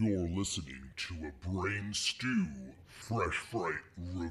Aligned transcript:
You're 0.00 0.26
listening 0.28 0.90
to 0.96 1.14
a 1.26 1.32
Brain 1.46 1.92
Stew 1.92 2.46
Fresh 2.88 3.36
Fright 3.36 3.74
Review. 4.14 4.30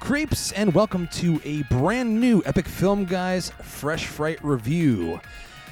creeps, 0.06 0.52
and 0.52 0.72
welcome 0.72 1.08
to 1.08 1.40
a 1.44 1.62
brand 1.64 2.20
new 2.20 2.40
Epic 2.46 2.68
Film 2.68 3.06
Guys 3.06 3.50
Fresh 3.60 4.06
Fright 4.06 4.38
review. 4.44 5.20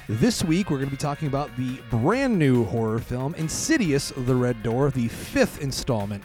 This 0.09 0.43
week, 0.43 0.69
we're 0.69 0.75
going 0.75 0.89
to 0.89 0.93
be 0.93 0.97
talking 0.97 1.29
about 1.29 1.55
the 1.55 1.79
brand 1.89 2.37
new 2.37 2.65
horror 2.65 2.99
film 2.99 3.33
Insidious 3.35 4.09
The 4.09 4.35
Red 4.35 4.61
Door, 4.61 4.91
the 4.91 5.07
fifth 5.07 5.61
installment 5.61 6.21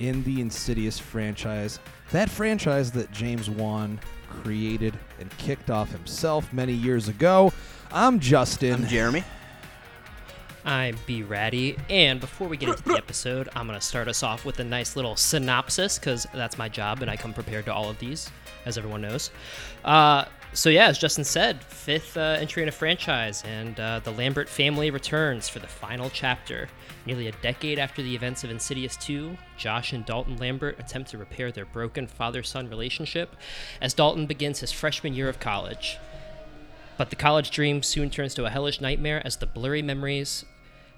in 0.00 0.24
the 0.24 0.40
Insidious 0.40 0.98
franchise. 0.98 1.78
That 2.10 2.28
franchise 2.28 2.90
that 2.90 3.12
James 3.12 3.48
Wan 3.48 4.00
created 4.28 4.98
and 5.20 5.30
kicked 5.38 5.70
off 5.70 5.92
himself 5.92 6.52
many 6.52 6.72
years 6.72 7.06
ago. 7.06 7.52
I'm 7.92 8.18
Justin. 8.18 8.82
I'm 8.82 8.88
Jeremy. 8.88 9.22
I'm 10.64 10.96
Brady, 11.06 11.76
and 11.90 12.20
before 12.20 12.46
we 12.46 12.56
get 12.56 12.68
into 12.68 12.84
the 12.84 12.96
episode, 12.96 13.48
I'm 13.56 13.66
gonna 13.66 13.80
start 13.80 14.06
us 14.06 14.22
off 14.22 14.44
with 14.44 14.60
a 14.60 14.64
nice 14.64 14.94
little 14.94 15.16
synopsis 15.16 15.98
because 15.98 16.26
that's 16.32 16.56
my 16.56 16.68
job, 16.68 17.02
and 17.02 17.10
I 17.10 17.16
come 17.16 17.34
prepared 17.34 17.64
to 17.64 17.74
all 17.74 17.90
of 17.90 17.98
these, 17.98 18.30
as 18.64 18.78
everyone 18.78 19.02
knows. 19.02 19.32
Uh, 19.84 20.26
so 20.52 20.70
yeah, 20.70 20.86
as 20.86 20.98
Justin 20.98 21.24
said, 21.24 21.64
fifth 21.64 22.16
uh, 22.16 22.36
entry 22.38 22.62
in 22.62 22.68
a 22.68 22.72
franchise, 22.72 23.42
and 23.44 23.80
uh, 23.80 24.00
the 24.04 24.12
Lambert 24.12 24.48
family 24.48 24.90
returns 24.90 25.48
for 25.48 25.58
the 25.58 25.66
final 25.66 26.10
chapter. 26.10 26.68
Nearly 27.06 27.26
a 27.26 27.32
decade 27.32 27.80
after 27.80 28.00
the 28.00 28.14
events 28.14 28.44
of 28.44 28.50
Insidious 28.50 28.96
2, 28.98 29.36
Josh 29.56 29.92
and 29.92 30.06
Dalton 30.06 30.36
Lambert 30.36 30.78
attempt 30.78 31.10
to 31.10 31.18
repair 31.18 31.50
their 31.50 31.64
broken 31.64 32.06
father-son 32.06 32.68
relationship 32.68 33.34
as 33.80 33.94
Dalton 33.94 34.26
begins 34.26 34.60
his 34.60 34.70
freshman 34.70 35.12
year 35.12 35.28
of 35.28 35.40
college. 35.40 35.98
But 36.96 37.10
the 37.10 37.16
college 37.16 37.50
dream 37.50 37.82
soon 37.82 38.10
turns 38.10 38.34
to 38.34 38.44
a 38.44 38.50
hellish 38.50 38.80
nightmare 38.80 39.20
as 39.24 39.38
the 39.38 39.46
blurry 39.46 39.82
memories 39.82 40.44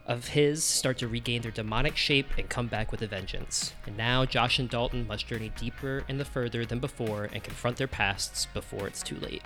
of 0.06 0.28
his 0.28 0.62
start 0.62 0.98
to 0.98 1.08
regain 1.08 1.40
their 1.42 1.50
demonic 1.50 1.96
shape 1.96 2.26
and 2.36 2.48
come 2.50 2.66
back 2.66 2.92
with 2.92 3.00
a 3.02 3.06
vengeance. 3.06 3.72
And 3.86 3.96
now 3.96 4.24
Josh 4.26 4.58
and 4.58 4.68
Dalton 4.68 5.06
must 5.06 5.26
journey 5.26 5.50
deeper 5.58 6.04
and 6.08 6.20
the 6.20 6.24
further 6.26 6.66
than 6.66 6.78
before 6.78 7.30
and 7.32 7.42
confront 7.42 7.78
their 7.78 7.86
pasts 7.88 8.46
before 8.52 8.86
it's 8.86 9.02
too 9.02 9.16
late. 9.16 9.42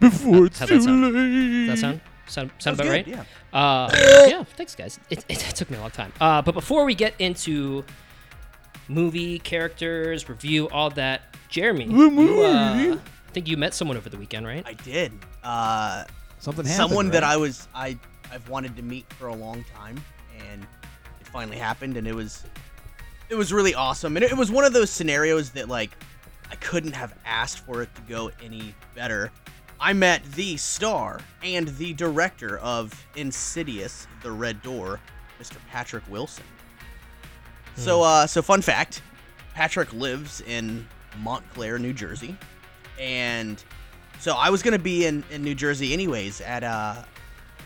Before 0.00 0.46
it's 0.46 0.58
How'd 0.58 0.68
too 0.68 0.78
that 0.78 0.82
sound? 0.84 1.02
late. 1.02 1.66
Does 1.66 1.68
that 1.68 1.78
sound 1.78 2.00
sound, 2.26 2.50
sound 2.58 2.74
about 2.76 2.84
good, 2.84 2.90
right? 2.90 3.06
yeah. 3.08 3.24
Uh, 3.52 3.90
yeah. 4.28 4.44
Thanks, 4.44 4.74
guys. 4.74 4.98
It, 5.10 5.18
it, 5.28 5.46
it 5.48 5.54
took 5.56 5.70
me 5.70 5.76
a 5.76 5.80
long 5.80 5.90
time. 5.90 6.12
Uh, 6.20 6.40
but 6.40 6.52
before 6.54 6.84
we 6.86 6.94
get 6.94 7.14
into 7.18 7.84
movie 8.88 9.38
characters, 9.40 10.28
review, 10.28 10.68
all 10.70 10.88
that, 10.90 11.22
Jeremy, 11.48 11.84
you, 11.86 12.42
uh. 12.42 12.96
I 13.28 13.32
think 13.32 13.48
you 13.48 13.56
met 13.58 13.74
someone 13.74 13.96
over 13.98 14.08
the 14.08 14.16
weekend, 14.16 14.46
right? 14.46 14.64
I 14.66 14.72
did. 14.72 15.12
Uh, 15.44 16.04
Something 16.38 16.64
happened. 16.64 16.88
someone 16.88 17.10
that? 17.10 17.22
I 17.22 17.36
was 17.36 17.68
I 17.74 17.98
I've 18.32 18.48
wanted 18.48 18.76
to 18.76 18.82
meet 18.82 19.10
for 19.14 19.28
a 19.28 19.34
long 19.34 19.64
time, 19.74 20.02
and 20.50 20.62
it 21.20 21.26
finally 21.26 21.56
happened, 21.56 21.96
and 21.96 22.06
it 22.06 22.14
was 22.14 22.44
it 23.28 23.34
was 23.34 23.52
really 23.52 23.74
awesome, 23.74 24.16
and 24.16 24.24
it, 24.24 24.32
it 24.32 24.36
was 24.36 24.50
one 24.50 24.64
of 24.64 24.72
those 24.72 24.90
scenarios 24.90 25.50
that 25.50 25.68
like 25.68 25.90
I 26.50 26.56
couldn't 26.56 26.92
have 26.92 27.14
asked 27.24 27.60
for 27.60 27.82
it 27.82 27.94
to 27.94 28.02
go 28.02 28.30
any 28.42 28.74
better. 28.94 29.30
I 29.80 29.92
met 29.92 30.22
the 30.32 30.56
star 30.56 31.20
and 31.42 31.68
the 31.68 31.94
director 31.94 32.58
of 32.58 33.06
Insidious: 33.16 34.06
The 34.22 34.30
Red 34.30 34.62
Door, 34.62 35.00
Mr. 35.40 35.56
Patrick 35.70 36.04
Wilson. 36.10 36.44
So, 37.76 38.02
uh, 38.02 38.26
so 38.26 38.42
fun 38.42 38.62
fact: 38.62 39.00
Patrick 39.54 39.92
lives 39.92 40.42
in 40.42 40.86
Montclair, 41.20 41.78
New 41.78 41.92
Jersey, 41.92 42.36
and 42.98 43.62
so 44.18 44.34
I 44.34 44.50
was 44.50 44.62
gonna 44.62 44.78
be 44.78 45.06
in, 45.06 45.24
in 45.30 45.42
New 45.42 45.54
Jersey 45.54 45.92
anyways 45.92 46.42
at 46.42 46.62
uh, 46.62 47.04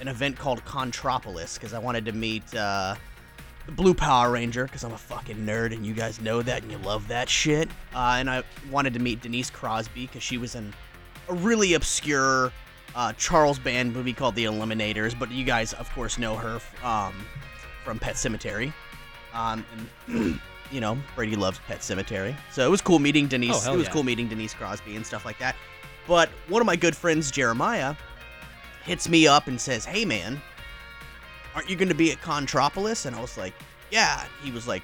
an 0.01 0.09
event 0.09 0.37
called 0.37 0.65
Contropolis 0.65 1.55
because 1.55 1.73
I 1.73 1.79
wanted 1.79 2.05
to 2.07 2.13
meet 2.13 2.55
uh, 2.55 2.95
the 3.67 3.73
Blue 3.73 3.95
Power 3.95 4.31
Ranger 4.31 4.65
because 4.65 4.85
I'm 4.85 4.93
a 4.93 4.99
fucking 4.99 5.39
nerd 5.39 5.73
and 5.73 5.87
you 5.87 5.95
guys 5.95 6.21
know 6.21 6.43
that 6.43 6.63
and 6.63 6.71
you 6.71 6.79
love 6.79 7.09
that 7.09 7.29
shit. 7.29 7.69
Uh, 7.95 8.17
and 8.19 8.29
I 8.29 8.43
wanted 8.71 8.95
to 8.95 9.01
meet 9.01 9.23
Denise 9.23 9.51
Crosby 9.51 10.07
because 10.07 10.23
she 10.23 10.39
was 10.39 10.55
in 10.55 10.73
a 11.29 11.35
really 11.35 11.75
obscure 11.75 12.53
uh, 12.95 13.13
Charles 13.15 13.59
Band 13.59 13.93
movie 13.93 14.13
called 14.13 14.35
The 14.35 14.45
Eliminators, 14.45 15.19
but 15.19 15.31
you 15.31 15.45
guys 15.45 15.73
of 15.75 15.91
course 15.93 16.19
know 16.19 16.37
her 16.37 16.61
um, 16.87 17.15
from 17.85 17.99
Pet 17.99 18.15
Sematary. 18.15 18.73
Um, 19.33 19.65
and 20.09 20.41
you 20.71 20.81
know 20.81 20.97
Brady 21.17 21.37
loves 21.37 21.59
Pet 21.67 21.81
Sematary, 21.81 22.37
so 22.53 22.65
it 22.67 22.71
was 22.71 22.81
cool 22.81 22.99
meeting 22.99 23.27
Denise. 23.27 23.67
Oh, 23.67 23.75
it 23.75 23.77
was 23.77 23.87
yeah. 23.87 23.93
cool 23.93 24.03
meeting 24.05 24.29
Denise 24.29 24.55
Crosby 24.55 24.97
and 24.97 25.05
stuff 25.05 25.25
like 25.25 25.39
that. 25.39 25.57
But 26.07 26.29
one 26.49 26.61
of 26.61 26.67
my 26.67 26.77
good 26.77 26.95
friends, 26.95 27.31
Jeremiah, 27.31 27.97
hits 28.85 29.09
me 29.09 29.27
up 29.27 29.47
and 29.47 29.61
says, 29.61 29.85
"Hey, 29.85 30.05
man, 30.05 30.41
aren't 31.55 31.69
you 31.69 31.77
going 31.77 31.89
to 31.89 31.95
be 31.95 32.13
at 32.13 32.21
Contropolis?" 32.21 33.07
And 33.07 33.17
I 33.17 33.21
was 33.21 33.37
like, 33.37 33.55
"Yeah." 33.91 34.25
He 34.43 34.51
was 34.51 34.67
like, 34.67 34.83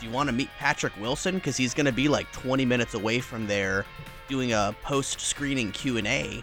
"Do 0.00 0.06
you 0.06 0.12
want 0.12 0.28
to 0.28 0.32
meet 0.32 0.48
Patrick 0.58 0.92
Wilson? 1.00 1.36
Because 1.36 1.56
he's 1.56 1.74
going 1.74 1.86
to 1.86 1.92
be 1.92 2.08
like 2.08 2.30
20 2.32 2.64
minutes 2.64 2.94
away 2.94 3.20
from 3.20 3.46
there, 3.46 3.84
doing 4.28 4.52
a 4.52 4.74
post-screening 4.82 5.72
Q 5.72 5.98
and 5.98 6.06
A 6.06 6.42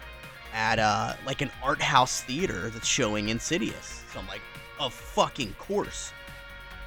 at 0.52 0.78
uh 0.78 1.14
like 1.26 1.40
an 1.40 1.50
art 1.62 1.82
house 1.82 2.20
theater 2.22 2.70
that's 2.70 2.88
showing 2.88 3.28
Insidious." 3.28 4.04
So 4.12 4.20
I'm 4.20 4.28
like, 4.28 4.42
"Of 4.78 4.92
fucking 4.94 5.54
course." 5.54 6.12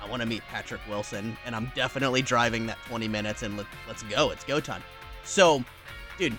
I 0.02 0.09
want 0.09 0.22
to 0.22 0.28
meet 0.28 0.41
Patrick 0.47 0.81
Wilson, 0.88 1.35
and 1.46 1.56
I'm 1.56 1.72
definitely 1.75 2.22
driving 2.22 2.66
that 2.68 2.78
20 2.88 3.08
minutes, 3.09 3.44
and 3.44 3.58
let, 3.58 3.66
let's 3.88 4.03
go. 4.03 4.29
It's 4.29 4.46
go 4.46 4.59
time. 4.62 4.81
So, 5.25 5.64
dude, 6.18 6.38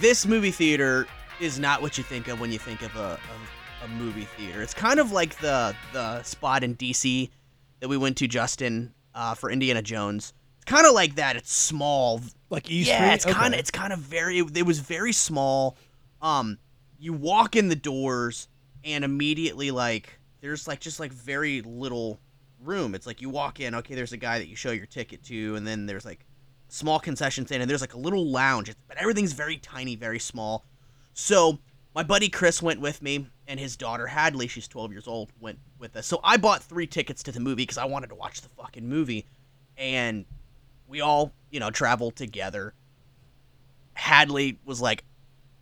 this 0.00 0.26
movie 0.26 0.50
theater 0.50 1.06
is 1.40 1.58
not 1.58 1.82
what 1.82 1.98
you 1.98 2.04
think 2.04 2.28
of 2.28 2.40
when 2.40 2.50
you 2.52 2.58
think 2.58 2.82
of 2.82 2.94
a, 2.96 3.12
of 3.14 3.50
a 3.84 3.88
movie 3.88 4.24
theater. 4.36 4.62
It's 4.62 4.74
kind 4.74 4.98
of 5.00 5.12
like 5.12 5.38
the 5.38 5.74
the 5.92 6.22
spot 6.22 6.64
in 6.64 6.76
DC 6.76 7.30
that 7.80 7.88
we 7.88 7.96
went 7.96 8.16
to, 8.18 8.26
Justin, 8.28 8.92
uh, 9.14 9.34
for 9.34 9.50
Indiana 9.50 9.82
Jones. 9.82 10.32
It's 10.56 10.64
kind 10.64 10.86
of 10.86 10.92
like 10.94 11.14
that. 11.16 11.36
It's 11.36 11.52
small, 11.52 12.20
like 12.50 12.70
E 12.70 12.82
yeah, 12.82 12.96
Street? 12.96 13.14
it's 13.14 13.24
kind 13.24 13.46
of 13.48 13.52
Okay. 13.52 13.60
it's 13.60 13.70
kind 13.70 13.92
of 13.92 13.98
very. 14.00 14.38
It 14.38 14.66
was 14.66 14.80
very 14.80 15.12
small. 15.12 15.76
Um, 16.20 16.58
you 16.98 17.12
walk 17.12 17.54
in 17.54 17.68
the 17.68 17.76
doors 17.76 18.48
and 18.84 19.04
immediately 19.04 19.70
like 19.70 20.18
there's 20.40 20.66
like 20.66 20.80
just 20.80 20.98
like 20.98 21.12
very 21.12 21.62
little 21.62 22.20
room. 22.60 22.94
It's 22.94 23.06
like 23.06 23.20
you 23.20 23.28
walk 23.30 23.60
in, 23.60 23.74
okay, 23.76 23.94
there's 23.94 24.12
a 24.12 24.16
guy 24.16 24.38
that 24.40 24.48
you 24.48 24.56
show 24.56 24.72
your 24.72 24.86
ticket 24.86 25.22
to, 25.24 25.54
and 25.54 25.64
then 25.66 25.86
there's 25.86 26.04
like 26.04 26.24
small 26.68 26.98
concession 26.98 27.46
stand, 27.46 27.62
and 27.62 27.70
there's 27.70 27.80
like 27.80 27.94
a 27.94 27.98
little 27.98 28.26
lounge. 28.30 28.68
It's, 28.68 28.78
but 28.88 28.96
everything's 28.98 29.32
very 29.32 29.56
tiny, 29.58 29.94
very 29.94 30.18
small. 30.18 30.64
So 31.20 31.58
my 31.96 32.04
buddy 32.04 32.28
Chris 32.28 32.62
went 32.62 32.80
with 32.80 33.02
me, 33.02 33.26
and 33.48 33.58
his 33.58 33.76
daughter 33.76 34.06
Hadley, 34.06 34.46
she's 34.46 34.68
12 34.68 34.92
years 34.92 35.08
old, 35.08 35.32
went 35.40 35.58
with 35.80 35.96
us. 35.96 36.06
So 36.06 36.20
I 36.22 36.36
bought 36.36 36.62
three 36.62 36.86
tickets 36.86 37.24
to 37.24 37.32
the 37.32 37.40
movie 37.40 37.62
because 37.64 37.76
I 37.76 37.86
wanted 37.86 38.10
to 38.10 38.14
watch 38.14 38.40
the 38.40 38.48
fucking 38.50 38.88
movie, 38.88 39.26
and 39.76 40.24
we 40.86 41.00
all, 41.00 41.32
you 41.50 41.58
know, 41.58 41.70
traveled 41.70 42.14
together. 42.14 42.72
Hadley 43.94 44.60
was 44.64 44.80
like, 44.80 45.02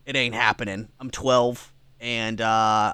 "It 0.05 0.15
ain't 0.15 0.34
happening. 0.34 0.89
I'm 1.00 1.11
12, 1.11 1.72
and 2.00 2.39
uh, 2.39 2.93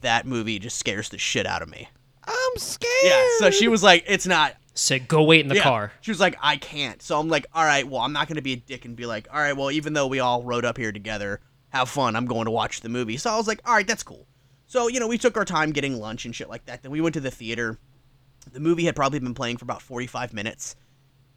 that 0.00 0.26
movie 0.26 0.58
just 0.58 0.78
scares 0.78 1.10
the 1.10 1.18
shit 1.18 1.46
out 1.46 1.62
of 1.62 1.68
me." 1.68 1.88
I'm 2.24 2.56
scared. 2.56 2.90
Yeah. 3.04 3.24
So 3.38 3.50
she 3.50 3.68
was 3.68 3.84
like, 3.84 4.02
"It's 4.08 4.26
not." 4.26 4.56
Said, 4.74 5.06
go 5.06 5.22
wait 5.22 5.42
in 5.42 5.48
the 5.48 5.54
Yeah. 5.56 5.62
car. 5.62 5.92
She 6.00 6.10
was 6.10 6.18
like, 6.18 6.36
"I 6.42 6.56
can't." 6.56 7.00
So 7.02 7.20
I'm 7.20 7.28
like, 7.28 7.46
"All 7.54 7.64
right, 7.64 7.86
well, 7.86 8.00
I'm 8.00 8.12
not 8.12 8.26
gonna 8.26 8.42
be 8.42 8.54
a 8.54 8.56
dick 8.56 8.84
and 8.84 8.96
be 8.96 9.06
like, 9.06 9.28
all 9.32 9.38
right, 9.38 9.56
well, 9.56 9.70
even 9.70 9.92
though 9.92 10.08
we 10.08 10.18
all 10.18 10.42
rode 10.42 10.64
up 10.64 10.76
here 10.76 10.90
together, 10.90 11.40
have 11.70 11.88
fun. 11.88 12.16
I'm 12.16 12.26
going 12.26 12.44
to 12.44 12.50
watch 12.50 12.80
the 12.80 12.88
movie." 12.88 13.16
So 13.16 13.30
I 13.30 13.36
was 13.36 13.46
like, 13.46 13.60
"All 13.66 13.74
right, 13.74 13.86
that's 13.86 14.02
cool." 14.02 14.26
So 14.66 14.88
you 14.88 15.00
know, 15.00 15.08
we 15.08 15.18
took 15.18 15.36
our 15.36 15.44
time 15.44 15.72
getting 15.72 15.98
lunch 15.98 16.24
and 16.24 16.34
shit 16.34 16.48
like 16.48 16.66
that. 16.66 16.82
Then 16.82 16.92
we 16.92 17.00
went 17.00 17.14
to 17.14 17.20
the 17.20 17.30
theater. 17.30 17.78
The 18.52 18.60
movie 18.60 18.84
had 18.84 18.96
probably 18.96 19.18
been 19.18 19.34
playing 19.34 19.58
for 19.58 19.64
about 19.64 19.82
45 19.82 20.32
minutes, 20.32 20.76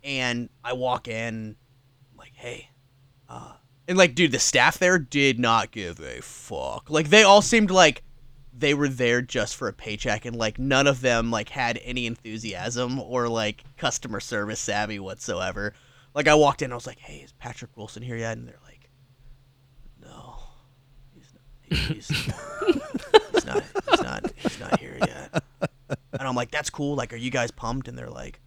and 0.03 0.50
I 0.63 0.74
walk 0.74 1.07
in, 1.07 1.56
like, 2.18 2.33
"Hey," 2.35 2.69
uh, 3.30 3.53
and 3.88 3.97
like, 3.97 4.15
dude, 4.15 4.31
the 4.31 4.39
staff 4.39 4.77
there 4.77 5.00
did 5.00 5.39
not 5.39 5.71
give 5.71 6.00
a 6.00 6.21
fuck. 6.21 6.89
Like, 6.89 7.09
they 7.09 7.24
all 7.24 7.41
seemed 7.41 7.71
like 7.71 8.03
they 8.56 8.74
were 8.74 8.88
there 8.88 9.21
just 9.21 9.56
for 9.56 9.68
a 9.68 9.74
paycheck 9.74 10.25
and 10.25 10.35
like 10.35 10.59
none 10.59 10.85
of 10.85 11.01
them 11.01 11.31
like 11.31 11.50
had 11.50 11.80
any 11.83 12.06
enthusiasm 12.06 13.00
or 13.00 13.27
like 13.27 13.63
customer 13.77 14.19
service 14.19 14.59
savvy 14.59 15.00
whatsoever 15.00 15.74
like 16.13 16.27
i 16.27 16.35
walked 16.35 16.62
in 16.62 16.71
i 16.71 16.75
was 16.75 16.85
like 16.85 17.00
hey 17.00 17.21
is 17.21 17.31
patrick 17.33 17.75
wilson 17.75 18.03
here 18.03 18.15
yet 18.15 18.38
and 18.38 18.47
they're 18.47 18.59
like 18.63 18.89
no 20.01 20.35
he's 21.73 22.09
not 22.27 22.35
he's, 23.33 23.45
not 23.45 23.63
he's 23.89 24.01
not 24.01 24.31
he's 24.37 24.59
not 24.59 24.79
here 24.79 24.97
yet 24.99 25.43
and 26.19 26.27
I'm 26.27 26.35
like, 26.35 26.51
that's 26.51 26.69
cool. 26.69 26.95
Like, 26.95 27.13
are 27.13 27.17
you 27.17 27.31
guys 27.31 27.51
pumped? 27.51 27.87
And 27.87 27.97
they're 27.97 28.09
like, 28.09 28.39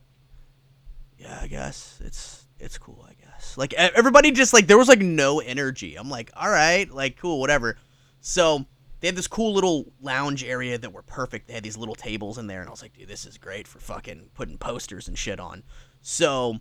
yeah, 1.18 1.38
I 1.40 1.46
guess 1.46 2.00
it's 2.04 2.46
it's 2.58 2.78
cool. 2.78 3.04
I 3.08 3.14
guess. 3.14 3.56
Like 3.56 3.72
everybody 3.74 4.30
just 4.30 4.52
like 4.52 4.66
there 4.66 4.78
was 4.78 4.88
like 4.88 5.00
no 5.00 5.40
energy. 5.40 5.96
I'm 5.96 6.10
like, 6.10 6.30
all 6.36 6.50
right, 6.50 6.90
like 6.90 7.16
cool, 7.18 7.40
whatever. 7.40 7.76
So 8.20 8.64
they 9.00 9.08
had 9.08 9.16
this 9.16 9.26
cool 9.26 9.52
little 9.52 9.92
lounge 10.00 10.44
area 10.44 10.78
that 10.78 10.92
were 10.92 11.02
perfect. 11.02 11.48
They 11.48 11.54
had 11.54 11.62
these 11.62 11.76
little 11.76 11.94
tables 11.94 12.38
in 12.38 12.46
there, 12.46 12.60
and 12.60 12.68
I 12.68 12.70
was 12.70 12.82
like, 12.82 12.94
dude, 12.94 13.08
this 13.08 13.26
is 13.26 13.38
great 13.38 13.68
for 13.68 13.78
fucking 13.78 14.30
putting 14.34 14.58
posters 14.58 15.08
and 15.08 15.18
shit 15.18 15.40
on. 15.40 15.62
So 16.00 16.60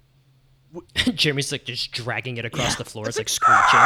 Jeremy's 0.96 1.52
like 1.52 1.66
just 1.66 1.92
dragging 1.92 2.38
it 2.38 2.46
across 2.46 2.76
the 2.76 2.86
floor. 2.86 3.08
It's 3.08 3.18
like 3.18 3.30
screeching. 3.30 3.80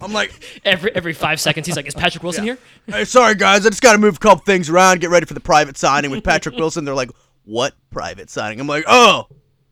I'm 0.00 0.12
like, 0.12 0.32
Every 0.64 0.94
every 0.94 1.12
five 1.12 1.40
seconds, 1.40 1.66
he's 1.66 1.76
like, 1.76 1.86
"Is 1.86 1.94
Patrick 1.94 2.22
Wilson 2.22 2.44
here?" 2.44 2.58
hey, 2.86 3.04
sorry 3.04 3.34
guys, 3.34 3.66
I 3.66 3.70
just 3.70 3.82
got 3.82 3.92
to 3.92 3.98
move 3.98 4.16
a 4.16 4.18
couple 4.18 4.44
things 4.44 4.70
around, 4.70 5.00
get 5.00 5.10
ready 5.10 5.26
for 5.26 5.34
the 5.34 5.40
private 5.40 5.76
signing 5.76 6.10
with 6.10 6.24
Patrick 6.24 6.54
Wilson. 6.56 6.84
They're 6.84 6.94
like, 6.94 7.10
what 7.44 7.74
private 7.90 8.30
signing? 8.30 8.60
I'm 8.60 8.66
like, 8.66 8.84
oh, 8.86 9.26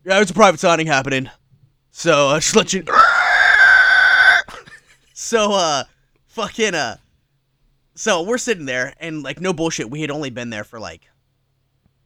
yeah, 0.04 0.20
it's 0.20 0.30
a 0.30 0.34
private 0.34 0.60
signing 0.60 0.86
happening. 0.86 1.30
So 1.90 2.28
uh, 2.28 2.34
just 2.40 2.56
let 2.56 2.72
you. 2.72 2.84
so 5.12 5.52
uh, 5.52 5.84
fucking 6.26 6.74
uh, 6.74 6.96
so 7.94 8.22
we're 8.22 8.38
sitting 8.38 8.66
there 8.66 8.94
and 9.00 9.22
like 9.22 9.40
no 9.40 9.52
bullshit, 9.52 9.90
we 9.90 10.00
had 10.00 10.10
only 10.10 10.30
been 10.30 10.50
there 10.50 10.64
for 10.64 10.78
like 10.78 11.08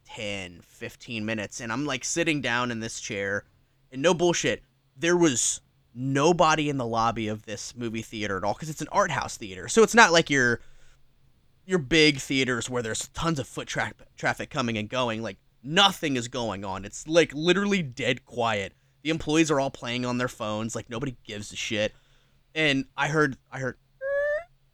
10, 0.07 0.61
15 0.63 1.25
minutes, 1.25 1.59
and 1.59 1.71
I'm 1.71 1.85
like 1.85 2.03
sitting 2.03 2.41
down 2.41 2.71
in 2.71 2.79
this 2.79 2.99
chair, 2.99 3.45
and 3.91 4.01
no 4.01 4.13
bullshit, 4.13 4.63
there 4.97 5.17
was 5.17 5.61
nobody 5.95 6.69
in 6.69 6.77
the 6.77 6.85
lobby 6.85 7.27
of 7.27 7.43
this 7.43 7.75
movie 7.75 8.01
theater 8.01 8.37
at 8.37 8.43
all 8.43 8.53
because 8.53 8.69
it's 8.69 8.81
an 8.81 8.87
art 8.91 9.11
house 9.11 9.37
theater, 9.37 9.67
so 9.67 9.83
it's 9.83 9.95
not 9.95 10.11
like 10.11 10.29
your 10.29 10.59
your 11.65 11.79
big 11.79 12.19
theaters 12.19 12.69
where 12.69 12.83
there's 12.83 13.07
tons 13.09 13.39
of 13.39 13.47
foot 13.47 13.67
tra- 13.67 13.93
traffic 14.17 14.49
coming 14.49 14.77
and 14.77 14.89
going. 14.89 15.21
Like 15.21 15.37
nothing 15.63 16.15
is 16.15 16.27
going 16.27 16.65
on. 16.65 16.85
It's 16.85 17.07
like 17.07 17.31
literally 17.33 17.81
dead 17.81 18.25
quiet. 18.25 18.73
The 19.03 19.09
employees 19.09 19.49
are 19.51 19.59
all 19.59 19.71
playing 19.71 20.05
on 20.05 20.17
their 20.17 20.27
phones. 20.27 20.75
Like 20.75 20.89
nobody 20.89 21.15
gives 21.23 21.51
a 21.51 21.55
shit. 21.55 21.93
And 22.55 22.85
I 22.95 23.07
heard, 23.07 23.37
I 23.51 23.59
heard, 23.59 23.77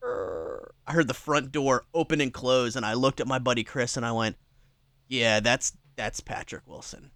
I 0.04 0.94
heard 0.94 1.08
the 1.08 1.14
front 1.14 1.52
door 1.52 1.86
open 1.94 2.20
and 2.20 2.34
close, 2.34 2.76
and 2.76 2.86
I 2.86 2.94
looked 2.94 3.20
at 3.20 3.28
my 3.28 3.40
buddy 3.40 3.64
Chris 3.64 3.96
and 3.96 4.06
I 4.06 4.12
went, 4.12 4.38
"Yeah, 5.08 5.40
that's 5.40 5.74
that's 5.96 6.20
Patrick 6.20 6.68
Wilson." 6.68 7.12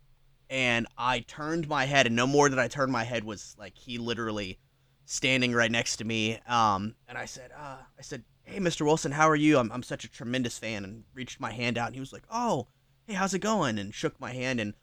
And 0.53 0.85
I 0.99 1.21
turned 1.21 1.67
my 1.67 1.85
head, 1.85 2.05
and 2.05 2.15
no 2.15 2.27
more 2.27 2.47
than 2.47 2.59
I 2.59 2.67
turned 2.67 2.91
my 2.91 3.03
head 3.03 3.23
was 3.23 3.55
like 3.57 3.75
he 3.75 3.97
literally 3.97 4.59
standing 5.03 5.51
right 5.51 5.71
next 5.71 5.95
to 5.95 6.03
me. 6.03 6.39
Um, 6.47 6.93
and 7.07 7.17
I 7.17 7.25
said, 7.25 7.49
uh, 7.57 7.77
I 7.97 8.01
said, 8.03 8.23
"Hey, 8.43 8.59
Mr. 8.59 8.85
Wilson, 8.85 9.13
how 9.13 9.27
are 9.27 9.35
you? 9.35 9.57
I'm 9.57 9.71
I'm 9.71 9.81
such 9.81 10.03
a 10.03 10.11
tremendous 10.11 10.59
fan." 10.59 10.83
And 10.83 11.05
reached 11.15 11.39
my 11.39 11.51
hand 11.51 11.75
out, 11.79 11.87
and 11.87 11.95
he 11.95 11.99
was 11.99 12.13
like, 12.13 12.21
"Oh, 12.29 12.67
hey, 13.07 13.13
how's 13.15 13.33
it 13.33 13.39
going?" 13.39 13.79
And 13.79 13.95
shook 13.95 14.19
my 14.19 14.31
hand, 14.31 14.59
and 14.59 14.75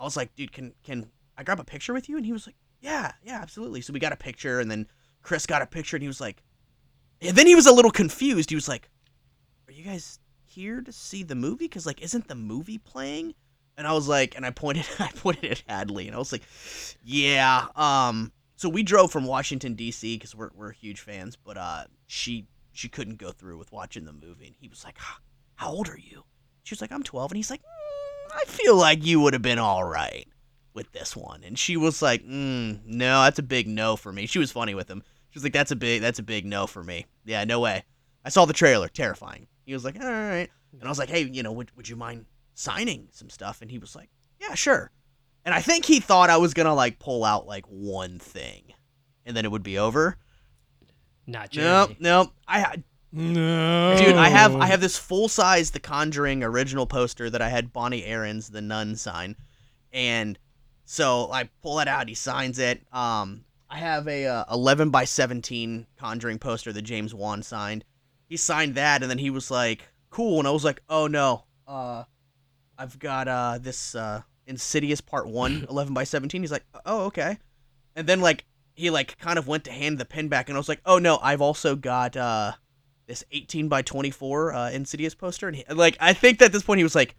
I 0.00 0.04
was 0.04 0.16
like, 0.16 0.34
"Dude, 0.34 0.50
can 0.50 0.72
can 0.82 1.10
I 1.36 1.42
grab 1.42 1.60
a 1.60 1.64
picture 1.64 1.92
with 1.92 2.08
you?" 2.08 2.16
And 2.16 2.24
he 2.24 2.32
was 2.32 2.46
like, 2.46 2.56
"Yeah, 2.80 3.12
yeah, 3.22 3.38
absolutely." 3.42 3.82
So 3.82 3.92
we 3.92 4.00
got 4.00 4.14
a 4.14 4.16
picture, 4.16 4.60
and 4.60 4.70
then 4.70 4.86
Chris 5.20 5.44
got 5.44 5.60
a 5.60 5.66
picture, 5.66 5.96
and 5.96 6.02
he 6.02 6.08
was 6.08 6.22
like, 6.22 6.42
and 7.20 7.36
then 7.36 7.46
he 7.46 7.54
was 7.54 7.66
a 7.66 7.74
little 7.74 7.90
confused. 7.90 8.48
He 8.48 8.56
was 8.56 8.66
like, 8.66 8.88
"Are 9.66 9.72
you 9.72 9.84
guys 9.84 10.20
here 10.46 10.80
to 10.80 10.90
see 10.90 11.22
the 11.22 11.34
movie? 11.34 11.66
Because 11.66 11.84
like, 11.84 12.00
isn't 12.00 12.28
the 12.28 12.34
movie 12.34 12.78
playing?" 12.78 13.34
And 13.78 13.86
I 13.86 13.92
was 13.92 14.08
like, 14.08 14.34
and 14.36 14.44
I 14.44 14.50
pointed, 14.50 14.84
I 14.98 15.08
pointed 15.14 15.52
at 15.52 15.62
Hadley, 15.68 16.06
and 16.08 16.14
I 16.14 16.18
was 16.18 16.32
like, 16.32 16.42
"Yeah." 17.02 17.66
Um. 17.76 18.32
So 18.56 18.68
we 18.68 18.82
drove 18.82 19.12
from 19.12 19.24
Washington 19.24 19.74
D.C. 19.74 20.16
because 20.16 20.34
we're 20.34 20.50
we're 20.54 20.72
huge 20.72 21.00
fans, 21.00 21.36
but 21.36 21.56
uh, 21.56 21.84
she 22.08 22.48
she 22.72 22.88
couldn't 22.88 23.16
go 23.18 23.30
through 23.30 23.56
with 23.56 23.70
watching 23.72 24.04
the 24.04 24.12
movie, 24.12 24.48
and 24.48 24.56
he 24.60 24.68
was 24.68 24.84
like, 24.84 24.98
"How- 24.98 25.20
"How 25.54 25.70
old 25.70 25.88
are 25.88 25.96
you?" 25.98 26.24
She 26.64 26.74
was 26.74 26.80
like, 26.80 26.90
"I'm 26.92 27.04
12," 27.04 27.30
and 27.30 27.36
he's 27.36 27.50
like, 27.50 27.62
"Mm, 27.62 28.36
"I 28.36 28.44
feel 28.46 28.76
like 28.76 29.06
you 29.06 29.20
would 29.20 29.32
have 29.32 29.42
been 29.42 29.60
all 29.60 29.84
right 29.84 30.26
with 30.74 30.90
this 30.90 31.14
one." 31.16 31.44
And 31.44 31.56
she 31.56 31.76
was 31.76 32.02
like, 32.02 32.24
mm, 32.24 32.84
"No, 32.84 33.22
that's 33.22 33.38
a 33.38 33.44
big 33.44 33.68
no 33.68 33.94
for 33.94 34.12
me." 34.12 34.26
She 34.26 34.40
was 34.40 34.50
funny 34.50 34.74
with 34.74 34.90
him. 34.90 35.04
She 35.30 35.36
was 35.38 35.44
like, 35.44 35.52
"That's 35.52 35.70
a 35.70 35.76
big 35.76 36.02
that's 36.02 36.18
a 36.18 36.24
big 36.24 36.44
no 36.44 36.66
for 36.66 36.82
me." 36.82 37.06
Yeah, 37.24 37.44
no 37.44 37.60
way. 37.60 37.84
I 38.24 38.30
saw 38.30 38.44
the 38.44 38.52
trailer, 38.52 38.88
terrifying. 38.88 39.46
He 39.66 39.72
was 39.72 39.84
like, 39.84 39.94
"All 40.00 40.10
right," 40.10 40.50
and 40.72 40.82
I 40.84 40.88
was 40.88 40.98
like, 40.98 41.10
"Hey, 41.10 41.22
you 41.22 41.44
know, 41.44 41.52
would 41.52 41.70
would 41.76 41.88
you 41.88 41.94
mind 41.94 42.26
signing 42.58 43.08
some 43.12 43.30
stuff?" 43.30 43.62
And 43.62 43.70
he 43.70 43.78
was 43.78 43.94
like, 43.94 44.10
"Yeah, 44.40 44.54
sure." 44.54 44.90
And 45.44 45.54
I 45.54 45.62
think 45.62 45.84
he 45.84 46.00
thought 46.00 46.28
I 46.28 46.36
was 46.36 46.52
gonna 46.54 46.74
like 46.74 46.98
pull 46.98 47.24
out 47.24 47.46
like 47.46 47.64
one 47.66 48.18
thing, 48.18 48.74
and 49.24 49.36
then 49.36 49.44
it 49.44 49.50
would 49.50 49.62
be 49.62 49.78
over. 49.78 50.16
Not 51.26 51.54
Nope, 51.54 51.88
Jeremy. 51.90 51.96
nope. 52.00 52.32
I 52.46 52.82
No, 53.12 53.96
dude, 53.98 54.16
I 54.16 54.28
have 54.28 54.56
I 54.56 54.66
have 54.66 54.80
this 54.80 54.98
full 54.98 55.28
size 55.28 55.70
The 55.70 55.80
Conjuring 55.80 56.42
original 56.42 56.86
poster 56.86 57.30
that 57.30 57.42
I 57.42 57.48
had 57.48 57.72
Bonnie 57.72 58.04
Aarons 58.04 58.50
the 58.50 58.60
nun 58.60 58.96
sign, 58.96 59.36
and 59.92 60.38
so 60.84 61.30
I 61.30 61.50
pull 61.62 61.76
that 61.76 61.88
out. 61.88 62.08
He 62.08 62.14
signs 62.14 62.58
it. 62.58 62.82
Um, 62.92 63.44
I 63.70 63.78
have 63.78 64.08
a 64.08 64.26
uh, 64.26 64.44
11 64.50 64.88
by 64.88 65.04
17 65.04 65.86
Conjuring 65.98 66.38
poster 66.38 66.72
that 66.72 66.82
James 66.82 67.14
Wan 67.14 67.42
signed. 67.42 67.84
He 68.26 68.38
signed 68.38 68.74
that, 68.74 69.02
and 69.02 69.10
then 69.10 69.18
he 69.18 69.30
was 69.30 69.50
like, 69.50 69.88
"Cool," 70.10 70.38
and 70.38 70.48
I 70.48 70.50
was 70.50 70.64
like, 70.64 70.82
"Oh 70.88 71.06
no, 71.06 71.44
uh, 71.66 72.04
I've 72.78 72.98
got 72.98 73.28
uh 73.28 73.58
this 73.60 73.94
uh 73.94 74.22
Insidious 74.46 75.00
Part 75.00 75.28
One 75.28 75.66
11 75.68 75.92
by 75.92 76.04
17." 76.04 76.42
He's 76.42 76.52
like, 76.52 76.64
"Oh 76.86 77.06
okay," 77.06 77.38
and 77.96 78.06
then 78.06 78.20
like 78.20 78.44
he 78.74 78.90
like 78.90 79.18
kind 79.18 79.38
of 79.38 79.48
went 79.48 79.64
to 79.64 79.72
hand 79.72 79.98
the 79.98 80.04
pen 80.04 80.28
back, 80.28 80.48
and 80.48 80.56
I 80.56 80.58
was 80.58 80.68
like, 80.68 80.80
"Oh 80.86 80.98
no, 80.98 81.18
I've 81.22 81.42
also 81.42 81.76
got 81.76 82.16
uh." 82.16 82.52
this 83.06 83.24
18 83.32 83.68
by 83.68 83.80
24 83.80 84.52
uh, 84.52 84.70
Insidious 84.70 85.14
poster, 85.14 85.48
and 85.48 85.56
he, 85.56 85.64
like 85.72 85.96
I 85.98 86.12
think 86.12 86.40
that 86.40 86.46
at 86.46 86.52
this 86.52 86.62
point 86.62 86.76
he 86.76 86.84
was 86.84 86.94
like, 86.94 87.16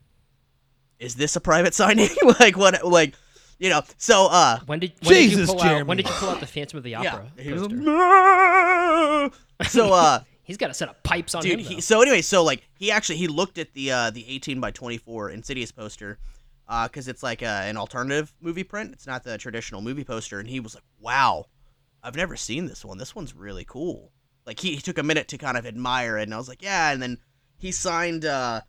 "Is 0.99 1.15
this 1.15 1.35
a 1.35 1.41
private 1.41 1.73
signing? 1.73 2.09
like 2.39 2.55
what? 2.55 2.85
Like, 2.85 3.15
you 3.57 3.71
know?" 3.71 3.81
So, 3.97 4.27
uh, 4.27 4.59
When 4.67 4.77
did 4.77 4.93
when 5.01 5.15
did 5.15 5.23
you 5.23 5.29
Jesus, 5.31 5.49
pull 5.49 5.63
out? 5.63 5.87
When 5.87 5.97
did 5.97 6.07
you 6.07 6.13
pull 6.13 6.29
out 6.29 6.41
the 6.41 6.45
Phantom 6.45 6.77
of 6.77 6.83
the 6.83 6.93
Opera 6.93 7.31
yeah, 7.37 7.43
he 7.43 7.53
was 7.53 7.63
poster? 7.63 9.31
so 9.71 9.91
uh, 9.91 10.19
He's 10.49 10.57
got 10.57 10.71
a 10.71 10.73
set 10.73 10.89
of 10.89 11.03
pipes 11.03 11.35
on 11.35 11.43
dude. 11.43 11.59
him. 11.59 11.59
He, 11.59 11.79
so 11.79 12.01
anyway, 12.01 12.23
so 12.23 12.43
like 12.43 12.67
he 12.79 12.89
actually 12.89 13.17
he 13.17 13.27
looked 13.27 13.59
at 13.59 13.71
the 13.73 13.91
uh 13.91 14.09
the 14.09 14.27
18 14.27 14.59
by 14.59 14.71
24 14.71 15.29
Insidious 15.29 15.71
poster, 15.71 16.17
uh, 16.67 16.87
because 16.87 17.07
it's 17.07 17.21
like 17.21 17.43
uh, 17.43 17.61
an 17.65 17.77
alternative 17.77 18.33
movie 18.41 18.63
print. 18.63 18.91
It's 18.91 19.05
not 19.05 19.23
the 19.23 19.37
traditional 19.37 19.83
movie 19.83 20.03
poster, 20.03 20.39
and 20.39 20.49
he 20.49 20.59
was 20.59 20.73
like, 20.73 20.85
"Wow, 20.99 21.45
I've 22.01 22.15
never 22.15 22.35
seen 22.35 22.65
this 22.65 22.83
one. 22.83 22.97
This 22.97 23.13
one's 23.13 23.35
really 23.35 23.63
cool." 23.63 24.11
Like 24.47 24.59
he, 24.59 24.73
he 24.73 24.81
took 24.81 24.97
a 24.97 25.03
minute 25.03 25.27
to 25.27 25.37
kind 25.37 25.55
of 25.55 25.67
admire 25.67 26.17
it, 26.17 26.23
and 26.23 26.33
I 26.33 26.37
was 26.37 26.49
like, 26.49 26.63
"Yeah." 26.63 26.89
And 26.89 26.99
then 26.99 27.19
he 27.59 27.71
signed 27.71 28.25
uh 28.25 28.61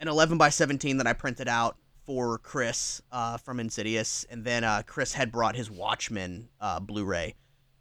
an 0.00 0.08
11 0.08 0.38
by 0.38 0.48
17 0.48 0.96
that 0.96 1.06
I 1.06 1.12
printed 1.12 1.46
out 1.46 1.76
for 2.06 2.38
Chris 2.38 3.02
uh, 3.12 3.36
from 3.36 3.60
Insidious, 3.60 4.24
and 4.30 4.46
then 4.46 4.64
uh, 4.64 4.80
Chris 4.86 5.12
had 5.12 5.30
brought 5.30 5.56
his 5.56 5.70
Watchmen 5.70 6.48
uh, 6.58 6.80
Blu-ray, 6.80 7.34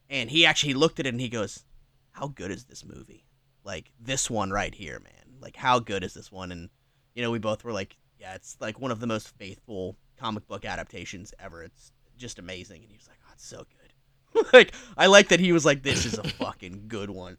and 0.09 0.29
he 0.29 0.45
actually 0.45 0.73
looked 0.73 0.99
at 0.99 1.05
it 1.05 1.13
and 1.13 1.21
he 1.21 1.29
goes, 1.29 1.63
"How 2.11 2.27
good 2.27 2.51
is 2.51 2.65
this 2.65 2.85
movie? 2.85 3.25
Like 3.63 3.91
this 3.99 4.29
one 4.29 4.51
right 4.51 4.73
here, 4.73 4.99
man. 4.99 5.37
Like 5.39 5.55
how 5.55 5.79
good 5.79 6.03
is 6.03 6.13
this 6.13 6.31
one?" 6.31 6.51
And 6.51 6.69
you 7.15 7.21
know, 7.21 7.31
we 7.31 7.39
both 7.39 7.63
were 7.63 7.73
like, 7.73 7.97
"Yeah, 8.19 8.35
it's 8.35 8.57
like 8.59 8.79
one 8.79 8.91
of 8.91 8.99
the 8.99 9.07
most 9.07 9.29
faithful 9.37 9.97
comic 10.17 10.47
book 10.47 10.65
adaptations 10.65 11.33
ever. 11.39 11.63
It's 11.63 11.91
just 12.17 12.39
amazing." 12.39 12.81
And 12.81 12.91
he 12.91 12.97
was 12.97 13.07
like, 13.07 13.19
"Oh, 13.27 13.31
it's 13.33 13.45
so 13.45 13.57
good." 13.57 14.47
like 14.53 14.73
I 14.97 15.07
like 15.07 15.29
that 15.29 15.39
he 15.39 15.51
was 15.51 15.65
like, 15.65 15.83
"This 15.83 16.05
is 16.05 16.17
a 16.17 16.23
fucking 16.39 16.85
good 16.87 17.09
one." 17.09 17.37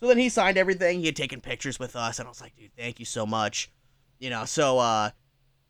So 0.00 0.06
then 0.06 0.18
he 0.18 0.28
signed 0.28 0.56
everything. 0.56 1.00
He 1.00 1.06
had 1.06 1.16
taken 1.16 1.40
pictures 1.40 1.78
with 1.78 1.94
us, 1.94 2.18
and 2.18 2.26
I 2.26 2.30
was 2.30 2.40
like, 2.40 2.56
"Dude, 2.56 2.74
thank 2.76 2.98
you 2.98 3.04
so 3.04 3.26
much." 3.26 3.70
You 4.18 4.30
know, 4.30 4.44
so 4.44 4.78
uh, 4.78 5.10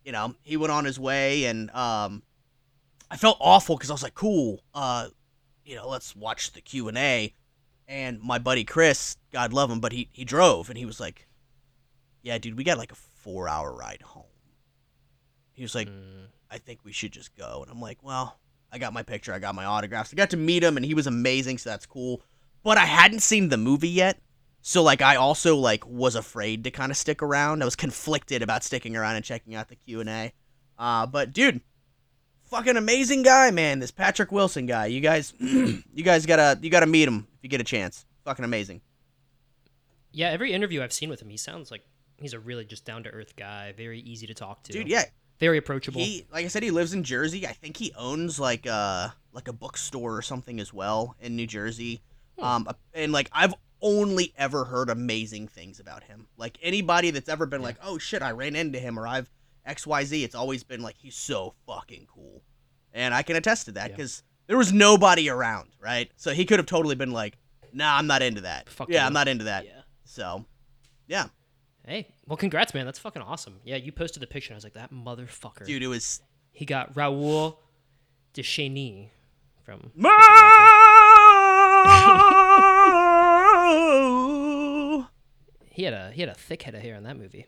you 0.04 0.12
know, 0.12 0.35
he 0.42 0.57
went 0.57 0.73
on 0.73 0.85
his 0.85 0.99
way, 0.99 1.45
and 1.45 1.71
um, 1.71 2.23
I 3.11 3.16
felt 3.16 3.38
awful 3.40 3.76
because 3.76 3.90
I 3.90 3.95
was 3.95 4.02
like, 4.02 4.14
"Cool, 4.14 4.62
uh, 4.75 5.09
you 5.64 5.76
know, 5.76 5.88
let's 5.88 6.14
watch 6.14 6.52
the 6.52 6.61
Q 6.61 6.88
and 6.88 6.99
A." 6.99 7.35
And 7.90 8.20
my 8.23 8.38
buddy 8.38 8.62
Chris, 8.62 9.16
God 9.32 9.52
love 9.52 9.68
him, 9.68 9.80
but 9.80 9.90
he 9.90 10.09
he 10.12 10.25
drove, 10.25 10.68
and 10.70 10.78
he 10.78 10.87
was 10.87 11.00
like, 11.00 11.26
"Yeah, 12.23 12.38
dude, 12.38 12.56
we 12.56 12.62
got 12.62 12.78
like 12.78 12.92
a 12.92 12.94
four 12.94 13.49
hour 13.49 13.75
ride 13.75 14.00
home." 14.02 14.25
He 15.52 15.62
was 15.62 15.75
like, 15.75 15.88
Mm. 15.88 16.28
I 16.50 16.59
think 16.59 16.80
we 16.85 16.92
should 16.92 17.12
just 17.12 17.37
go. 17.37 17.62
And 17.62 17.70
I'm 17.70 17.80
like, 17.80 18.02
well, 18.02 18.38
I 18.73 18.78
got 18.78 18.92
my 18.92 19.02
picture, 19.02 19.32
I 19.32 19.38
got 19.38 19.54
my 19.54 19.64
autographs. 19.64 20.12
I 20.12 20.16
got 20.16 20.30
to 20.30 20.37
meet 20.37 20.64
him 20.64 20.76
and 20.76 20.87
he 20.87 20.94
was 20.94 21.06
amazing, 21.06 21.59
so 21.59 21.70
that's 21.70 21.87
cool. 21.87 22.23
But 22.62 22.78
I 22.78 22.87
hadn't 22.87 23.20
seen 23.20 23.49
the 23.49 23.56
movie 23.56 23.88
yet. 23.88 24.20
So 24.62 24.82
like 24.82 25.02
I 25.02 25.16
also 25.16 25.56
like 25.56 25.87
was 25.87 26.14
afraid 26.14 26.64
to 26.64 26.70
kind 26.70 26.90
of 26.90 26.97
stick 26.97 27.23
around. 27.23 27.62
I 27.62 27.64
was 27.64 27.76
conflicted 27.76 28.42
about 28.42 28.64
sticking 28.64 28.97
around 28.97 29.16
and 29.16 29.25
checking 29.25 29.54
out 29.54 29.68
the 29.68 29.76
Q&A. 29.76 30.32
Uh 30.78 31.06
but 31.06 31.32
dude, 31.32 31.61
fucking 32.50 32.76
amazing 32.76 33.23
guy, 33.23 33.50
man. 33.50 33.78
This 33.78 33.90
Patrick 33.90 34.30
Wilson 34.30 34.66
guy. 34.66 34.87
You 34.87 35.00
guys 35.00 35.33
you 35.38 35.83
guys 36.02 36.26
got 36.26 36.37
to 36.37 36.59
you 36.62 36.71
got 36.71 36.80
to 36.80 36.87
meet 36.87 37.09
him 37.09 37.26
if 37.35 37.42
you 37.42 37.49
get 37.49 37.61
a 37.61 37.64
chance. 37.64 38.04
Fucking 38.25 38.45
amazing. 38.45 38.83
Yeah, 40.12 40.28
every 40.30 40.52
interview 40.52 40.83
I've 40.83 40.92
seen 40.92 41.09
with 41.09 41.23
him, 41.23 41.30
he 41.30 41.37
sounds 41.37 41.71
like 41.71 41.85
he's 42.19 42.35
a 42.35 42.40
really 42.40 42.64
just 42.64 42.85
down 42.85 43.04
to 43.04 43.11
earth 43.11 43.37
guy, 43.37 43.73
very 43.73 44.00
easy 44.00 44.26
to 44.26 44.35
talk 44.35 44.62
to. 44.64 44.73
Dude, 44.73 44.88
yeah, 44.88 45.04
very 45.38 45.59
approachable. 45.59 46.00
He 46.00 46.26
like 46.33 46.45
I 46.45 46.49
said, 46.49 46.62
he 46.62 46.71
lives 46.71 46.92
in 46.92 47.04
Jersey. 47.04 47.47
I 47.47 47.52
think 47.52 47.76
he 47.76 47.92
owns 47.97 48.38
like 48.38 48.66
a 48.66 49.14
like 49.33 49.49
a 49.49 49.52
bookstore 49.52 50.16
or 50.16 50.23
something 50.23 50.61
as 50.61 50.73
well 50.73 51.16
in 51.21 51.37
New 51.37 51.47
Jersey. 51.47 52.02
Um, 52.38 52.69
and 52.95 53.12
like 53.12 53.30
I've 53.33 53.54
only 53.83 54.33
ever 54.37 54.64
heard 54.64 54.90
amazing 54.90 55.49
things 55.49 55.80
about 55.80 56.02
him. 56.04 56.26
Like 56.37 56.59
anybody 56.62 57.11
that's 57.11 57.28
ever 57.28 57.47
been 57.47 57.62
like, 57.62 57.76
"Oh 57.83 57.99
shit, 57.99 58.23
I 58.23 58.33
ran 58.33 58.57
into 58.57 58.78
him," 58.78 58.99
or 58.99 59.07
"I've 59.07 59.30
X 59.71 59.87
Y 59.87 60.05
Z," 60.05 60.25
it's 60.25 60.35
always 60.35 60.62
been 60.65 60.83
like 60.83 60.97
he's 60.99 61.15
so 61.17 61.55
fucking 61.67 62.07
cool, 62.12 62.43
and 62.93 63.15
I 63.15 63.23
can 63.23 63.37
attest 63.37 63.67
to 63.67 63.73
that 63.73 63.91
Yeah. 63.91 63.97
because 63.97 64.23
there 64.47 64.57
was 64.59 64.73
nobody 64.73 65.29
around, 65.31 65.71
right? 65.81 66.11
So 66.17 66.33
he 66.33 66.45
could 66.45 66.59
have 66.59 66.67
totally 66.67 66.95
been 66.97 67.12
like, 67.12 67.39
"Nah, 67.73 67.97
I'm 67.97 68.07
not 68.07 68.21
into 68.23 68.41
that. 68.43 68.69
Fuck 68.69 68.89
yeah, 68.91 69.00
you." 69.03 69.07
I'm 69.07 69.12
not 69.12 69.29
into 69.29 69.45
that." 69.45 69.65
Yeah. 69.65 69.83
So, 70.05 70.45
yeah, 71.07 71.29
Hey, 71.87 72.09
well, 72.27 72.37
congrats, 72.37 72.75
man. 72.75 72.85
That's 72.85 72.99
fucking 72.99 73.23
awesome. 73.23 73.59
Yeah, 73.65 73.77
you 73.77 73.91
posted 73.91 74.23
the 74.23 74.27
picture. 74.27 74.53
and 74.53 74.57
I 74.57 74.59
was 74.59 74.65
like, 74.65 74.75
that 74.75 74.93
motherfucker. 74.93 75.65
dude, 75.65 75.83
it 75.83 75.87
was. 75.89 76.21
He 76.53 76.65
got 76.67 76.95
Raoul 76.95 77.59
de 78.35 78.43
Chagny 78.43 79.09
from. 79.65 79.91
He 85.73 85.85
had 85.85 85.95
a 85.95 86.11
he 86.12 86.21
had 86.21 86.29
a 86.29 86.35
thick 86.35 86.62
head 86.62 86.75
of 86.75 86.83
hair 86.83 86.95
in 86.97 87.05
that 87.05 87.17
movie. 87.17 87.47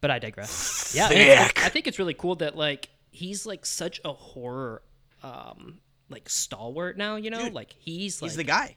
But 0.00 0.10
I 0.10 0.18
digress. 0.18 0.92
Yeah, 0.96 1.08
Thick. 1.08 1.64
I 1.64 1.68
think 1.68 1.86
it's 1.86 1.98
really 1.98 2.14
cool 2.14 2.36
that 2.36 2.56
like 2.56 2.88
he's 3.10 3.46
like 3.46 3.66
such 3.66 4.00
a 4.04 4.12
horror 4.12 4.82
um 5.22 5.78
like 6.08 6.28
stalwart 6.28 6.96
now, 6.96 7.16
you 7.16 7.30
know? 7.30 7.44
Dude, 7.44 7.52
like 7.54 7.74
he's 7.78 8.22
like 8.22 8.30
He's 8.30 8.36
the 8.36 8.44
guy. 8.44 8.76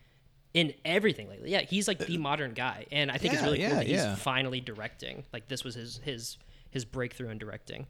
in 0.53 0.73
everything 0.83 1.29
lately. 1.29 1.51
Yeah, 1.51 1.61
he's 1.61 1.87
like 1.87 1.99
the 1.99 2.17
modern 2.17 2.53
guy, 2.53 2.85
and 2.91 3.09
I 3.11 3.17
think 3.17 3.33
it's 3.33 3.41
Yeah, 3.41 3.45
really 3.47 3.57
cool 3.59 3.67
yeah, 3.69 3.75
that 3.75 3.87
he's 3.87 3.95
yeah. 3.97 4.15
finally 4.15 4.59
directing. 4.61 5.23
Like 5.31 5.47
this 5.47 5.63
was 5.63 5.75
his 5.75 6.01
his 6.03 6.37
his 6.71 6.85
breakthrough 6.85 7.29
in 7.29 7.37
directing. 7.37 7.85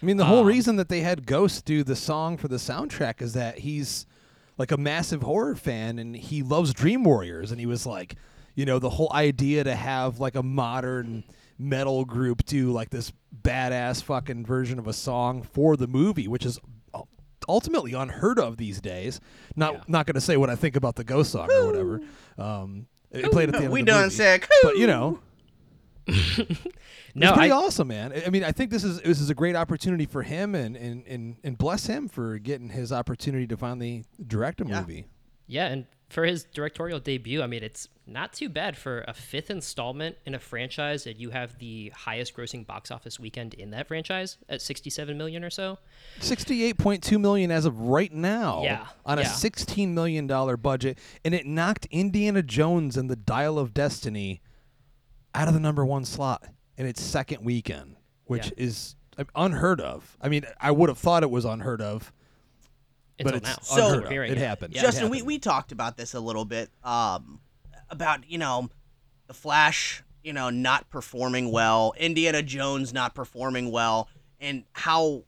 I 0.00 0.06
mean, 0.06 0.16
the 0.16 0.24
whole 0.26 0.40
Um, 0.40 0.46
reason 0.46 0.76
that 0.76 0.88
they 0.88 1.00
had 1.00 1.26
Ghost 1.26 1.64
do 1.66 1.82
the 1.84 1.96
song 1.96 2.36
for 2.38 2.48
the 2.48 2.56
soundtrack 2.56 3.20
is 3.20 3.32
that 3.34 3.58
he's 3.58 4.06
like 4.58 4.70
a 4.72 4.76
massive 4.78 5.22
horror 5.22 5.54
fan 5.54 5.98
and 5.98 6.16
he 6.16 6.42
loves 6.42 6.72
Dream 6.72 7.04
Warriors. 7.04 7.50
And 7.50 7.60
he 7.60 7.66
was 7.66 7.84
like, 7.84 8.14
you 8.54 8.64
know, 8.64 8.78
the 8.78 8.88
whole 8.90 9.12
idea 9.12 9.64
to 9.64 9.74
have 9.74 10.18
like 10.18 10.34
a 10.34 10.42
modern 10.42 11.24
metal 11.58 12.04
group 12.04 12.44
do 12.44 12.70
like 12.72 12.90
this 12.90 13.12
badass 13.42 14.02
fucking 14.02 14.44
version 14.44 14.78
of 14.78 14.86
a 14.86 14.92
song 14.92 15.42
for 15.42 15.76
the 15.76 15.86
movie, 15.86 16.28
which 16.28 16.44
is 16.46 16.58
ultimately 17.48 17.92
unheard 17.92 18.38
of 18.38 18.56
these 18.56 18.80
days. 18.80 19.20
Not 19.54 19.72
Yeah. 19.74 19.80
not 19.88 20.06
going 20.06 20.14
to 20.14 20.20
say 20.20 20.36
what 20.36 20.50
I 20.50 20.56
think 20.56 20.76
about 20.76 20.96
the 20.96 21.04
Ghost 21.04 21.30
song 21.32 21.50
or 21.50 21.66
whatever. 21.66 22.00
Um, 22.38 22.86
it 23.10 23.30
played 23.30 23.48
at 23.48 23.54
the 23.54 23.64
end 23.64 23.72
We 23.72 23.80
of 23.80 23.86
the 23.86 23.92
done 23.92 24.02
movie. 24.04 24.14
sick. 24.14 24.48
But 24.62 24.76
you 24.76 24.86
know, 24.86 25.20
No, 27.18 27.28
it's 27.28 27.36
pretty 27.38 27.50
I, 27.50 27.56
awesome, 27.56 27.88
man. 27.88 28.12
I- 28.12 28.24
I 28.26 28.30
mean, 28.30 28.44
I 28.44 28.52
think 28.52 28.70
this 28.70 28.84
is 28.84 29.00
this 29.00 29.20
is 29.20 29.30
a 29.30 29.34
great 29.34 29.56
opportunity 29.56 30.04
for 30.06 30.22
him, 30.22 30.54
and 30.54 30.76
and 30.76 31.06
and, 31.06 31.36
and 31.42 31.56
bless 31.56 31.86
him 31.86 32.08
for 32.08 32.38
getting 32.38 32.68
his 32.68 32.92
opportunity 32.92 33.46
to 33.46 33.56
finally 33.56 34.04
direct 34.26 34.60
a 34.60 34.66
Yeah. 34.66 34.80
movie. 34.80 35.06
Yeah, 35.46 35.66
and 35.66 35.86
for 36.08 36.24
his 36.24 36.44
directorial 36.44 37.00
debut, 37.00 37.42
I 37.42 37.46
mean, 37.48 37.62
it's 37.64 37.88
not 38.06 38.32
too 38.32 38.48
bad 38.48 38.76
for 38.76 39.04
a 39.08 39.12
fifth 39.12 39.50
installment 39.50 40.16
in 40.24 40.36
a 40.36 40.38
franchise 40.38 41.02
that 41.02 41.18
you 41.18 41.30
have 41.30 41.58
the 41.58 41.90
highest 41.96 42.36
grossing 42.36 42.64
box 42.64 42.92
office 42.92 43.18
weekend 43.18 43.54
in 43.54 43.70
that 43.70 43.88
franchise 43.88 44.38
at 44.48 44.62
67 44.62 45.18
million 45.18 45.42
or 45.42 45.50
so. 45.50 45.78
Sixty-eight 46.20 46.78
point 46.78 47.02
two 47.02 47.18
million 47.18 47.50
as 47.50 47.64
of 47.64 47.80
right 47.80 48.12
now. 48.12 48.62
Yeah, 48.62 48.86
on 49.04 49.18
a 49.18 49.24
sixteen 49.24 49.94
million 49.94 50.26
dollar 50.28 50.56
budget, 50.56 50.98
and 51.24 51.34
it 51.34 51.44
knocked 51.46 51.86
Indiana 51.90 52.42
Jones 52.42 52.96
and 52.96 53.10
the 53.10 53.16
Dial 53.16 53.58
of 53.58 53.74
Destiny 53.74 54.40
out 55.34 55.48
of 55.48 55.54
the 55.54 55.60
number 55.60 55.84
one 55.84 56.04
slot 56.04 56.44
in 56.76 56.86
its 56.86 57.02
second 57.02 57.44
weekend, 57.44 57.96
which 58.26 58.46
Yeah. 58.46 58.52
is 58.64 58.94
uh, 59.18 59.24
unheard 59.34 59.80
of. 59.80 60.16
I 60.20 60.28
mean, 60.28 60.44
I 60.60 60.70
would 60.70 60.88
have 60.88 60.98
thought 60.98 61.22
it 61.24 61.30
was 61.30 61.44
unheard 61.44 61.82
of, 61.82 62.12
Until 63.18 63.32
but 63.32 63.42
it's 63.42 63.48
now. 63.48 63.76
So- 63.76 63.86
unheard 63.88 64.04
of. 64.04 64.10
Hearing 64.10 64.32
It 64.32 64.38
it. 64.38 64.44
happened. 64.46 64.74
Yeah. 64.74 64.80
It 64.80 64.84
Justin, 64.84 65.10
we, 65.10 65.18
happened. 65.18 65.26
we 65.28 65.38
talked 65.38 65.72
about 65.72 65.96
this 65.96 66.14
a 66.14 66.20
little 66.20 66.44
bit 66.44 66.70
um, 66.84 67.40
about 67.90 68.28
you 68.28 68.38
know 68.38 68.68
the 69.26 69.34
Flash, 69.34 70.02
you 70.22 70.32
know, 70.32 70.50
not 70.50 70.88
performing 70.90 71.50
well, 71.50 71.94
Indiana 71.98 72.42
Jones 72.42 72.92
not 72.92 73.14
performing 73.14 73.70
well, 73.72 74.08
and 74.40 74.64
how 74.72 75.24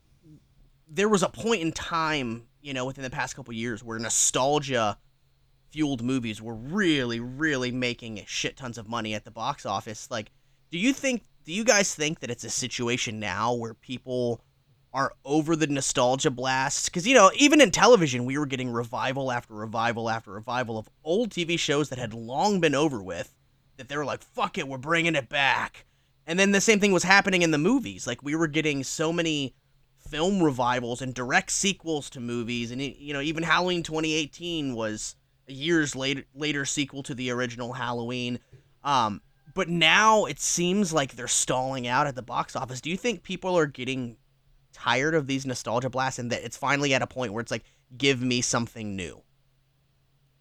there 0.89 1.09
was 1.09 1.23
a 1.23 1.29
point 1.29 1.63
in 1.63 1.73
time, 1.73 2.45
you 2.63 2.73
know, 2.73 2.85
within 2.87 3.03
the 3.05 3.11
past 3.11 3.35
couple 3.37 3.53
years 3.55 3.83
where 3.83 3.99
nostalgia 3.99 4.97
fueled 5.71 6.03
movies 6.03 6.41
were 6.41 6.55
really, 6.55 7.21
really 7.21 7.71
making 7.71 8.23
shit 8.27 8.57
tons 8.57 8.79
of 8.79 8.89
money 8.89 9.15
at 9.15 9.25
the 9.25 9.31
box 9.31 9.67
office. 9.67 10.09
Like, 10.11 10.31
do 10.71 10.79
you 10.79 10.93
think? 10.93 11.23
Do 11.45 11.53
you 11.53 11.65
guys 11.65 11.95
think 11.95 12.21
that 12.21 12.31
it's 12.31 12.45
a 12.45 12.51
situation 12.51 13.19
now 13.19 13.55
where 13.55 13.73
people 13.75 14.43
are 14.93 15.13
over 15.25 15.55
the 15.55 15.67
nostalgia 15.67 16.31
blasts. 16.31 16.89
Because 16.89 17.07
you 17.07 17.15
know 17.15 17.31
even 17.37 17.61
in 17.61 17.71
television 17.71 18.25
we 18.25 18.39
were 18.39 18.47
getting 18.47 18.71
revival 18.71 19.31
after 19.31 19.55
revival 19.55 20.09
after 20.09 20.31
revival 20.31 20.79
of 20.79 20.89
old 21.05 21.31
tv 21.31 21.59
shows 21.59 21.89
that 21.89 21.99
had 21.99 22.15
long 22.15 22.61
been 22.61 22.75
over 22.75 23.03
with 23.03 23.35
that 23.77 23.89
they 23.89 23.97
were 23.97 24.05
like 24.05 24.23
fuck 24.23 24.59
it 24.59 24.69
we're 24.69 24.79
bringing 24.79 25.15
it 25.15 25.29
back. 25.29 25.85
And 26.27 26.39
then 26.39 26.53
the 26.53 26.61
same 26.61 26.79
thing 26.79 26.93
was 26.93 27.05
happening 27.05 27.41
in 27.41 27.53
the 27.53 27.59
movies. 27.59 28.07
Like 28.07 28.23
we 28.23 28.35
were 28.35 28.49
getting 28.49 28.85
so 28.85 29.13
many 29.13 29.55
film 29.99 30.43
revivals 30.43 31.01
and 31.03 31.15
direct 31.15 31.51
sequels 31.51 32.11
to 32.11 32.21
movies. 32.21 32.71
And 32.71 32.81
you 32.81 33.13
know 33.13 33.21
even 33.21 33.43
halloween 33.43 33.83
2018 33.83 34.75
was 34.75 35.17
a 35.49 35.53
years 35.53 35.97
later 35.97 36.25
later 36.35 36.65
sequel 36.65 37.03
to 37.05 37.15
the 37.15 37.31
original 37.31 37.75
halloween. 37.75 38.39
Um 38.83 39.23
but 39.55 39.69
now 39.69 40.25
it 40.27 40.39
seems 40.39 40.93
like 40.93 41.17
they're 41.17 41.27
stalling 41.27 41.89
out 41.89 42.07
at 42.07 42.15
the 42.15 42.23
box 42.23 42.55
office. 42.55 42.81
Do 42.81 42.91
you 42.91 42.97
think 42.97 43.23
people 43.23 43.59
are 43.59 43.67
getting 43.67 44.17
tired 44.83 45.15
of 45.15 45.27
these 45.27 45.45
nostalgia 45.45 45.91
blasts 45.91 46.19
and 46.19 46.31
that 46.31 46.45
it's 46.45 46.57
finally 46.57 46.95
at 46.95 47.03
a 47.03 47.07
point 47.07 47.33
where 47.33 47.41
it's 47.41 47.51
like 47.51 47.65
give 47.97 48.23
me 48.23 48.41
something 48.41 48.95
new 48.95 49.21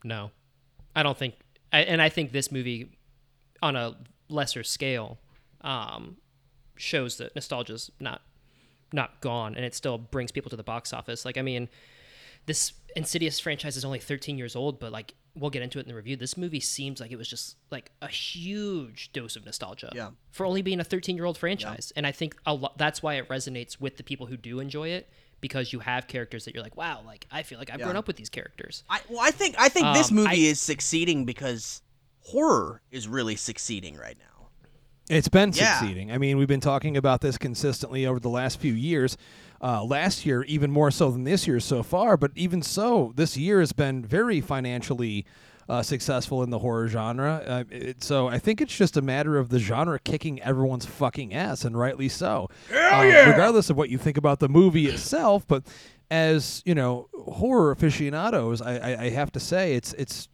No, 0.03 0.31
I 0.95 1.03
don't 1.03 1.17
think. 1.17 1.35
And 1.71 2.01
I 2.01 2.09
think 2.09 2.31
this 2.31 2.51
movie, 2.51 2.97
on 3.61 3.75
a 3.75 3.97
lesser 4.29 4.63
scale, 4.63 5.19
um, 5.61 6.17
shows 6.77 7.17
that 7.17 7.35
nostalgia's 7.35 7.91
not 7.99 8.21
not 8.93 9.19
gone, 9.19 9.55
and 9.55 9.65
it 9.65 9.75
still 9.75 9.97
brings 9.97 10.31
people 10.31 10.49
to 10.49 10.55
the 10.55 10.63
box 10.63 10.93
office. 10.93 11.25
Like, 11.25 11.37
I 11.37 11.41
mean, 11.41 11.67
this 12.45 12.71
Insidious 12.95 13.39
franchise 13.39 13.75
is 13.77 13.83
only 13.83 13.99
13 13.99 14.37
years 14.37 14.55
old, 14.55 14.79
but 14.79 14.91
like 14.91 15.13
we'll 15.39 15.49
get 15.49 15.61
into 15.61 15.79
it 15.79 15.83
in 15.83 15.87
the 15.87 15.95
review. 15.95 16.15
This 16.15 16.35
movie 16.37 16.59
seems 16.59 16.99
like 16.99 17.11
it 17.11 17.15
was 17.17 17.27
just 17.27 17.55
like 17.71 17.91
a 18.01 18.07
huge 18.07 19.11
dose 19.13 19.35
of 19.35 19.45
nostalgia. 19.45 19.91
Yeah. 19.95 20.09
For 20.31 20.45
only 20.45 20.61
being 20.61 20.79
a 20.79 20.83
13 20.83 21.15
year 21.15 21.25
old 21.25 21.37
franchise, 21.37 21.91
and 21.95 22.05
I 22.07 22.11
think 22.11 22.35
a 22.45 22.53
lot 22.53 22.77
that's 22.77 23.01
why 23.03 23.15
it 23.15 23.27
resonates 23.29 23.79
with 23.79 23.97
the 23.97 24.03
people 24.03 24.27
who 24.27 24.37
do 24.37 24.59
enjoy 24.59 24.89
it 24.89 25.09
because 25.39 25.71
you 25.71 25.79
have 25.79 26.07
characters 26.07 26.45
that 26.45 26.53
you're 26.55 26.63
like, 26.63 26.75
wow, 26.77 27.01
like 27.05 27.27
I 27.31 27.43
feel 27.43 27.59
like 27.59 27.69
I've 27.71 27.81
grown 27.81 27.95
up 27.95 28.07
with 28.07 28.15
these 28.17 28.29
characters. 28.29 28.83
I 28.89 28.99
well 29.09 29.19
I 29.21 29.31
think 29.31 29.55
I 29.59 29.69
think 29.69 29.85
this 29.95 30.09
Um, 30.09 30.15
movie 30.17 30.29
I- 30.47 30.49
is 30.51 30.59
succeeding 30.61 31.25
because 31.25 31.81
horror 32.21 32.81
is 32.91 33.07
really 33.07 33.35
succeeding 33.35 33.95
right 33.95 34.17
now 34.19 34.25
It's 35.09 35.29
been 35.29 35.53
Yeah. 35.53 35.79
succeeding. 35.79 36.11
I 36.11 36.17
mean, 36.17 36.37
we've 36.37 36.49
been 36.49 36.59
talking 36.59 36.97
about 36.97 37.21
this 37.21 37.37
consistently 37.37 38.05
over 38.05 38.19
the 38.19 38.27
last 38.29 38.59
few 38.59 38.73
years. 38.73 39.15
Uh, 39.61 39.83
last 39.83 40.25
year, 40.25 40.43
even 40.43 40.71
more 40.71 40.91
so 40.91 41.09
than 41.09 41.23
this 41.23 41.47
year 41.47 41.59
so 41.59 41.81
far, 41.81 42.15
but 42.15 42.31
even 42.35 42.61
so, 42.61 43.11
this 43.15 43.35
year 43.35 43.59
has 43.59 43.71
been 43.71 44.05
very 44.05 44.39
financially 44.39 45.25
uh, 45.69 45.81
successful 45.81 46.43
in 46.43 46.49
the 46.49 46.59
horror 46.59 46.87
genre. 46.87 47.43
Uh, 47.45 47.63
it, 47.69 48.03
so 48.03 48.27
I 48.27 48.39
think 48.39 48.61
it's 48.61 48.75
just 48.75 48.97
a 48.97 49.01
matter 49.01 49.37
of 49.37 49.49
the 49.49 49.59
genre 49.59 49.99
kicking 49.99 50.41
everyone's 50.41 50.85
fucking 50.85 51.33
ass, 51.33 51.65
and 51.65 51.77
rightly 51.77 52.09
so. 52.09 52.49
Hell 52.69 53.05
yeah! 53.05 53.29
Regardless 53.29 53.69
of 53.69 53.77
what 53.77 53.89
you 53.89 53.97
think 53.97 54.17
about 54.17 54.39
the 54.39 54.49
movie 54.49 54.87
itself, 54.87 55.45
but 55.47 55.63
as 56.09 56.61
you 56.65 56.75
know, 56.75 57.09
horror 57.13 57.71
aficionados, 57.71 58.61
I, 58.61 58.77
I, 58.77 59.01
I 59.03 59.09
have 59.09 59.31
to 59.33 59.39
say 59.39 59.73
it's 59.73 59.93
it's 59.93 60.29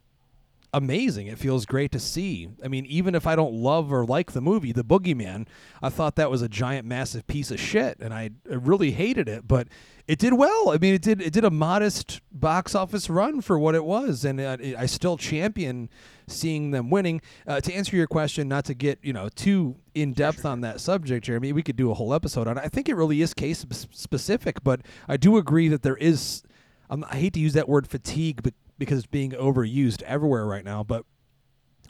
amazing. 0.74 1.28
It 1.28 1.38
feels 1.38 1.64
great 1.64 1.92
to 1.92 2.00
see. 2.00 2.48
I 2.62 2.68
mean, 2.68 2.84
even 2.86 3.14
if 3.14 3.26
I 3.26 3.36
don't 3.36 3.54
love 3.54 3.92
or 3.92 4.04
like 4.04 4.32
the 4.32 4.40
movie, 4.40 4.72
The 4.72 4.84
Boogeyman, 4.84 5.46
I 5.80 5.88
thought 5.88 6.16
that 6.16 6.30
was 6.30 6.42
a 6.42 6.48
giant, 6.48 6.86
massive 6.86 7.26
piece 7.28 7.52
of 7.52 7.60
shit, 7.60 7.98
and 8.00 8.12
I, 8.12 8.30
I 8.50 8.54
really 8.54 8.90
hated 8.90 9.28
it. 9.28 9.46
But 9.46 9.68
it 10.08 10.18
did 10.18 10.34
well. 10.34 10.70
I 10.70 10.78
mean, 10.78 10.94
it 10.94 11.02
did 11.02 11.22
it 11.22 11.32
did 11.32 11.44
a 11.44 11.50
modest 11.50 12.20
box 12.32 12.74
office 12.74 13.08
run 13.08 13.40
for 13.40 13.58
what 13.58 13.76
it 13.76 13.84
was, 13.84 14.24
and 14.24 14.40
uh, 14.40 14.56
it, 14.60 14.76
I 14.76 14.86
still 14.86 15.16
champion 15.16 15.88
seeing 16.26 16.72
them 16.72 16.90
winning. 16.90 17.22
Uh, 17.46 17.60
to 17.60 17.72
answer 17.72 17.96
your 17.96 18.08
question, 18.08 18.48
not 18.48 18.64
to 18.64 18.74
get 18.74 18.98
you 19.02 19.12
know 19.12 19.28
too 19.28 19.76
in 19.94 20.12
depth 20.12 20.44
on 20.44 20.60
that 20.62 20.80
subject, 20.80 21.24
Jeremy, 21.24 21.52
we 21.52 21.62
could 21.62 21.76
do 21.76 21.92
a 21.92 21.94
whole 21.94 22.12
episode 22.12 22.48
on 22.48 22.58
it. 22.58 22.62
I 22.64 22.68
think 22.68 22.88
it 22.88 22.96
really 22.96 23.22
is 23.22 23.32
case 23.32 23.64
specific, 23.70 24.64
but 24.64 24.80
I 25.08 25.16
do 25.16 25.36
agree 25.36 25.68
that 25.68 25.82
there 25.82 25.96
is. 25.96 26.42
I'm, 26.90 27.04
I 27.04 27.16
hate 27.16 27.32
to 27.34 27.40
use 27.40 27.54
that 27.54 27.68
word 27.68 27.86
fatigue, 27.86 28.42
but 28.42 28.52
because 28.78 28.98
it's 28.98 29.06
being 29.06 29.32
overused 29.32 30.02
everywhere 30.02 30.46
right 30.46 30.64
now, 30.64 30.82
but 30.82 31.04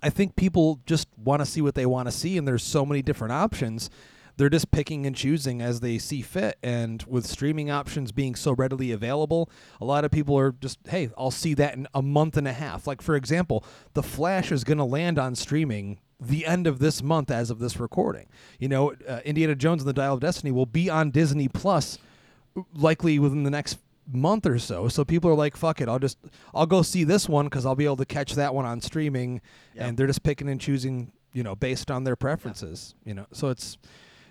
I 0.03 0.11
think 0.11 0.37
people 0.37 0.81
just 0.85 1.09
want 1.17 1.41
to 1.41 1.47
see 1.47 1.62
what 1.62 1.75
they 1.75 1.87
want 1.87 2.09
to 2.09 2.12
see, 2.12 2.37
and 2.37 2.47
there's 2.47 2.62
so 2.62 2.85
many 2.85 3.00
different 3.00 3.33
options. 3.33 3.88
They're 4.37 4.50
just 4.50 4.71
picking 4.71 5.07
and 5.07 5.14
choosing 5.14 5.62
as 5.62 5.81
they 5.81 5.97
see 5.97 6.21
fit. 6.21 6.59
And 6.62 7.03
with 7.05 7.25
streaming 7.26 7.71
options 7.71 8.12
being 8.12 8.35
so 8.35 8.53
readily 8.53 8.91
available, 8.91 9.49
a 9.81 9.85
lot 9.85 10.05
of 10.05 10.11
people 10.11 10.37
are 10.37 10.53
just, 10.53 10.79
hey, 10.88 11.11
I'll 11.17 11.31
see 11.31 11.55
that 11.55 11.75
in 11.75 11.87
a 11.95 12.03
month 12.03 12.37
and 12.37 12.49
a 12.49 12.53
half. 12.53 12.87
Like, 12.87 13.00
for 13.00 13.14
example, 13.14 13.64
The 13.95 14.03
Flash 14.03 14.50
is 14.50 14.64
going 14.64 14.79
to 14.79 14.85
land 14.85 15.19
on 15.19 15.37
streaming 15.37 16.00
the 16.21 16.47
end 16.47 16.67
of 16.67 16.81
this 16.81 17.03
month 17.03 17.31
as 17.31 17.49
of 17.49 17.59
this 17.59 17.79
recording. 17.79 18.26
You 18.59 18.69
know, 18.69 18.95
uh, 19.09 19.21
Indiana 19.25 19.55
Jones 19.55 19.83
and 19.83 19.88
the 19.88 19.95
Dial 19.95 20.14
of 20.14 20.21
Destiny 20.21 20.50
will 20.50 20.67
be 20.67 20.91
on 20.91 21.11
Disney 21.11 21.49
Plus 21.49 21.99
likely 22.75 23.19
within 23.19 23.43
the 23.45 23.50
next 23.50 23.79
month 24.13 24.47
or 24.47 24.59
so. 24.59 24.89
So 24.89 25.05
people 25.05 25.31
are 25.31 25.35
like, 25.35 25.57
"Fuck 25.57 25.81
it, 25.81 25.89
I'll 25.89 25.99
just 25.99 26.19
I'll 26.55 26.67
go 26.67 26.83
see 26.83 27.05
this 27.05 27.29
one 27.29 27.47
because 27.47 27.65
I'll 27.67 27.75
be 27.77 27.85
able 27.85 27.97
to 27.97 28.07
catch 28.07 28.35
that 28.35 28.55
one 28.55 28.65
on 28.65 28.81
streaming," 28.81 29.41
Yeah. 29.75 29.87
and 29.87 29.97
they're 29.97 30.07
just 30.07 30.23
picking 30.23 30.49
and 30.49 30.61
choosing, 30.61 31.13
you 31.33 31.43
know, 31.43 31.55
based 31.55 31.91
on 31.91 32.05
their 32.05 32.17
preferences. 32.17 32.95
You 33.05 33.15
know, 33.15 33.27
so 33.33 33.49
it's 33.49 33.79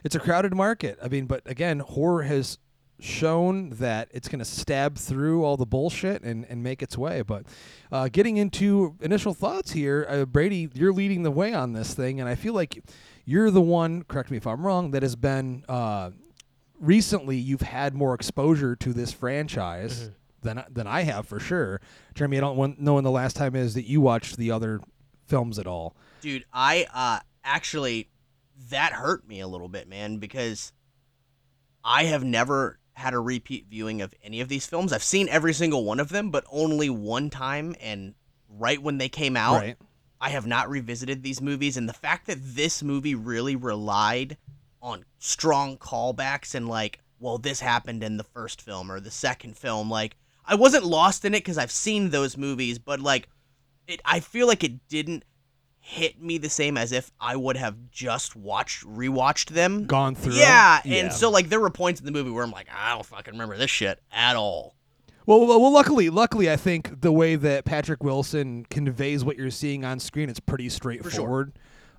it's 0.03 0.15
a 0.15 0.19
crowded 0.19 0.53
market. 0.53 0.99
I 1.01 1.07
mean, 1.07 1.25
but 1.25 1.41
again, 1.45 1.79
horror 1.79 2.23
has 2.23 2.57
shown 2.99 3.71
that 3.71 4.07
it's 4.11 4.29
going 4.29 4.39
to 4.39 4.45
stab 4.45 4.97
through 4.97 5.43
all 5.43 5.57
the 5.57 5.65
bullshit 5.65 6.21
and, 6.23 6.45
and 6.47 6.63
make 6.63 6.81
its 6.81 6.97
way. 6.97 7.21
But 7.21 7.43
uh, 7.91 8.07
getting 8.07 8.37
into 8.37 8.95
initial 9.01 9.33
thoughts 9.33 9.71
here, 9.71 10.05
uh, 10.07 10.25
Brady, 10.25 10.69
you're 10.73 10.93
leading 10.93 11.23
the 11.23 11.31
way 11.31 11.53
on 11.53 11.73
this 11.73 11.93
thing, 11.93 12.19
and 12.21 12.29
I 12.29 12.35
feel 12.35 12.53
like 12.53 12.81
you're 13.25 13.51
the 13.51 13.61
one. 13.61 14.03
Correct 14.03 14.31
me 14.31 14.37
if 14.37 14.47
I'm 14.47 14.65
wrong. 14.65 14.91
That 14.91 15.03
has 15.03 15.15
been 15.17 15.65
uh, 15.67 16.11
recently. 16.83 17.37
You've 17.37 17.61
had 17.61 17.93
more 17.93 18.13
exposure 18.13 18.75
to 18.75 18.93
this 18.93 19.11
franchise. 19.11 20.11
Than, 20.41 20.61
than 20.69 20.87
I 20.87 21.03
have 21.03 21.25
for 21.25 21.39
sure, 21.39 21.79
Jeremy. 22.15 22.35
I 22.35 22.41
don't 22.41 22.57
want, 22.57 22.77
know 22.77 22.95
when 22.95 23.05
the 23.05 23.11
last 23.11 23.37
time 23.37 23.55
is 23.55 23.75
that 23.75 23.85
you 23.85 24.01
watched 24.01 24.35
the 24.35 24.51
other 24.51 24.81
films 25.25 25.57
at 25.57 25.67
all. 25.67 25.95
Dude, 26.19 26.43
I 26.51 26.85
uh 26.93 27.19
actually 27.45 28.09
that 28.69 28.91
hurt 28.91 29.25
me 29.25 29.39
a 29.39 29.47
little 29.47 29.69
bit, 29.69 29.87
man, 29.87 30.17
because 30.17 30.73
I 31.83 32.05
have 32.05 32.23
never 32.23 32.79
had 32.93 33.13
a 33.13 33.19
repeat 33.19 33.67
viewing 33.69 34.01
of 34.01 34.13
any 34.23 34.41
of 34.41 34.49
these 34.49 34.65
films. 34.65 34.93
I've 34.93 35.03
seen 35.03 35.27
every 35.29 35.53
single 35.53 35.83
one 35.83 35.99
of 35.99 36.09
them, 36.09 36.29
but 36.29 36.43
only 36.51 36.89
one 36.89 37.29
time 37.29 37.75
and 37.81 38.13
right 38.49 38.81
when 38.81 38.97
they 38.97 39.09
came 39.09 39.35
out. 39.35 39.61
Right. 39.61 39.77
I 40.21 40.29
have 40.29 40.47
not 40.47 40.69
revisited 40.69 41.23
these 41.23 41.41
movies 41.41 41.75
and 41.75 41.89
the 41.89 41.93
fact 41.93 42.27
that 42.27 42.37
this 42.41 42.83
movie 42.83 43.15
really 43.15 43.55
relied 43.55 44.37
on 44.83 45.05
strong 45.17 45.77
callbacks 45.77 46.53
and 46.53 46.67
like, 46.67 46.99
well, 47.19 47.39
this 47.39 47.61
happened 47.61 48.03
in 48.03 48.17
the 48.17 48.23
first 48.23 48.61
film 48.61 48.91
or 48.91 48.99
the 48.99 49.09
second 49.09 49.57
film, 49.57 49.89
like 49.89 50.15
I 50.45 50.55
wasn't 50.55 50.85
lost 50.85 51.25
in 51.25 51.33
it 51.33 51.43
cuz 51.43 51.57
I've 51.57 51.71
seen 51.71 52.09
those 52.09 52.37
movies, 52.37 52.77
but 52.77 52.99
like 52.99 53.29
it 53.87 54.01
I 54.05 54.19
feel 54.19 54.45
like 54.45 54.63
it 54.63 54.87
didn't 54.89 55.23
hit 55.79 56.21
me 56.21 56.37
the 56.37 56.49
same 56.49 56.77
as 56.77 56.91
if 56.91 57.11
I 57.19 57.35
would 57.35 57.57
have 57.57 57.91
just 57.91 58.35
watched 58.35 58.85
rewatched 58.85 59.49
them. 59.49 59.85
Gone 59.85 60.15
through. 60.15 60.33
Yeah, 60.33 60.81
them? 60.81 60.93
and 60.93 61.13
so 61.13 61.29
like 61.29 61.49
there 61.49 61.59
were 61.59 61.69
points 61.69 61.99
in 61.99 62.05
the 62.05 62.11
movie 62.11 62.29
where 62.29 62.43
I'm 62.43 62.51
like, 62.51 62.67
I 62.73 62.93
don't 62.93 63.05
fucking 63.05 63.33
remember 63.33 63.57
this 63.57 63.71
shit 63.71 63.99
at 64.11 64.35
all. 64.35 64.75
Well, 65.25 65.39
well, 65.39 65.61
well, 65.61 65.71
luckily, 65.71 66.09
luckily, 66.09 66.51
I 66.51 66.57
think 66.57 66.99
the 66.99 67.11
way 67.11 67.37
that 67.37 67.63
Patrick 67.63 68.03
Wilson 68.03 68.65
conveys 68.69 69.23
what 69.23 69.37
you're 69.37 69.51
seeing 69.51 69.85
on 69.85 69.99
screen, 69.99 70.29
it's 70.29 70.41
pretty 70.41 70.67
straightforward. 70.67 71.53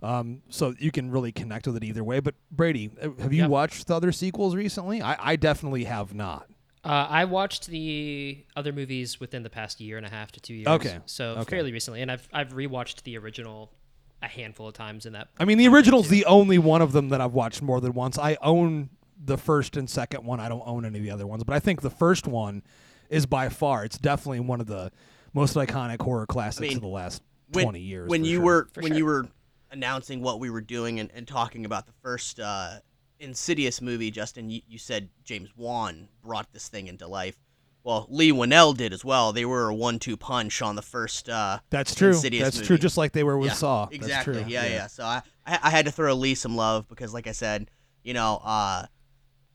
Um, 0.05 0.43
so 0.51 0.75
you 0.79 0.91
can 0.91 1.11
really 1.11 1.33
connect 1.33 1.67
with 1.67 1.77
it 1.77 1.85
either 1.85 2.05
way. 2.05 2.21
But 2.21 2.35
Brady, 2.51 2.91
uh, 3.01 3.11
have 3.23 3.33
you 3.33 3.43
Yeah. 3.43 3.49
watched 3.49 3.87
the 3.87 3.95
other 3.97 4.13
sequels 4.13 4.55
recently? 4.55 5.01
I, 5.03 5.33
I 5.33 5.37
definitely 5.37 5.85
have 5.85 6.15
not. 6.15 6.47
Uh, 6.85 7.07
I 7.09 7.25
watched 7.25 7.69
the 7.69 8.45
other 8.55 8.71
movies 8.73 9.19
within 9.19 9.43
the 9.43 9.49
past 9.51 9.81
year 9.81 9.97
and 9.97 10.05
a 10.05 10.11
half 10.11 10.33
to 10.33 10.41
two 10.41 10.53
years. 10.55 10.67
Okay, 10.69 10.99
So 11.07 11.31
okay. 11.37 11.45
fairly 11.51 11.73
recently, 11.73 12.03
and 12.03 12.13
I've 12.13 12.29
I've 12.33 12.53
rewatched 12.53 13.05
the 13.05 13.17
original 13.17 13.73
a 14.23 14.29
handful 14.29 14.69
of 14.69 14.75
times 14.75 15.07
in 15.07 15.15
that. 15.15 15.29
I 15.39 15.47
mean, 15.47 15.57
the 15.59 15.67
original's 15.69 16.09
the 16.09 16.27
only 16.27 16.59
one 16.59 16.83
of 16.83 16.93
them 16.93 17.09
that 17.09 17.21
I've 17.23 17.33
watched 17.33 17.63
more 17.63 17.81
than 17.81 17.95
once. 17.95 18.19
I 18.19 18.37
own 18.43 18.91
the 19.19 19.39
first 19.39 19.77
and 19.79 19.89
second 19.89 20.25
one. 20.25 20.41
I 20.41 20.49
don't 20.51 20.63
own 20.67 20.85
any 20.85 20.99
of 20.99 21.05
the 21.05 21.11
other 21.11 21.27
ones, 21.27 21.43
but 21.45 21.55
I 21.55 21.59
think 21.61 21.81
the 21.81 21.91
first 21.91 22.27
one 22.27 22.63
is 23.09 23.25
by 23.25 23.49
far. 23.49 23.85
It's 23.87 23.97
definitely 23.97 24.41
one 24.41 24.61
of 24.61 24.67
the 24.67 24.93
most 25.33 25.55
iconic 25.57 26.03
horror 26.03 26.27
classics 26.27 26.69
mean, 26.69 26.77
of 26.77 26.83
the 26.83 26.89
last 26.89 27.23
when, 27.53 27.65
twenty 27.65 27.81
years. 27.81 28.11
When 28.11 28.25
you 28.27 28.37
sure. 28.37 28.45
were 28.45 28.69
For 28.75 28.83
when 28.83 28.91
sure. 28.93 28.99
you 28.99 29.05
were 29.07 29.29
announcing 29.75 30.23
what 30.23 30.41
we 30.41 30.49
were 30.49 30.61
doing 30.63 31.01
and, 31.01 31.11
and 31.15 31.29
talking 31.29 31.65
about 31.67 31.85
the 31.87 31.93
first 32.03 32.41
uh, 32.41 32.77
Insidious 33.21 33.81
movie, 33.83 34.11
Justin, 34.11 34.49
you, 34.51 34.61
you 34.69 34.79
said 34.79 35.09
James 35.25 35.51
Wan 35.57 36.09
brought 36.23 36.51
this 36.53 36.69
thing 36.69 36.87
into 36.89 37.07
life. 37.07 37.37
Well, 37.83 38.07
Leigh 38.09 38.33
Whannell 38.33 38.75
did 38.75 38.93
as 38.95 39.05
well. 39.05 39.33
They 39.33 39.45
were 39.45 39.69
a 39.69 39.75
one-two 39.75 40.17
punch 40.17 40.63
on 40.63 40.75
the 40.75 40.83
first. 40.83 41.29
Uh, 41.29 41.59
that's 41.69 41.95
true. 41.95 42.09
Insidious 42.09 42.43
That's 42.45 42.57
movie. 42.57 42.67
true. 42.69 42.79
Just 42.79 42.97
like 42.97 43.13
they 43.13 43.25
were 43.25 43.37
with 43.37 43.49
yeah, 43.51 43.55
Saw. 43.55 43.85
That's 43.87 43.97
Exactly. 43.97 44.35
true. 44.43 44.45
Yeah, 44.49 44.67
yeah, 44.67 44.87
So 44.87 45.05
I, 45.05 45.21
I 45.47 45.69
had 45.71 45.85
to 45.85 45.93
throw 45.93 46.15
Leigh 46.15 46.35
some 46.35 46.57
love 46.57 46.89
because, 46.89 47.13
like 47.13 47.27
I 47.27 47.33
said, 47.33 47.71
you 48.03 48.15
know, 48.15 48.41
uh, 48.43 48.87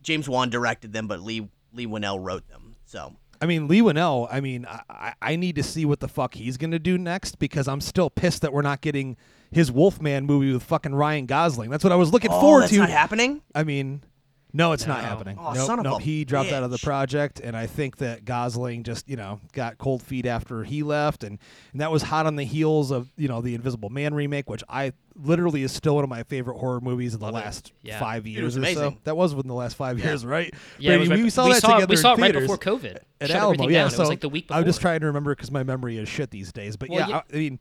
James 0.03 0.29
Wan 0.29 0.49
directed 0.51 0.93
them, 0.93 1.07
but 1.07 1.21
Leigh 1.21 1.49
Leigh 1.73 1.87
Whannell 1.87 2.19
wrote 2.23 2.47
them. 2.49 2.75
So 2.85 3.15
I 3.41 3.45
mean, 3.47 3.67
Leigh 3.67 3.81
Whannell, 3.81 4.27
I 4.31 4.41
mean, 4.41 4.65
I, 4.67 4.81
I- 4.89 5.13
I 5.21 5.35
need 5.35 5.55
to 5.55 5.63
see 5.63 5.85
what 5.85 5.99
the 5.99 6.07
fuck 6.07 6.33
he's 6.35 6.57
going 6.57 6.71
to 6.71 6.79
do 6.79 6.97
next 6.97 7.39
because 7.39 7.67
I'm 7.67 7.81
still 7.81 8.09
pissed 8.09 8.41
that 8.43 8.53
we're 8.53 8.61
not 8.61 8.81
getting 8.81 9.17
his 9.51 9.71
Wolfman 9.71 10.25
movie 10.25 10.51
with 10.53 10.63
fucking 10.63 10.93
Ryan 10.95 11.25
Gosling. 11.25 11.69
That's 11.69 11.83
what 11.83 11.93
I 11.93 11.97
was 11.97 12.11
looking 12.11 12.31
oh, 12.31 12.39
forward 12.39 12.61
that's 12.63 12.71
to. 12.73 12.79
not 12.79 12.89
happening. 12.89 13.41
I 13.55 13.63
mean, 13.63 14.03
no, 14.51 14.71
it's 14.71 14.87
not 14.87 15.03
happening. 15.03 15.37
Oh, 15.39 15.53
nope, 15.53 15.67
son 15.67 15.77
of 15.79 15.85
nope. 15.85 16.01
a 16.01 16.03
He 16.03 16.25
dropped 16.25 16.51
out 16.51 16.63
of 16.63 16.71
the 16.71 16.79
project, 16.79 17.39
and 17.39 17.55
I 17.55 17.67
think 17.67 17.97
that 17.97 18.25
Gosling 18.25 18.81
just, 18.83 19.07
you 19.07 19.15
know, 19.15 19.39
got 19.53 19.77
cold 19.77 20.01
feet 20.01 20.25
after 20.25 20.63
he 20.63 20.81
left, 20.81 21.23
and, 21.23 21.37
and 21.71 21.81
that 21.81 21.91
was 21.91 22.01
hot 22.01 22.25
on 22.25 22.35
the 22.35 22.43
heels 22.45 22.89
of, 22.89 23.09
you 23.15 23.27
know, 23.27 23.41
the 23.41 23.53
Invisible 23.53 23.89
Man 23.89 24.15
remake, 24.15 24.49
which 24.49 24.63
I 24.67 24.93
literally 25.15 25.61
is 25.61 25.71
still 25.71 25.95
one 25.95 26.03
of 26.03 26.09
my 26.09 26.23
favorite 26.23 26.57
horror 26.57 26.79
movies 26.81 27.13
in 27.13 27.19
the 27.19 27.25
Love 27.27 27.35
last 27.35 27.73
Yeah. 27.83 27.99
five 27.99 28.25
It 28.25 28.31
years 28.31 28.57
was 28.57 28.69
or 28.69 28.73
so. 28.73 28.97
That 29.03 29.15
was 29.15 29.35
within 29.35 29.49
the 29.49 29.55
last 29.55 29.75
five 29.75 29.99
years, 29.99 30.25
right? 30.25 30.51
Yeah, 30.79 30.93
it 30.93 30.97
Brady, 30.97 30.99
was 30.99 31.09
right- 31.09 31.23
we 31.25 31.29
saw 31.29 31.45
we 31.45 31.53
that 31.53 31.61
saw, 31.61 31.73
together 31.75 31.89
we 31.91 31.95
saw 31.97 32.13
in 32.13 32.19
it 32.19 32.21
right 32.23 32.31
theaters 32.33 32.49
before 32.49 32.57
COVID. 32.79 32.97
at 33.21 33.27
Shut 33.27 33.35
Alamo. 33.35 33.53
everything 33.53 33.69
Yeah, 33.75 33.81
down. 33.83 33.91
so 33.91 33.95
it 33.97 33.99
was 33.99 34.09
like 34.09 34.21
the 34.21 34.29
week 34.29 34.47
before. 34.47 34.59
I'm 34.59 34.65
just 34.65 34.81
trying 34.81 35.01
to 35.01 35.05
remember 35.05 35.35
because 35.35 35.51
my 35.51 35.61
memory 35.63 35.97
is 35.97 36.09
shit 36.09 36.31
these 36.31 36.51
days. 36.51 36.75
But 36.75 36.89
Well, 36.89 36.99
yeah, 37.01 37.07
yeah. 37.07 37.17
I, 37.17 37.35
I 37.35 37.37
mean, 37.37 37.59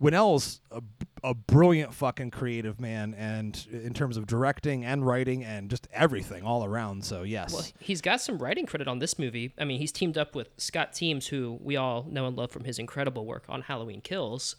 Whannell's 0.00 0.60
a, 0.70 0.82
a 1.22 1.34
brilliant 1.34 1.92
fucking 1.92 2.30
creative 2.30 2.80
man, 2.80 3.14
and 3.14 3.66
in 3.70 3.92
terms 3.92 4.16
of 4.16 4.26
directing 4.26 4.84
and 4.84 5.06
writing 5.06 5.44
and 5.44 5.68
just 5.68 5.86
everything 5.92 6.42
all 6.42 6.64
around. 6.64 7.04
So 7.04 7.22
yes, 7.22 7.52
Well, 7.52 7.66
he's 7.78 8.00
got 8.00 8.20
some 8.20 8.38
writing 8.38 8.64
credit 8.66 8.88
on 8.88 8.98
this 8.98 9.18
movie. 9.18 9.52
I 9.58 9.64
mean, 9.64 9.78
he's 9.78 9.92
teamed 9.92 10.16
up 10.16 10.34
with 10.34 10.48
Scott 10.56 10.94
Teems, 10.94 11.26
who 11.26 11.58
we 11.60 11.76
all 11.76 12.06
know 12.08 12.26
and 12.26 12.36
love 12.36 12.50
from 12.50 12.64
his 12.64 12.78
incredible 12.78 13.26
work 13.26 13.44
on 13.48 13.62
Halloween 13.62 14.00
Kills. 14.00 14.56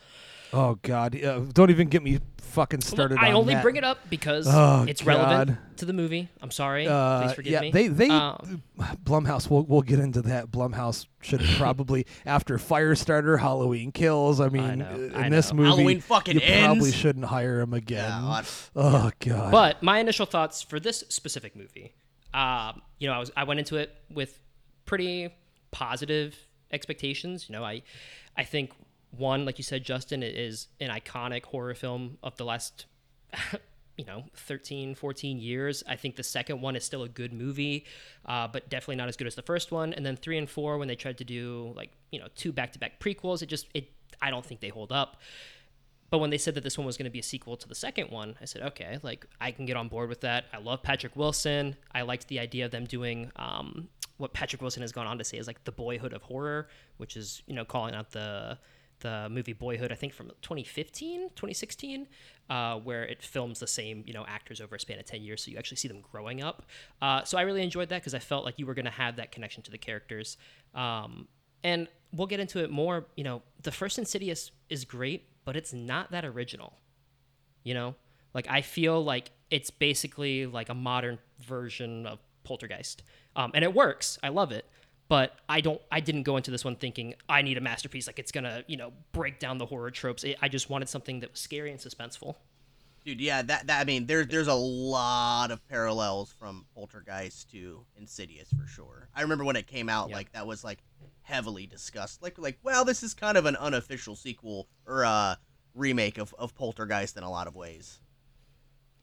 Oh 0.53 0.77
god, 0.81 1.21
uh, 1.23 1.39
don't 1.53 1.69
even 1.69 1.87
get 1.89 2.03
me 2.03 2.19
fucking 2.37 2.81
started. 2.81 3.17
I 3.17 3.29
on 3.29 3.35
only 3.35 3.53
that. 3.53 3.63
bring 3.63 3.77
it 3.77 3.83
up 3.85 3.97
because 4.09 4.45
Oh, 4.49 4.85
it's 4.87 5.05
relevant 5.05 5.57
to 5.77 5.85
the 5.85 5.93
movie. 5.93 6.27
I'm 6.41 6.51
sorry. 6.51 6.85
Uh, 6.87 7.21
Please 7.23 7.33
forgive 7.33 7.51
yeah, 7.53 7.61
me. 7.61 7.71
they 7.71 7.87
they 7.87 8.09
Um, 8.09 8.61
Blumhouse. 9.03 9.49
We'll 9.49 9.63
we'll 9.63 9.81
get 9.81 9.99
into 9.99 10.21
that. 10.23 10.51
Blumhouse 10.51 11.05
should 11.21 11.39
probably 11.57 12.05
after 12.25 12.57
Firestarter, 12.57 13.39
Halloween 13.39 13.91
Kills. 13.91 14.41
I 14.41 14.49
mean, 14.49 14.79
know, 14.79 14.85
uh, 14.85 14.95
in 14.97 15.15
I 15.15 15.29
this 15.29 15.51
know. 15.51 15.57
movie, 15.57 15.69
Halloween 15.69 16.01
fucking 16.01 16.39
you 16.39 16.41
probably 16.41 16.91
shouldn't 16.91 17.25
hire 17.25 17.59
him 17.61 17.73
again. 17.73 18.09
Yeah, 18.09 18.41
oh 18.75 19.11
god. 19.19 19.51
But 19.51 19.81
my 19.81 19.99
initial 19.99 20.25
thoughts 20.25 20.61
for 20.61 20.79
this 20.79 21.03
specific 21.09 21.55
movie, 21.55 21.93
um, 22.33 22.81
you 22.99 23.07
know, 23.07 23.13
I 23.13 23.19
was 23.19 23.31
I 23.37 23.45
went 23.45 23.59
into 23.59 23.77
it 23.77 23.95
with 24.09 24.37
pretty 24.85 25.29
positive 25.71 26.35
expectations. 26.71 27.47
You 27.49 27.53
know, 27.53 27.63
I 27.63 27.83
I 28.35 28.43
think 28.43 28.71
one, 29.11 29.45
like 29.45 29.57
you 29.57 29.63
said, 29.63 29.83
Justin, 29.83 30.23
it 30.23 30.35
is 30.35 30.67
an 30.79 30.89
iconic 30.89 31.45
horror 31.45 31.73
film 31.73 32.17
of 32.23 32.35
the 32.37 32.45
last 32.45 32.85
you 33.97 34.05
know 34.05 34.23
13 34.35 34.95
14 34.95 35.37
years 35.37 35.83
i 35.87 35.95
think 35.97 36.15
the 36.15 36.23
second 36.23 36.61
one 36.61 36.77
is 36.77 36.83
still 36.83 37.03
a 37.03 37.09
good 37.09 37.33
movie 37.33 37.85
uh, 38.25 38.47
but 38.47 38.67
definitely 38.69 38.95
not 38.95 39.09
as 39.09 39.17
good 39.17 39.27
as 39.27 39.35
the 39.35 39.41
first 39.41 39.69
one 39.71 39.93
and 39.93 40.05
then 40.05 40.15
three 40.15 40.37
and 40.37 40.49
four 40.49 40.77
when 40.77 40.87
they 40.87 40.95
tried 40.95 41.17
to 41.17 41.25
do 41.25 41.73
like 41.75 41.91
you 42.09 42.17
know 42.17 42.27
two 42.35 42.53
back-to-back 42.53 42.99
prequels 42.99 43.41
it 43.41 43.47
just 43.47 43.67
it 43.73 43.91
i 44.21 44.31
don't 44.31 44.45
think 44.45 44.61
they 44.61 44.69
hold 44.69 44.93
up 44.93 45.17
but 46.11 46.19
when 46.19 46.29
they 46.29 46.37
said 46.37 46.55
that 46.55 46.63
this 46.63 46.77
one 46.77 46.85
was 46.85 46.97
going 46.97 47.05
to 47.05 47.11
be 47.11 47.19
a 47.19 47.23
sequel 47.23 47.55
to 47.55 47.67
the 47.69 47.73
second 47.73 48.11
one, 48.11 48.35
I 48.41 48.45
said, 48.45 48.61
okay, 48.63 48.99
like 49.01 49.25
I 49.39 49.51
can 49.51 49.65
get 49.65 49.77
on 49.77 49.87
board 49.87 50.09
with 50.09 50.21
that. 50.21 50.43
I 50.53 50.57
love 50.57 50.83
Patrick 50.83 51.15
Wilson. 51.15 51.77
I 51.93 52.01
liked 52.01 52.27
the 52.27 52.37
idea 52.39 52.65
of 52.65 52.71
them 52.71 52.83
doing 52.83 53.31
um, 53.37 53.87
what 54.17 54.33
Patrick 54.33 54.61
Wilson 54.61 54.81
has 54.81 54.91
gone 54.91 55.07
on 55.07 55.17
to 55.19 55.23
say 55.23 55.37
is 55.37 55.47
like 55.47 55.63
the 55.63 55.71
boyhood 55.71 56.11
of 56.11 56.21
horror, 56.21 56.67
which 56.97 57.15
is 57.15 57.41
you 57.47 57.55
know 57.55 57.63
calling 57.63 57.95
out 57.95 58.11
the 58.11 58.57
the 59.01 59.27
movie 59.29 59.53
Boyhood, 59.53 59.91
I 59.91 59.95
think 59.95 60.13
from 60.13 60.27
2015, 60.41 61.29
2016, 61.35 62.07
uh, 62.49 62.77
where 62.77 63.03
it 63.03 63.21
films 63.21 63.59
the 63.59 63.67
same 63.67 64.03
you 64.07 64.13
know 64.13 64.25
actors 64.27 64.61
over 64.61 64.75
a 64.75 64.79
span 64.79 64.99
of 64.99 65.05
10 65.05 65.21
years, 65.21 65.43
so 65.43 65.51
you 65.51 65.57
actually 65.57 65.77
see 65.77 65.87
them 65.87 66.01
growing 66.11 66.41
up. 66.41 66.63
Uh, 67.01 67.23
so 67.23 67.37
I 67.37 67.41
really 67.41 67.61
enjoyed 67.61 67.89
that 67.89 68.01
because 68.01 68.13
I 68.13 68.19
felt 68.19 68.45
like 68.45 68.57
you 68.57 68.65
were 68.65 68.73
going 68.73 68.85
to 68.85 68.91
have 68.91 69.17
that 69.17 69.31
connection 69.31 69.63
to 69.63 69.71
the 69.71 69.77
characters. 69.77 70.37
Um, 70.73 71.27
and 71.63 71.87
we'll 72.11 72.27
get 72.27 72.39
into 72.39 72.63
it 72.63 72.71
more. 72.71 73.05
You 73.15 73.23
know, 73.23 73.41
the 73.61 73.71
first 73.71 73.97
Insidious 73.99 74.51
is 74.69 74.85
great, 74.85 75.27
but 75.45 75.55
it's 75.55 75.73
not 75.73 76.11
that 76.11 76.25
original. 76.25 76.73
You 77.63 77.73
know, 77.73 77.95
like 78.33 78.47
I 78.49 78.61
feel 78.61 79.03
like 79.03 79.31
it's 79.49 79.69
basically 79.69 80.45
like 80.45 80.69
a 80.69 80.73
modern 80.73 81.19
version 81.39 82.05
of 82.07 82.19
Poltergeist, 82.43 83.03
um, 83.35 83.51
and 83.53 83.63
it 83.63 83.73
works. 83.73 84.17
I 84.23 84.29
love 84.29 84.51
it, 84.51 84.65
but 85.11 85.35
I 85.49 85.59
don't. 85.59 85.81
I 85.91 85.99
didn't 85.99 86.23
go 86.23 86.37
into 86.37 86.51
this 86.51 86.63
one 86.63 86.77
thinking 86.77 87.15
I 87.27 87.41
need 87.41 87.57
a 87.57 87.61
masterpiece. 87.61 88.07
Like 88.07 88.17
it's 88.17 88.31
gonna, 88.31 88.63
you 88.67 88.77
know, 88.77 88.93
break 89.11 89.39
down 89.39 89.57
the 89.57 89.65
horror 89.65 89.91
tropes. 89.91 90.23
It, 90.23 90.37
I 90.41 90.47
just 90.47 90.69
wanted 90.69 90.87
something 90.87 91.19
that 91.19 91.31
was 91.31 91.39
scary 91.41 91.69
and 91.69 91.77
suspenseful. 91.77 92.35
Dude, 93.03 93.19
yeah, 93.19 93.41
that, 93.41 93.67
that 93.67 93.81
I 93.81 93.83
mean, 93.83 94.05
there's 94.05 94.27
there's 94.27 94.47
a 94.47 94.53
lot 94.53 95.51
of 95.51 95.67
parallels 95.67 96.31
from 96.39 96.65
Poltergeist 96.73 97.51
to 97.51 97.83
Insidious 97.97 98.47
for 98.57 98.65
sure. 98.65 99.09
I 99.13 99.23
remember 99.23 99.43
when 99.43 99.57
it 99.57 99.67
came 99.67 99.89
out, 99.89 100.07
Yeah. 100.07 100.15
like 100.15 100.31
that 100.31 100.47
was 100.47 100.63
like 100.63 100.79
heavily 101.23 101.67
discussed. 101.67 102.23
Like 102.23 102.37
like, 102.37 102.57
well, 102.63 102.85
this 102.85 103.03
is 103.03 103.13
kind 103.13 103.37
of 103.37 103.45
an 103.45 103.57
unofficial 103.57 104.15
sequel 104.15 104.69
or 104.87 105.01
a 105.01 105.37
remake 105.75 106.19
of, 106.19 106.33
of 106.39 106.55
Poltergeist 106.55 107.17
in 107.17 107.23
a 107.23 107.29
lot 107.29 107.47
of 107.47 107.55
ways. 107.57 107.99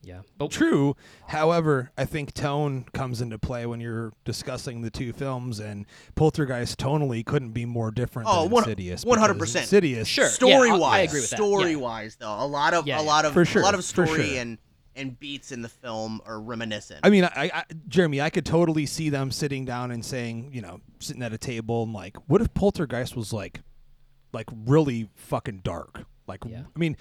Yeah, 0.03 0.21
but 0.39 0.51
True. 0.51 0.95
However, 1.27 1.91
I 1.99 2.05
think 2.05 2.33
tone 2.33 2.87
comes 2.95 3.21
into 3.21 3.39
play 3.39 3.67
when 3.67 3.81
you're 3.81 4.13
discussing 4.25 4.81
the 4.83 4.91
two 4.91 5.13
films, 5.13 5.59
and 5.59 5.87
Poltergeist 6.15 6.79
tonally 6.79 7.27
couldn't 7.27 7.51
be 7.51 7.65
more 7.67 7.91
different 7.91 8.29
Oh, 8.31 8.43
than 8.43 8.51
one- 8.53 8.63
Insidious. 8.65 9.05
100%. 9.05 9.35
because 9.35 9.57
Insidious, 9.57 10.07
Sure. 10.09 10.29
Story 10.29 10.69
yeah, 10.69 10.77
wise, 10.77 10.93
I 10.95 10.99
agree 11.03 11.21
with 11.21 11.31
that. 11.31 11.37
story 11.37 11.71
Yeah. 11.73 11.77
wise 11.79 12.17
though, 12.17 12.33
a 12.43 12.47
lot 12.47 12.75
of 12.75 12.87
Yeah, 12.87 13.01
a 13.01 13.03
lot 13.03 13.25
of 13.25 13.33
For 13.33 13.45
sure, 13.45 13.61
a 13.61 13.65
lot 13.65 13.75
of 13.75 13.85
story 13.85 14.09
sure. 14.29 14.41
and 14.41 14.59
and 14.97 15.19
beats 15.21 15.53
in 15.53 15.63
the 15.63 15.69
film 15.69 16.21
are 16.27 16.41
reminiscent. 16.41 16.99
I 17.05 17.11
mean, 17.11 17.23
I, 17.23 17.31
I, 17.55 17.63
Jeremy, 17.87 18.21
I 18.21 18.31
could 18.31 18.45
totally 18.45 18.85
see 18.85 19.11
them 19.11 19.31
sitting 19.31 19.65
down 19.65 19.93
and 19.93 20.05
saying, 20.05 20.51
you 20.53 20.61
know, 20.61 20.81
sitting 20.99 21.23
at 21.23 21.33
a 21.33 21.39
table 21.39 21.85
and 21.85 21.93
like, 21.93 22.17
what 22.29 22.41
if 22.41 22.53
Poltergeist 22.53 23.15
was 23.15 23.33
like, 23.33 23.61
like 24.33 24.47
really 24.67 25.09
fucking 25.15 25.61
dark? 25.63 26.05
Like, 26.27 26.41
Yeah. 26.45 26.63
I 26.75 26.79
mean, 26.81 26.97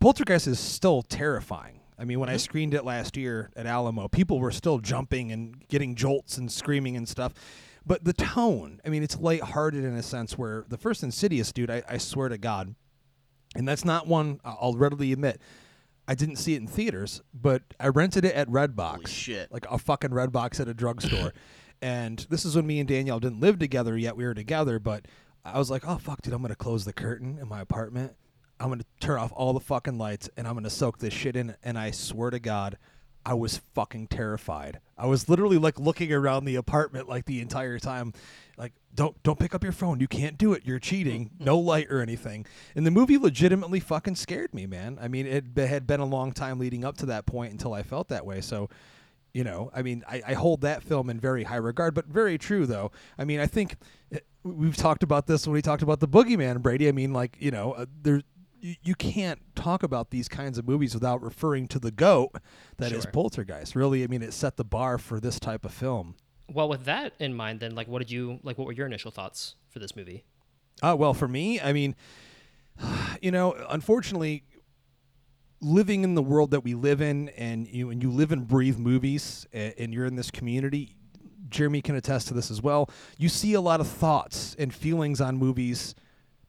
Poltergeist 0.00 0.46
is 0.46 0.58
still 0.58 1.02
terrifying. 1.02 1.75
I 1.98 2.04
mean, 2.04 2.20
when 2.20 2.28
I 2.28 2.32
mm-hmm. 2.32 2.38
screened 2.40 2.74
it 2.74 2.84
last 2.84 3.16
year 3.16 3.50
at 3.56 3.66
Alamo, 3.66 4.08
people 4.08 4.38
were 4.38 4.50
still 4.50 4.78
jumping 4.78 5.32
and 5.32 5.66
getting 5.68 5.94
jolts 5.94 6.36
and 6.36 6.50
screaming 6.50 6.96
and 6.96 7.08
stuff. 7.08 7.32
But 7.86 8.04
the 8.04 8.12
tone, 8.12 8.80
I 8.84 8.88
mean, 8.88 9.02
it's 9.02 9.16
lighthearted 9.16 9.84
in 9.84 9.94
a 9.94 10.02
sense 10.02 10.36
where 10.36 10.64
the 10.68 10.76
first 10.76 11.02
Insidious, 11.02 11.52
dude, 11.52 11.70
I, 11.70 11.82
I 11.88 11.98
swear 11.98 12.28
to 12.28 12.36
God, 12.36 12.74
and 13.54 13.66
that's 13.66 13.84
not 13.84 14.06
one 14.06 14.40
I'll 14.44 14.74
readily 14.74 15.12
admit. 15.12 15.40
I 16.08 16.14
didn't 16.14 16.36
see 16.36 16.54
it 16.54 16.60
in 16.60 16.66
theaters, 16.66 17.22
but 17.32 17.62
I 17.80 17.88
rented 17.88 18.24
it 18.24 18.34
at 18.34 18.48
Redbox. 18.48 18.90
Holy 18.92 19.06
shit. 19.06 19.52
Like 19.52 19.66
a 19.70 19.78
fucking 19.78 20.10
Redbox 20.10 20.60
at 20.60 20.68
a 20.68 20.74
drugstore. 20.74 21.32
and 21.82 22.26
this 22.30 22.44
is 22.44 22.54
when 22.54 22.66
me 22.66 22.78
and 22.80 22.88
Danielle 22.88 23.20
didn't 23.20 23.40
live 23.40 23.58
together 23.58 23.96
yet. 23.96 24.16
We 24.16 24.24
were 24.24 24.34
together, 24.34 24.78
but 24.78 25.06
I 25.44 25.58
was 25.58 25.70
like, 25.70 25.86
oh, 25.86 25.98
fuck, 25.98 26.22
dude, 26.22 26.32
I'm 26.32 26.42
going 26.42 26.50
to 26.50 26.56
close 26.56 26.84
the 26.84 26.92
curtain 26.92 27.38
in 27.40 27.48
my 27.48 27.60
apartment. 27.60 28.14
I'm 28.58 28.68
going 28.68 28.80
to 28.80 28.86
turn 29.00 29.18
off 29.18 29.32
all 29.34 29.52
the 29.52 29.60
fucking 29.60 29.98
lights 29.98 30.30
and 30.36 30.46
I'm 30.46 30.54
going 30.54 30.64
to 30.64 30.70
soak 30.70 30.98
this 30.98 31.12
shit 31.12 31.36
in. 31.36 31.56
And 31.62 31.78
I 31.78 31.90
swear 31.90 32.30
to 32.30 32.38
God, 32.38 32.78
I 33.26 33.34
was 33.34 33.60
fucking 33.74 34.06
terrified. 34.06 34.80
I 34.96 35.06
was 35.06 35.28
literally 35.28 35.58
like 35.58 35.80
looking 35.80 36.12
around 36.12 36.44
the 36.44 36.54
apartment 36.54 37.08
like 37.08 37.24
the 37.24 37.40
entire 37.40 37.80
time, 37.80 38.12
like 38.56 38.72
don't 38.94 39.20
don't 39.24 39.38
pick 39.38 39.52
up 39.52 39.64
your 39.64 39.72
phone. 39.72 39.98
You 39.98 40.06
can't 40.06 40.38
do 40.38 40.52
it. 40.52 40.62
You're 40.64 40.78
cheating. 40.78 41.30
No 41.40 41.58
light 41.58 41.88
or 41.90 42.00
anything. 42.00 42.46
And 42.76 42.86
the 42.86 42.92
movie 42.92 43.18
legitimately 43.18 43.80
fucking 43.80 44.14
scared 44.14 44.54
me, 44.54 44.64
man. 44.66 44.96
I 45.00 45.08
mean, 45.08 45.26
it 45.26 45.44
had 45.58 45.88
been 45.88 45.98
a 45.98 46.06
long 46.06 46.30
time 46.30 46.60
leading 46.60 46.84
up 46.84 46.96
to 46.98 47.06
that 47.06 47.26
point 47.26 47.50
until 47.50 47.74
I 47.74 47.82
felt 47.82 48.08
that 48.08 48.24
way. 48.24 48.40
So, 48.40 48.70
you 49.34 49.42
know, 49.42 49.72
I 49.74 49.82
mean, 49.82 50.04
I, 50.08 50.22
I 50.28 50.34
hold 50.34 50.60
that 50.60 50.84
film 50.84 51.10
in 51.10 51.18
very 51.18 51.42
high 51.42 51.56
regard, 51.56 51.94
but 51.94 52.06
very 52.06 52.38
true 52.38 52.64
though. 52.64 52.92
I 53.18 53.24
mean, 53.24 53.40
I 53.40 53.46
think 53.46 53.74
eh, 54.12 54.20
we've 54.44 54.76
talked 54.76 55.02
about 55.02 55.26
this 55.26 55.48
when 55.48 55.54
we 55.54 55.62
talked 55.62 55.82
about 55.82 55.98
the 55.98 56.08
Boogeyman, 56.08 56.62
Brady. 56.62 56.86
I 56.86 56.92
mean, 56.92 57.12
like 57.12 57.36
you 57.40 57.50
know, 57.50 57.72
uh, 57.72 57.86
there 58.02 58.22
you, 58.60 58.74
you 58.82 58.94
can't 58.94 59.40
talk 59.54 59.82
about 59.82 60.10
these 60.10 60.28
kinds 60.28 60.58
of 60.58 60.66
movies 60.66 60.94
without 60.94 61.22
referring 61.22 61.68
to 61.68 61.78
the 61.78 61.90
goat 61.90 62.30
that 62.78 62.92
is 62.92 63.02
Sure. 63.04 63.12
Poltergeist. 63.12 63.74
Really, 63.76 64.02
I 64.04 64.06
mean, 64.06 64.22
it 64.22 64.32
set 64.32 64.56
the 64.56 64.64
bar 64.64 64.98
for 64.98 65.20
this 65.20 65.38
type 65.40 65.64
of 65.64 65.72
film. 65.72 66.14
well, 66.52 66.68
with 66.68 66.84
that 66.84 67.12
in 67.18 67.34
mind, 67.34 67.60
then 67.60 67.74
like, 67.74 67.88
what 67.88 67.98
did 67.98 68.10
you 68.10 68.38
like? 68.42 68.56
What 68.58 68.66
were 68.66 68.72
your 68.72 68.86
initial 68.86 69.10
thoughts 69.10 69.56
for 69.68 69.78
this 69.78 69.94
movie? 69.96 70.24
Uh, 70.82 70.94
well, 70.98 71.14
for 71.14 71.26
me, 71.28 71.60
I 71.60 71.72
mean, 71.72 71.94
you 73.22 73.30
know, 73.30 73.54
unfortunately, 73.70 74.44
living 75.60 76.04
in 76.04 76.14
the 76.14 76.22
world 76.22 76.50
that 76.50 76.60
we 76.64 76.74
live 76.74 77.00
in, 77.00 77.30
and 77.30 77.66
you 77.66 77.90
and 77.90 78.02
you 78.02 78.10
live 78.10 78.32
and 78.32 78.46
breathe 78.46 78.78
movies, 78.78 79.46
and, 79.52 79.74
and 79.78 79.94
you're 79.94 80.06
in 80.06 80.16
this 80.16 80.30
community. 80.30 80.94
Jeremy 81.48 81.80
can 81.80 81.94
attest 81.94 82.26
to 82.28 82.34
this 82.34 82.50
as 82.50 82.60
well. 82.60 82.90
You 83.18 83.28
see 83.28 83.54
a 83.54 83.60
lot 83.60 83.80
of 83.80 83.86
thoughts 83.86 84.56
and 84.58 84.74
feelings 84.74 85.20
on 85.20 85.36
movies 85.36 85.94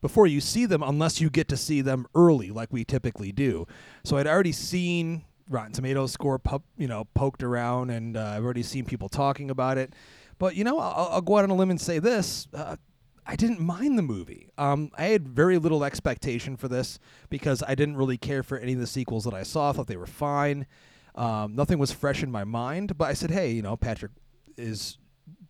before 0.08 0.26
you 0.26 0.40
see 0.40 0.66
them, 0.66 0.82
unless 0.82 1.20
you 1.20 1.30
get 1.30 1.50
to 1.50 1.58
see 1.58 1.82
them 1.82 2.08
early, 2.16 2.50
like 2.50 2.72
we 2.72 2.86
typically 2.86 3.34
do. 3.34 3.68
So 4.06 4.16
I'd 4.16 4.26
already 4.26 4.54
seen 4.54 5.26
Rotten 5.50 5.74
Tomatoes 5.74 6.14
score, 6.14 6.40
pu- 6.40 6.64
you 6.78 6.88
know, 6.88 7.04
poked 7.14 7.44
around, 7.44 7.90
and 7.90 8.16
uh, 8.16 8.24
I've 8.24 8.46
already 8.46 8.64
seen 8.64 8.86
people 8.86 9.10
talking 9.10 9.50
about 9.52 9.78
it. 9.78 9.92
But 10.40 10.56
you 10.56 10.64
know, 10.64 10.80
I'll, 10.80 11.10
I'll 11.12 11.22
go 11.22 11.38
out 11.38 11.44
on 11.44 11.50
a 11.50 11.56
limb 11.56 11.72
and 11.72 11.82
say 11.82 12.00
this: 12.00 12.48
uh, 12.54 12.78
I 13.26 13.36
didn't 13.36 13.60
mind 13.60 13.98
the 13.98 14.02
movie. 14.02 14.48
Um, 14.58 14.92
I 14.98 15.08
had 15.08 15.28
very 15.28 15.58
little 15.58 15.84
expectation 15.84 16.56
for 16.56 16.70
this 16.70 17.00
because 17.30 17.62
I 17.68 17.76
didn't 17.76 17.98
really 17.98 18.18
care 18.18 18.44
for 18.44 18.58
any 18.58 18.72
of 18.72 18.80
the 18.80 18.88
sequels 18.88 19.26
that 19.26 19.34
I 19.34 19.44
saw. 19.44 19.72
I 19.72 19.74
thought 19.74 19.88
they 19.88 19.98
were 19.98 20.08
fine. 20.08 20.68
Um, 21.16 21.54
nothing 21.54 21.80
was 21.80 21.92
fresh 21.92 22.24
in 22.24 22.32
my 22.32 22.46
mind. 22.46 22.98
But 22.98 23.10
I 23.10 23.14
said, 23.14 23.32
hey, 23.32 23.52
you 23.52 23.62
know, 23.62 23.76
Patrick 23.76 24.14
is 24.56 25.00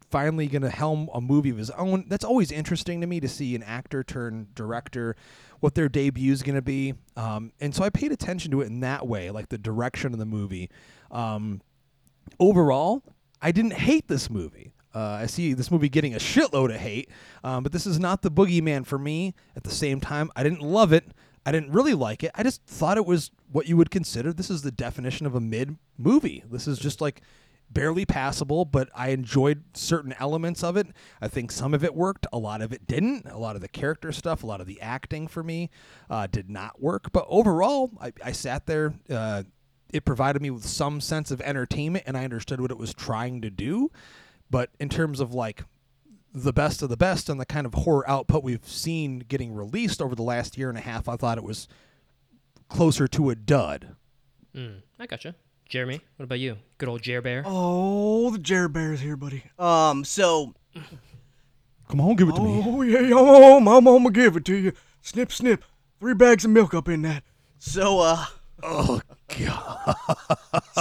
finally 0.09 0.47
going 0.47 0.61
to 0.61 0.69
helm 0.69 1.09
a 1.13 1.21
movie 1.21 1.49
of 1.49 1.57
his 1.57 1.69
own. 1.71 2.05
That's 2.07 2.25
always 2.25 2.51
interesting 2.51 3.01
to 3.01 3.07
me 3.07 3.19
to 3.19 3.27
see 3.27 3.55
an 3.55 3.63
actor 3.63 4.03
turn 4.03 4.47
director, 4.55 5.15
what 5.59 5.75
their 5.75 5.89
debut 5.89 6.31
is 6.31 6.43
going 6.43 6.55
to 6.55 6.61
be. 6.61 6.93
Um, 7.15 7.51
and 7.59 7.75
so 7.75 7.83
I 7.83 7.89
paid 7.89 8.11
attention 8.11 8.51
to 8.51 8.61
it 8.61 8.67
in 8.67 8.79
that 8.81 9.07
way, 9.07 9.31
like 9.31 9.49
the 9.49 9.57
direction 9.57 10.13
of 10.13 10.19
the 10.19 10.25
movie. 10.25 10.69
Um, 11.11 11.61
overall, 12.39 13.03
I 13.41 13.51
didn't 13.51 13.73
hate 13.73 14.07
this 14.07 14.29
movie. 14.29 14.71
Uh, 14.95 15.19
I 15.21 15.25
see 15.27 15.53
this 15.53 15.69
movie 15.69 15.89
getting 15.89 16.15
a 16.15 16.17
shitload 16.17 16.73
of 16.73 16.79
hate, 16.79 17.09
um, 17.43 17.61
but 17.61 17.71
this 17.71 17.85
is 17.85 17.99
not 17.99 18.21
the 18.21 18.31
boogeyman 18.31 18.85
for 18.85 18.97
me. 18.97 19.35
At 19.55 19.63
the 19.63 19.69
same 19.69 19.99
time, 19.99 20.31
I 20.35 20.43
didn't 20.43 20.61
love 20.61 20.91
it. 20.91 21.11
I 21.45 21.51
didn't 21.51 21.71
really 21.71 21.93
like 21.93 22.23
it. 22.23 22.31
I 22.35 22.43
just 22.43 22.65
thought 22.65 22.97
it 22.97 23.05
was 23.05 23.31
what 23.51 23.67
you 23.67 23.77
would 23.77 23.91
consider. 23.91 24.33
This 24.33 24.49
is 24.49 24.63
the 24.63 24.71
definition 24.71 25.25
of 25.25 25.35
a 25.35 25.39
mid 25.39 25.77
movie. 25.97 26.43
This 26.49 26.67
is 26.67 26.79
just 26.79 26.99
like 26.99 27.21
barely 27.69 28.05
passable, 28.05 28.65
but 28.65 28.89
I 28.95 29.09
enjoyed 29.09 29.63
certain 29.73 30.13
elements 30.19 30.63
of 30.63 30.77
it. 30.77 30.87
I 31.21 31.27
think 31.27 31.51
some 31.51 31.73
of 31.73 31.83
it 31.83 31.95
worked, 31.95 32.25
a 32.31 32.37
lot 32.37 32.61
of 32.61 32.71
it 32.71 32.87
didn't. 32.87 33.27
A 33.27 33.37
lot 33.37 33.55
of 33.55 33.61
the 33.61 33.67
character 33.67 34.11
stuff, 34.11 34.43
a 34.43 34.45
lot 34.47 34.61
of 34.61 34.67
the 34.67 34.81
acting 34.81 35.27
for 35.27 35.43
me 35.43 35.69
uh, 36.09 36.27
did 36.27 36.49
not 36.49 36.81
work. 36.81 37.11
But 37.11 37.25
overall, 37.27 37.91
I, 37.99 38.13
I 38.23 38.31
sat 38.31 38.65
there. 38.65 38.93
Uh, 39.09 39.43
it 39.93 40.05
provided 40.05 40.41
me 40.41 40.49
with 40.49 40.65
some 40.65 40.99
sense 40.99 41.31
of 41.31 41.41
entertainment, 41.41 42.05
and 42.07 42.17
I 42.17 42.23
understood 42.23 42.59
what 42.61 42.71
it 42.71 42.77
was 42.77 42.93
trying 42.93 43.41
to 43.41 43.49
do. 43.49 43.91
But 44.49 44.71
in 44.79 44.89
terms 44.89 45.19
of 45.19 45.33
like 45.33 45.63
the 46.33 46.53
best 46.53 46.81
of 46.81 46.89
the 46.89 46.97
best 46.97 47.29
and 47.29 47.39
the 47.39 47.45
kind 47.45 47.65
of 47.65 47.73
horror 47.73 48.09
output 48.09 48.43
we've 48.43 48.67
seen 48.67 49.19
getting 49.19 49.53
released 49.53 50.01
over 50.01 50.15
the 50.15 50.23
last 50.23 50.57
year 50.57 50.69
and 50.69 50.77
a 50.77 50.81
half, 50.81 51.07
I 51.07 51.15
thought 51.15 51.37
it 51.37 51.43
was 51.43 51.67
closer 52.69 53.07
to 53.07 53.29
a 53.29 53.35
dud. 53.35 53.95
Mm, 54.55 54.81
I 54.99 55.05
gotcha. 55.05 55.35
Jeremy, 55.69 55.99
what 56.15 56.23
about 56.23 56.39
you? 56.39 56.57
Good 56.77 56.87
old 56.89 57.01
Jer 57.01 57.21
Bear. 57.21 57.43
Oh, 57.45 58.29
the 58.31 58.37
Jer 58.37 58.69
is 58.93 59.01
here, 59.01 59.17
buddy. 59.17 59.43
Um, 59.59 60.05
so 60.05 60.53
Come 61.89 62.01
on, 62.01 62.15
give 62.15 62.29
it 62.29 62.35
to 62.35 62.41
me. 62.41 62.63
Oh 62.65 62.81
yeah, 62.81 62.99
yeah, 63.01 63.15
oh, 63.17 63.57
I'm, 63.57 63.67
I'm 63.67 63.83
gonna 63.83 64.11
give 64.11 64.35
it 64.37 64.45
to 64.45 64.55
you. 64.55 64.73
Snip, 65.01 65.31
snip. 65.31 65.63
Three 65.99 66.13
bags 66.13 66.45
of 66.45 66.51
milk 66.51 66.73
up 66.73 66.87
in 66.87 67.01
that. 67.03 67.23
so 67.59 67.99
uh 67.99 68.25
Oh 68.63 69.01
god. 69.39 69.95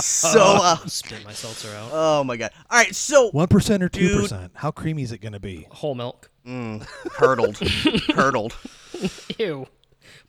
so 0.01 0.41
uh 0.41 0.77
Spit 0.87 1.25
my 1.25 1.33
seltzer 1.33 1.75
out. 1.77 1.91
oh 1.93 2.25
my 2.25 2.37
god. 2.37 2.51
All 2.71 2.79
right, 2.79 2.95
so 2.95 3.31
One 3.31 3.49
percent 3.49 3.83
or 3.83 3.89
two 3.89 4.21
percent? 4.21 4.53
How 4.55 4.71
creamy 4.71 5.03
is 5.03 5.13
it 5.13 5.19
going 5.19 5.33
to 5.33 5.41
be? 5.41 5.67
Whole 5.71 5.95
milk. 5.95 6.31
curdled, 7.11 7.61
curdled. 8.11 8.57
Ew. 9.39 9.67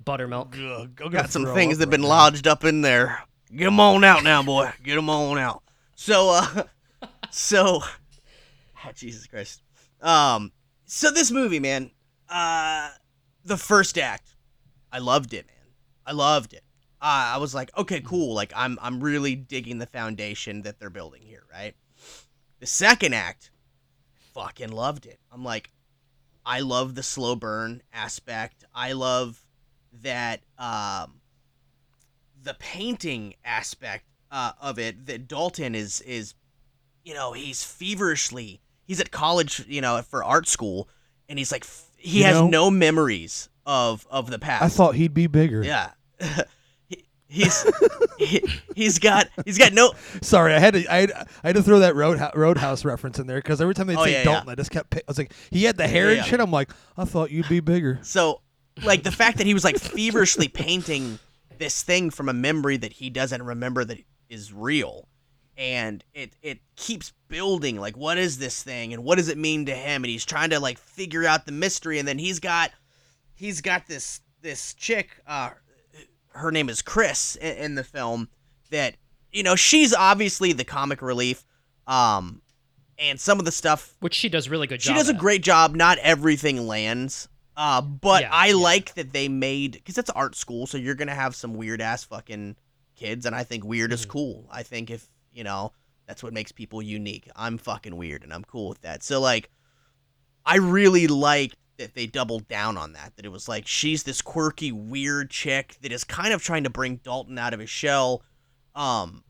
Buttermilk. 0.04 0.56
Got 0.96 1.30
some 1.30 1.46
things 1.54 1.78
that've 1.78 1.92
been 1.92 2.02
lodged 2.02 2.48
up 2.48 2.64
in 2.64 2.82
there. 2.82 3.22
Get 3.56 3.66
them 3.66 3.80
on 3.80 4.04
out 4.04 4.24
now, 4.24 4.44
boy. 4.44 4.72
Get 4.84 4.96
them 4.96 5.10
on 5.10 5.38
out. 5.38 5.64
So, 5.96 6.30
uh, 6.30 6.64
so, 7.32 7.82
oh, 7.82 8.92
Jesus 8.96 9.28
Christ. 9.28 9.62
Um, 10.02 10.52
so 10.86 11.12
this 11.12 11.32
movie, 11.32 11.60
man, 11.60 11.92
uh, 12.30 12.90
the 13.46 13.58
first 13.58 13.98
act, 13.98 14.36
I 14.92 15.00
loved 15.00 15.34
it, 15.34 15.48
man. 15.48 15.74
I 16.06 16.12
loved 16.12 16.54
it. 16.54 16.64
Uh, 17.02 17.36
I 17.36 17.38
was 17.38 17.54
like, 17.54 17.76
okay, 17.78 18.02
cool. 18.02 18.34
Like, 18.34 18.52
I'm, 18.56 18.78
I'm 18.82 19.02
really 19.02 19.36
digging 19.36 19.78
the 19.78 19.86
foundation 19.86 20.64
that 20.64 20.80
they're 20.80 20.90
building 20.90 21.22
here, 21.22 21.44
right? 21.52 21.76
The 22.60 22.66
second 22.66 23.14
act, 23.14 23.52
fucking 24.34 24.72
loved 24.72 25.06
it. 25.06 25.20
I'm 25.32 25.44
like, 25.44 25.72
I 26.46 26.62
love 26.62 26.96
the 26.96 27.04
slow 27.04 27.36
burn 27.36 27.82
aspect. 27.94 28.64
I 28.74 28.94
love 28.94 29.46
that 30.02 30.42
um 30.58 31.22
the 32.48 32.56
painting 32.60 33.34
aspect 33.46 34.06
uh, 34.32 34.52
of 34.62 34.80
it 34.80 35.06
that 35.06 35.28
Dalton 35.28 35.76
is 35.76 36.02
is 36.02 36.34
you 37.04 37.14
know 37.14 37.34
he's 37.34 37.64
feverishly 37.64 38.62
he's 38.86 39.00
at 39.00 39.12
college 39.12 39.64
you 39.68 39.82
know 39.82 40.02
for 40.02 40.24
art 40.24 40.48
school 40.48 40.90
and 41.30 41.38
he's 41.38 41.52
like 41.52 41.64
f- 41.64 41.86
he 41.98 42.20
You 42.20 42.24
has 42.26 42.36
know- 42.36 42.48
no 42.48 42.72
memories 42.72 43.50
of 43.66 44.08
of 44.10 44.30
the 44.30 44.40
past 44.40 44.64
I 44.64 44.70
thought 44.70 44.96
he'd 44.96 45.14
be 45.14 45.28
bigger. 45.28 45.64
yeah 45.64 45.92
he, 46.88 47.04
he's 47.28 47.66
he, 48.18 48.42
he's 48.76 48.98
got 49.00 49.28
he's 49.46 49.58
got 49.58 49.74
no 49.74 49.92
Sorry, 50.22 50.54
I 50.54 50.60
had 50.60 50.74
to 50.74 50.86
I 50.94 50.98
had, 51.02 51.12
I 51.12 51.48
had 51.48 51.56
to 51.58 51.64
throw 51.64 51.80
that 51.80 51.96
road 51.96 52.20
Roadhouse 52.34 52.84
reference 52.86 53.20
in 53.20 53.28
there 53.28 53.38
because 53.40 53.62
every 53.62 53.74
time 53.76 53.88
they 53.88 53.96
Oh, 53.96 54.04
say 54.06 54.14
yeah, 54.14 54.24
Dalton, 54.24 54.48
yeah. 54.48 54.52
I 54.54 54.56
just 54.56 54.72
kept. 54.72 54.96
I 54.96 55.02
was 55.08 55.18
like, 55.18 55.32
he 55.52 55.64
had 55.66 55.78
the 55.78 55.88
hair 55.88 56.12
Yeah, 56.12 56.20
and 56.20 56.26
shit. 56.28 56.40
I'm 56.40 56.52
like, 56.52 56.72
I 56.98 57.06
thought 57.06 57.30
you'd 57.30 57.48
be 57.50 57.60
bigger. 57.60 58.00
So, 58.02 58.42
like 58.84 59.04
the 59.04 59.12
fact 59.12 59.38
that 59.38 59.46
he 59.46 59.54
was 59.54 59.64
like 59.64 59.78
feverishly 59.78 60.48
painting 60.48 61.20
this 61.60 61.84
thing 61.84 62.10
from 62.10 62.30
a 62.30 62.34
memory 62.34 62.78
that 62.78 62.94
he 62.94 63.10
doesn't 63.10 63.44
remember 63.44 63.84
that 63.86 64.00
is 64.30 64.54
real, 64.54 65.08
and 65.58 66.04
it 66.14 66.34
it 66.42 66.60
keeps 66.76 67.14
building. 67.28 67.80
Like, 67.80 67.98
what 67.98 68.18
is 68.18 68.38
this 68.38 68.64
thing, 68.64 68.94
and 68.94 69.04
what 69.04 69.18
does 69.18 69.30
it 69.30 69.38
mean 69.38 69.66
to 69.66 69.76
him? 69.76 70.04
And 70.04 70.12
he's 70.12 70.26
trying 70.26 70.50
to 70.52 70.60
like 70.60 70.78
figure 70.78 71.26
out 71.26 71.46
the 71.46 71.52
mystery, 71.52 72.00
and 72.00 72.08
then 72.08 72.20
he's 72.20 72.40
got 72.40 72.72
he's 73.36 73.62
got 73.62 73.88
this 73.88 74.22
this 74.42 74.74
chick. 74.74 75.22
Uh, 75.26 75.52
her 76.30 76.52
name 76.52 76.70
is 76.70 76.82
Chris 76.82 77.36
in, 77.36 77.58
in 77.58 77.76
the 77.76 77.84
film 77.84 78.30
that 78.70 78.96
you 79.32 79.44
know, 79.44 79.56
she's 79.56 79.94
obviously 79.94 80.54
the 80.54 80.64
comic 80.64 81.02
relief. 81.02 81.44
Um, 81.86 82.42
and 83.00 83.20
some 83.20 83.40
of 83.40 83.46
the 83.46 83.52
stuff 83.52 83.96
Which 84.00 84.16
she 84.16 84.28
does 84.28 84.50
really 84.50 84.68
good 84.68 84.82
she 84.82 84.94
does 84.94 85.10
a 85.10 85.14
great 85.14 85.44
job. 85.44 85.76
Not 85.76 86.00
everything 86.00 86.68
lands. 86.68 87.30
Uh, 87.58 87.82
but 87.82 88.22
Yeah, 88.22 88.30
I 88.32 88.48
yeah. 88.50 88.56
like 88.56 88.94
that 88.94 89.12
they 89.14 89.28
made 89.28 89.72
because 89.74 89.98
it's 89.98 90.12
art 90.12 90.36
school, 90.36 90.68
so 90.68 90.78
you're 90.78 90.96
gonna 90.96 91.16
have 91.16 91.36
some 91.36 91.56
weird 91.56 91.82
ass 91.82 92.04
fucking 92.04 92.56
kids, 92.96 93.26
and 93.26 93.36
I 93.36 93.44
think 93.44 93.66
weird 93.66 93.92
is 93.92 94.06
Mhm. 94.06 94.10
cool. 94.10 94.48
I 94.52 94.62
think 94.64 94.90
if 94.92 95.08
you 95.34 95.44
know 95.44 95.74
that's 96.06 96.24
what 96.24 96.34
makes 96.34 96.52
people 96.54 96.82
unique. 96.82 97.28
I'm 97.36 97.58
fucking 97.58 97.96
weird, 97.98 98.24
and 98.24 98.32
I'm 98.34 98.44
cool 98.46 98.70
with 98.70 98.82
that. 98.82 99.04
So 99.04 99.20
like, 99.20 99.50
I 100.46 100.58
really 100.58 101.08
like 101.08 101.54
that 101.78 101.94
they 101.96 102.08
doubled 102.08 102.48
down 102.48 102.78
on 102.78 102.94
that. 102.94 103.16
That 103.16 103.26
it 103.26 103.30
was 103.32 103.48
like 103.50 103.68
she's 103.68 104.04
this 104.04 104.22
quirky, 104.22 104.72
weird 104.72 105.30
chick 105.32 105.78
that 105.82 105.92
is 105.92 106.04
kind 106.04 106.34
of 106.34 106.44
trying 106.44 106.64
to 106.64 106.70
bring 106.70 106.98
Dalton 106.98 107.38
out 107.40 107.54
of 107.54 107.60
his 107.60 107.70
shell. 107.72 108.24
Um, 108.76 109.24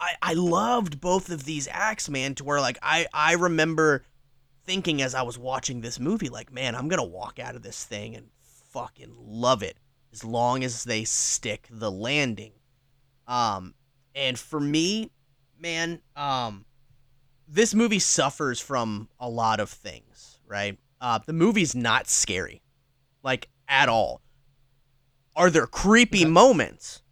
I 0.00 0.14
I 0.20 0.34
loved 0.34 1.00
both 1.00 1.30
of 1.30 1.44
these 1.44 1.68
acts, 1.70 2.08
man. 2.08 2.34
To 2.34 2.44
where 2.44 2.60
like 2.60 2.78
I 2.82 3.06
I 3.14 3.32
remember 3.34 4.04
thinking 4.66 5.00
as 5.00 5.14
I 5.14 5.22
was 5.22 5.38
watching 5.38 5.80
this 5.80 5.98
movie, 5.98 6.28
like, 6.28 6.52
man, 6.52 6.74
I'm 6.74 6.88
gonna 6.88 7.04
walk 7.04 7.38
out 7.38 7.54
of 7.54 7.62
this 7.62 7.84
thing 7.84 8.14
and 8.14 8.28
fucking 8.72 9.14
love 9.16 9.62
it 9.62 9.78
as 10.12 10.24
long 10.24 10.64
as 10.64 10.84
they 10.84 11.04
stick 11.04 11.66
the 11.70 11.90
landing. 11.90 12.52
Um, 13.26 13.74
and 14.14 14.38
for 14.38 14.60
me, 14.60 15.10
man, 15.58 16.00
um, 16.14 16.64
this 17.48 17.74
movie 17.74 17.98
suffers 17.98 18.60
from 18.60 19.08
a 19.18 19.28
lot 19.28 19.60
of 19.60 19.70
things, 19.70 20.40
right? 20.46 20.78
Uh, 21.00 21.20
the 21.24 21.32
movie's 21.32 21.74
not 21.74 22.08
scary, 22.08 22.62
like 23.22 23.48
at 23.68 23.88
all. 23.88 24.20
Are 25.34 25.50
there 25.50 25.66
creepy 25.66 26.24
moments? 26.24 27.02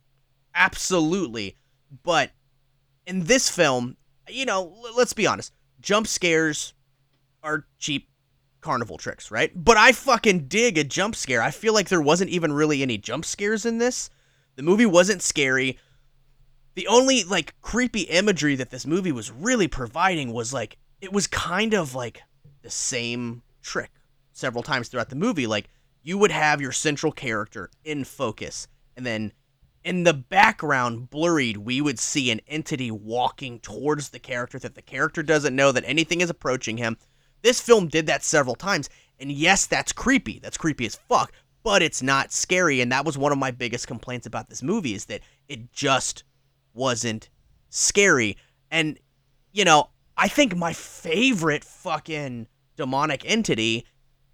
Absolutely, 0.55 1.57
but 2.03 2.31
in 3.07 3.25
this 3.25 3.51
film, 3.51 3.97
you 4.29 4.47
know, 4.47 4.75
let's 4.97 5.13
be 5.13 5.27
honest, 5.27 5.53
jump 5.81 6.07
scares 6.07 6.74
are 7.45 7.67
cheap 7.79 8.09
carnival 8.61 8.97
tricks, 8.97 9.31
right? 9.31 9.53
But 9.55 9.77
I 9.77 9.93
fucking 9.93 10.49
dig 10.49 10.79
a 10.79 10.85
jump 10.85 11.15
scare. 11.15 11.43
I 11.43 11.51
feel 11.51 11.75
like 11.75 11.89
there 11.89 12.01
wasn't 12.01 12.31
even 12.31 12.53
really 12.53 12.83
any 12.83 12.97
jump 12.97 13.25
scares 13.27 13.67
in 13.67 13.79
this. 13.79 14.11
The 14.57 14.63
movie 14.63 14.87
wasn't 14.87 15.23
scary. 15.23 15.79
The 16.75 16.89
only 16.89 17.23
like 17.23 17.55
creepy 17.61 18.03
imagery 18.03 18.57
that 18.57 18.71
this 18.71 18.87
movie 18.87 19.13
was 19.13 19.31
really 19.31 19.69
providing 19.69 20.33
was 20.33 20.53
like 20.53 20.79
it 21.01 21.13
was 21.13 21.27
kind 21.27 21.75
of 21.75 21.95
like 21.95 22.23
the 22.63 22.71
same 22.71 23.43
trick 23.63 23.91
several 24.33 24.63
times 24.63 24.89
throughout 24.89 25.11
the 25.11 25.17
movie. 25.17 25.47
Like 25.47 25.69
you 26.03 26.17
would 26.19 26.33
have 26.33 26.61
your 26.61 26.73
central 26.73 27.13
character 27.13 27.71
in 27.85 28.05
focus 28.05 28.67
and 28.97 29.05
then 29.05 29.33
in 29.85 30.05
the 30.05 30.15
background 30.15 31.11
blurred 31.11 31.59
we 31.59 31.81
would 31.81 31.99
see 31.99 32.31
an 32.31 32.41
entity 32.49 32.91
walking 32.91 33.61
towards 33.61 34.09
the 34.09 34.19
character 34.19 34.59
that 34.59 34.75
the 34.75 34.83
character 34.83 35.23
doesn't 35.23 35.55
know 35.55 35.71
that 35.71 35.85
anything 35.87 36.23
is 36.23 36.31
approaching 36.31 36.79
him 36.79 36.97
this 37.45 37.61
film 37.61 37.87
did 37.87 38.07
that 38.07 38.25
several 38.25 38.57
times 38.57 38.91
and 39.21 39.31
yes 39.31 39.67
that's 39.67 39.93
creepy. 39.93 40.41
That's 40.41 40.57
creepy 40.57 40.87
as 40.87 40.97
fuck 40.97 41.31
but 41.63 41.81
it's 41.81 42.03
not 42.03 42.33
scary 42.33 42.81
and 42.81 42.91
that 42.91 43.05
was 43.05 43.17
one 43.17 43.31
of 43.31 43.39
my 43.39 43.53
biggest 43.53 43.87
complaints 43.87 44.27
about 44.27 44.49
this 44.49 44.63
movie 44.63 44.95
is 44.95 45.05
that 45.05 45.21
it 45.49 45.73
just 45.73 46.25
wasn't 46.75 47.31
scary. 47.71 48.37
And 48.73 48.99
you 49.55 49.65
know 49.65 49.89
i 50.17 50.29
think 50.29 50.55
my 50.55 50.75
favorite 50.75 51.65
fucking 51.65 52.47
demonic 52.77 53.23
entity 53.25 53.87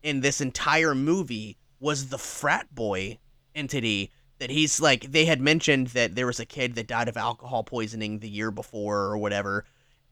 in 0.03 0.21
this 0.21 0.41
entire 0.41 0.95
movie 0.95 1.59
was 1.79 2.09
the 2.09 2.19
frat 2.19 2.75
boy 2.75 3.19
entity 3.55 4.11
that 4.39 4.51
he's 4.51 4.81
like 4.81 5.13
they 5.13 5.27
had 5.27 5.41
mentioned 5.41 5.89
that 5.89 6.15
there 6.15 6.27
was 6.27 6.41
a 6.41 6.47
kid 6.47 6.75
that 6.75 6.89
died 6.89 7.09
of 7.09 7.17
alcohol 7.17 7.63
poisoning 7.63 8.19
the 8.19 8.29
year 8.29 8.51
before 8.51 8.99
or 8.99 9.19
whatever 9.19 9.65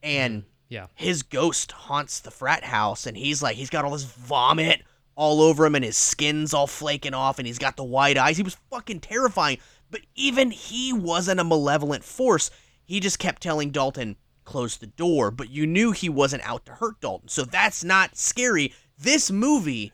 and 0.03 0.43
Yeah. 0.69 0.85
his 0.95 1.23
ghost 1.23 1.71
haunts 1.71 2.19
the 2.19 2.31
frat 2.31 2.63
house 2.63 3.07
and 3.07 3.17
he's 3.17 3.41
like 3.41 3.55
he's 3.55 3.71
got 3.71 3.85
all 3.85 3.91
this 3.91 4.03
vomit 4.03 4.83
all 5.19 5.41
over 5.41 5.65
him 5.65 5.75
and 5.75 5.83
his 5.83 5.97
skin's 5.97 6.53
all 6.53 6.65
flaking 6.65 7.13
off 7.13 7.39
and 7.39 7.45
he's 7.45 7.59
got 7.59 7.75
the 7.75 7.83
white 7.83 8.17
eyes. 8.17 8.37
He 8.37 8.43
was 8.43 8.55
fucking 8.69 9.01
terrifying. 9.01 9.57
But 9.91 10.01
even 10.15 10.49
he 10.49 10.93
wasn't 10.93 11.41
a 11.41 11.43
malevolent 11.43 12.05
force. 12.05 12.49
He 12.85 13.01
just 13.01 13.19
kept 13.19 13.41
telling 13.41 13.71
dalton 13.71 14.15
close 14.45 14.77
the 14.77 14.87
door. 14.87 15.29
But 15.29 15.49
you 15.49 15.67
knew 15.67 15.91
he 15.91 16.07
wasn't 16.07 16.47
out 16.47 16.65
to 16.67 16.71
hurt 16.71 17.01
dalton. 17.01 17.27
So 17.27 17.43
that's 17.43 17.83
not 17.83 18.15
scary. 18.15 18.73
This 18.97 19.29
movie 19.29 19.91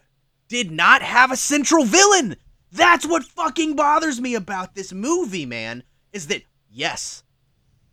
did 0.48 0.70
not 0.70 1.02
have 1.02 1.32
a 1.32 1.38
central 1.38 1.86
villain. 1.86 2.36
That's 2.72 3.08
what 3.08 3.24
fucking 3.24 3.76
bothers 3.76 4.22
me 4.22 4.36
about 4.36 4.76
this 4.76 4.94
movie 4.94 5.48
man 5.48 5.82
is 6.14 6.28
that 6.28 6.44
yes 6.70 7.24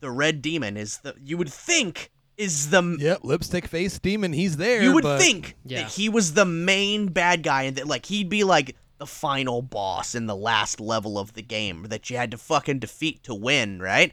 the 0.00 0.10
red 0.10 0.42
demon 0.42 0.76
is 0.76 0.98
the 0.98 1.14
you 1.24 1.38
would 1.38 1.50
think 1.50 2.10
is 2.36 2.70
the 2.70 2.96
Yep, 2.98 3.20
lipstick 3.24 3.66
face 3.66 3.98
demon. 3.98 4.32
He's 4.32 4.56
there. 4.56 4.82
you 4.82 4.92
would 4.94 5.02
but 5.04 5.20
think 5.20 5.56
Yeah. 5.64 5.82
that 5.82 5.92
he 5.92 6.08
was 6.08 6.34
the 6.34 6.44
main 6.44 7.06
bad 7.08 7.42
guy 7.42 7.62
and 7.64 7.76
that 7.76 7.86
like 7.86 8.06
he'd 8.06 8.28
be 8.28 8.44
like 8.44 8.76
the 8.98 9.06
final 9.06 9.62
boss 9.62 10.14
in 10.14 10.26
the 10.26 10.36
last 10.36 10.80
level 10.80 11.18
of 11.18 11.32
the 11.34 11.42
game 11.42 11.84
that 11.88 12.08
you 12.08 12.16
had 12.16 12.30
to 12.30 12.38
fucking 12.38 12.78
defeat 12.78 13.22
to 13.24 13.34
win, 13.34 13.80
right? 13.80 14.12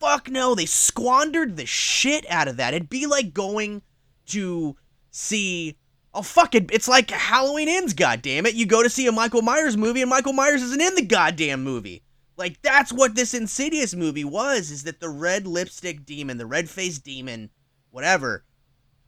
Fuck 0.00 0.28
no, 0.30 0.54
they 0.54 0.66
squandered 0.66 1.56
the 1.56 1.66
shit 1.66 2.24
out 2.30 2.46
of 2.48 2.56
that. 2.56 2.72
It'd 2.74 2.88
be 2.88 3.06
like 3.06 3.34
going 3.34 3.82
to 4.26 4.76
see 5.10 5.76
Oh 6.14 6.22
fuck 6.22 6.54
it! 6.54 6.70
It's 6.72 6.88
like 6.88 7.10
Halloween 7.10 7.68
ends. 7.68 7.92
God 7.92 8.22
damn 8.22 8.46
it! 8.46 8.54
You 8.54 8.64
go 8.64 8.82
to 8.82 8.88
see 8.88 9.06
a 9.06 9.12
Michael 9.12 9.42
Myers 9.42 9.76
movie, 9.76 10.00
and 10.00 10.08
Michael 10.08 10.32
Myers 10.32 10.62
isn't 10.62 10.80
in 10.80 10.94
the 10.94 11.02
goddamn 11.04 11.62
movie. 11.62 12.02
Like 12.38 12.62
that's 12.62 12.92
what 12.92 13.16
this 13.16 13.34
Insidious 13.34 13.94
movie 13.94 14.24
was. 14.24 14.70
Is 14.70 14.84
that 14.84 15.00
the 15.00 15.08
red 15.08 15.46
lipstick 15.46 16.06
demon, 16.06 16.38
the 16.38 16.46
red 16.46 16.70
faced 16.70 17.04
demon, 17.04 17.50
whatever? 17.90 18.44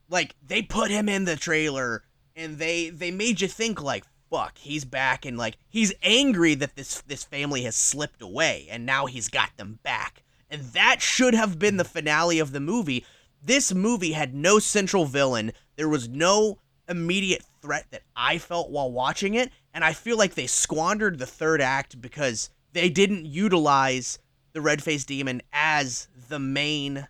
Like 0.08 0.34
they 0.44 0.62
put 0.62 0.90
him 0.90 1.08
in 1.08 1.24
the 1.24 1.36
trailer, 1.36 2.02
and 2.34 2.58
they 2.58 2.90
they 2.90 3.12
made 3.12 3.40
you 3.40 3.46
think 3.46 3.80
like, 3.80 4.04
fuck, 4.28 4.58
he's 4.58 4.84
back, 4.84 5.24
and 5.24 5.38
like 5.38 5.56
he's 5.68 5.94
angry 6.02 6.56
that 6.56 6.74
this 6.74 7.02
this 7.02 7.22
family 7.22 7.62
has 7.62 7.76
slipped 7.76 8.20
away, 8.20 8.66
and 8.68 8.84
now 8.84 9.06
he's 9.06 9.28
got 9.28 9.56
them 9.56 9.78
back, 9.84 10.24
and 10.50 10.62
that 10.72 11.00
should 11.00 11.34
have 11.34 11.56
been 11.56 11.76
the 11.76 11.84
finale 11.84 12.40
of 12.40 12.50
the 12.50 12.60
movie. 12.60 13.06
This 13.40 13.72
movie 13.72 14.12
had 14.12 14.34
no 14.34 14.58
central 14.58 15.06
villain. 15.06 15.52
There 15.76 15.88
was 15.88 16.08
no 16.08 16.58
immediate 16.88 17.44
threat 17.62 17.86
that 17.92 18.02
I 18.16 18.38
felt 18.38 18.70
while 18.70 18.90
watching 18.90 19.34
it, 19.34 19.52
and 19.72 19.84
I 19.84 19.92
feel 19.92 20.18
like 20.18 20.34
they 20.34 20.48
squandered 20.48 21.20
the 21.20 21.26
third 21.26 21.60
act 21.60 22.00
because 22.00 22.50
they 22.72 22.88
didn't 22.88 23.26
utilize 23.26 24.18
the 24.52 24.60
red 24.60 24.82
faced 24.82 25.08
demon 25.08 25.42
as 25.52 26.08
the 26.28 26.38
main 26.38 27.06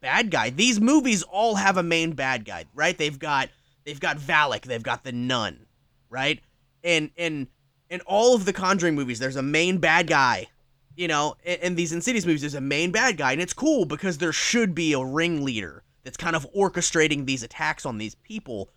bad 0.00 0.30
guy. 0.30 0.50
These 0.50 0.80
movies 0.80 1.22
all 1.24 1.56
have 1.56 1.76
a 1.76 1.82
main 1.82 2.12
bad 2.12 2.44
guy, 2.44 2.64
right? 2.74 2.96
They've 2.96 3.18
got 3.18 3.48
they've 3.84 4.00
got 4.00 4.18
Valak, 4.18 4.62
they've 4.62 4.82
got 4.82 5.04
the 5.04 5.12
nun, 5.12 5.66
right? 6.10 6.40
And 6.84 7.10
and 7.16 7.48
in 7.90 8.00
all 8.02 8.34
of 8.34 8.44
the 8.44 8.52
Conjuring 8.52 8.94
movies, 8.94 9.18
there's 9.18 9.36
a 9.36 9.42
main 9.42 9.78
bad 9.78 10.06
guy. 10.06 10.48
You 10.96 11.08
know, 11.08 11.36
in, 11.44 11.58
in 11.60 11.74
these 11.74 11.92
Insidious 11.92 12.24
movies, 12.24 12.40
there's 12.40 12.54
a 12.54 12.60
main 12.60 12.90
bad 12.90 13.16
guy, 13.16 13.32
and 13.32 13.40
it's 13.40 13.52
cool 13.52 13.84
because 13.84 14.18
there 14.18 14.32
should 14.32 14.74
be 14.74 14.92
a 14.92 15.04
ringleader 15.04 15.82
that's 16.04 16.16
kind 16.16 16.36
of 16.36 16.46
orchestrating 16.56 17.26
these 17.26 17.42
attacks 17.42 17.84
on 17.84 17.98
these 17.98 18.14
people. 18.14 18.70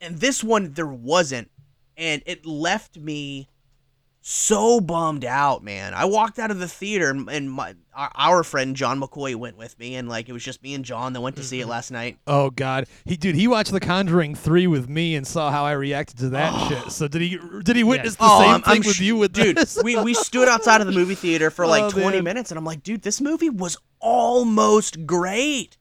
And 0.00 0.18
this 0.18 0.42
one, 0.42 0.72
there 0.72 0.86
wasn't, 0.86 1.50
and 1.96 2.22
it 2.26 2.44
left 2.44 2.96
me 2.98 3.48
so 4.26 4.80
bummed 4.80 5.26
out, 5.26 5.62
man. 5.62 5.92
I 5.92 6.06
walked 6.06 6.38
out 6.38 6.50
of 6.50 6.58
the 6.58 6.66
theater, 6.66 7.10
and, 7.10 7.28
and 7.28 7.50
my 7.50 7.74
our, 7.94 8.10
our 8.14 8.42
friend 8.42 8.74
John 8.74 8.98
McCoy 8.98 9.36
went 9.36 9.58
with 9.58 9.78
me, 9.78 9.96
and 9.96 10.08
like 10.08 10.30
it 10.30 10.32
was 10.32 10.42
just 10.42 10.62
me 10.62 10.72
and 10.72 10.82
John 10.82 11.12
that 11.12 11.20
went 11.20 11.36
to 11.36 11.42
see 11.42 11.58
it 11.60 11.64
mm-hmm. 11.64 11.70
last 11.72 11.90
night. 11.90 12.16
Oh 12.26 12.48
God, 12.48 12.86
he 13.04 13.18
dude, 13.18 13.34
he 13.34 13.46
watched 13.46 13.70
The 13.70 13.80
Conjuring 13.80 14.34
three 14.34 14.66
with 14.66 14.88
me 14.88 15.14
and 15.14 15.26
saw 15.26 15.50
how 15.50 15.66
I 15.66 15.72
reacted 15.72 16.16
to 16.20 16.30
that 16.30 16.68
shit. 16.68 16.90
So 16.90 17.06
did 17.06 17.20
he? 17.20 17.38
Did 17.64 17.76
he 17.76 17.84
witness 17.84 18.14
the 18.16 18.24
Oh, 18.24 18.40
same 18.40 18.48
I'm- 18.48 18.62
thing 18.62 18.76
I'm 18.76 18.86
with 18.88 18.98
you 18.98 19.16
with 19.16 19.34
dude. 19.34 19.58
this? 19.58 19.78
we 19.84 20.02
we 20.02 20.14
stood 20.14 20.48
outside 20.48 20.80
of 20.80 20.86
the 20.86 20.94
movie 20.94 21.14
theater 21.16 21.50
for 21.50 21.66
like 21.66 21.82
Oh, 21.84 21.90
20 21.90 22.16
man. 22.16 22.24
minutes, 22.24 22.50
and 22.50 22.56
I'm 22.56 22.64
like, 22.64 22.82
dude, 22.82 23.02
this 23.02 23.20
movie 23.20 23.50
was 23.50 23.76
almost 24.00 25.04
great, 25.04 25.76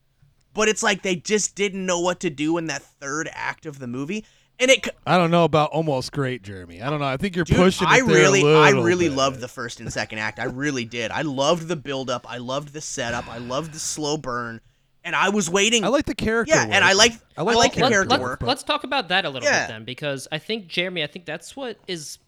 but 0.54 0.68
it's 0.68 0.84
like 0.84 1.02
they 1.02 1.16
just 1.16 1.56
didn't 1.56 1.86
know 1.86 2.02
what 2.02 2.20
to 2.20 2.30
do 2.30 2.58
in 2.58 2.66
that 2.68 2.82
third 2.82 3.30
act 3.32 3.66
of 3.66 3.80
the 3.80 3.88
movie, 3.88 4.26
and 4.60 4.72
it. 4.72 4.86
c- 4.86 4.92
I 5.06 5.18
don't 5.18 5.32
know 5.32 5.44
about 5.44 5.72
almost 5.72 6.12
great, 6.12 6.44
Jeremy. 6.44 6.82
I 6.82 6.90
don't 6.90 7.00
know. 7.00 7.06
I 7.06 7.18
think 7.18 7.36
you're 7.36 7.46
Dude, 7.46 7.58
pushing. 7.58 7.88
I 7.88 7.98
it 7.98 8.06
there 8.08 8.16
a 8.16 8.20
really, 8.20 8.44
I 8.56 8.70
really 8.70 9.10
bit. 9.10 9.18
loved 9.18 9.40
the 9.40 9.48
first 9.48 9.80
and 9.80 9.92
second 9.92 10.20
act. 10.20 10.40
I 10.40 10.46
really 10.46 10.86
did. 10.86 11.12
I 11.12 11.22
loved 11.24 11.68
the 11.68 11.76
build 11.76 12.10
up. 12.10 12.26
I 12.30 12.38
loved 12.38 12.74
the 12.74 12.82
setup. 12.82 13.28
I 13.28 13.38
loved 13.40 13.74
the 13.74 13.80
slow 13.80 14.18
burn, 14.18 14.62
and 15.04 15.16
I 15.16 15.30
was 15.30 15.50
waiting. 15.50 15.84
I 15.84 15.88
like 15.90 16.06
the 16.06 16.16
character. 16.16 16.54
yeah, 16.54 16.64
and 16.64 16.84
I 16.86 16.94
like, 16.94 17.14
I 17.38 17.42
I 17.42 17.42
like 17.44 17.56
like, 17.56 17.72
the 17.74 17.78
the 17.80 17.84
Let- 17.84 17.92
character 17.92 18.10
let- 18.12 18.22
work. 18.22 18.42
Let's 18.44 18.64
talk 18.64 18.84
about 18.84 19.10
that 19.10 19.26
a 19.26 19.30
little 19.30 19.48
Yeah. 19.50 19.68
bit 19.68 19.74
then, 19.74 19.84
because 19.86 20.28
I 20.32 20.38
think 20.40 20.68
Jeremy, 20.68 21.04
I 21.04 21.08
think 21.08 21.26
that's 21.26 21.56
what 21.56 21.78
is 21.88 22.20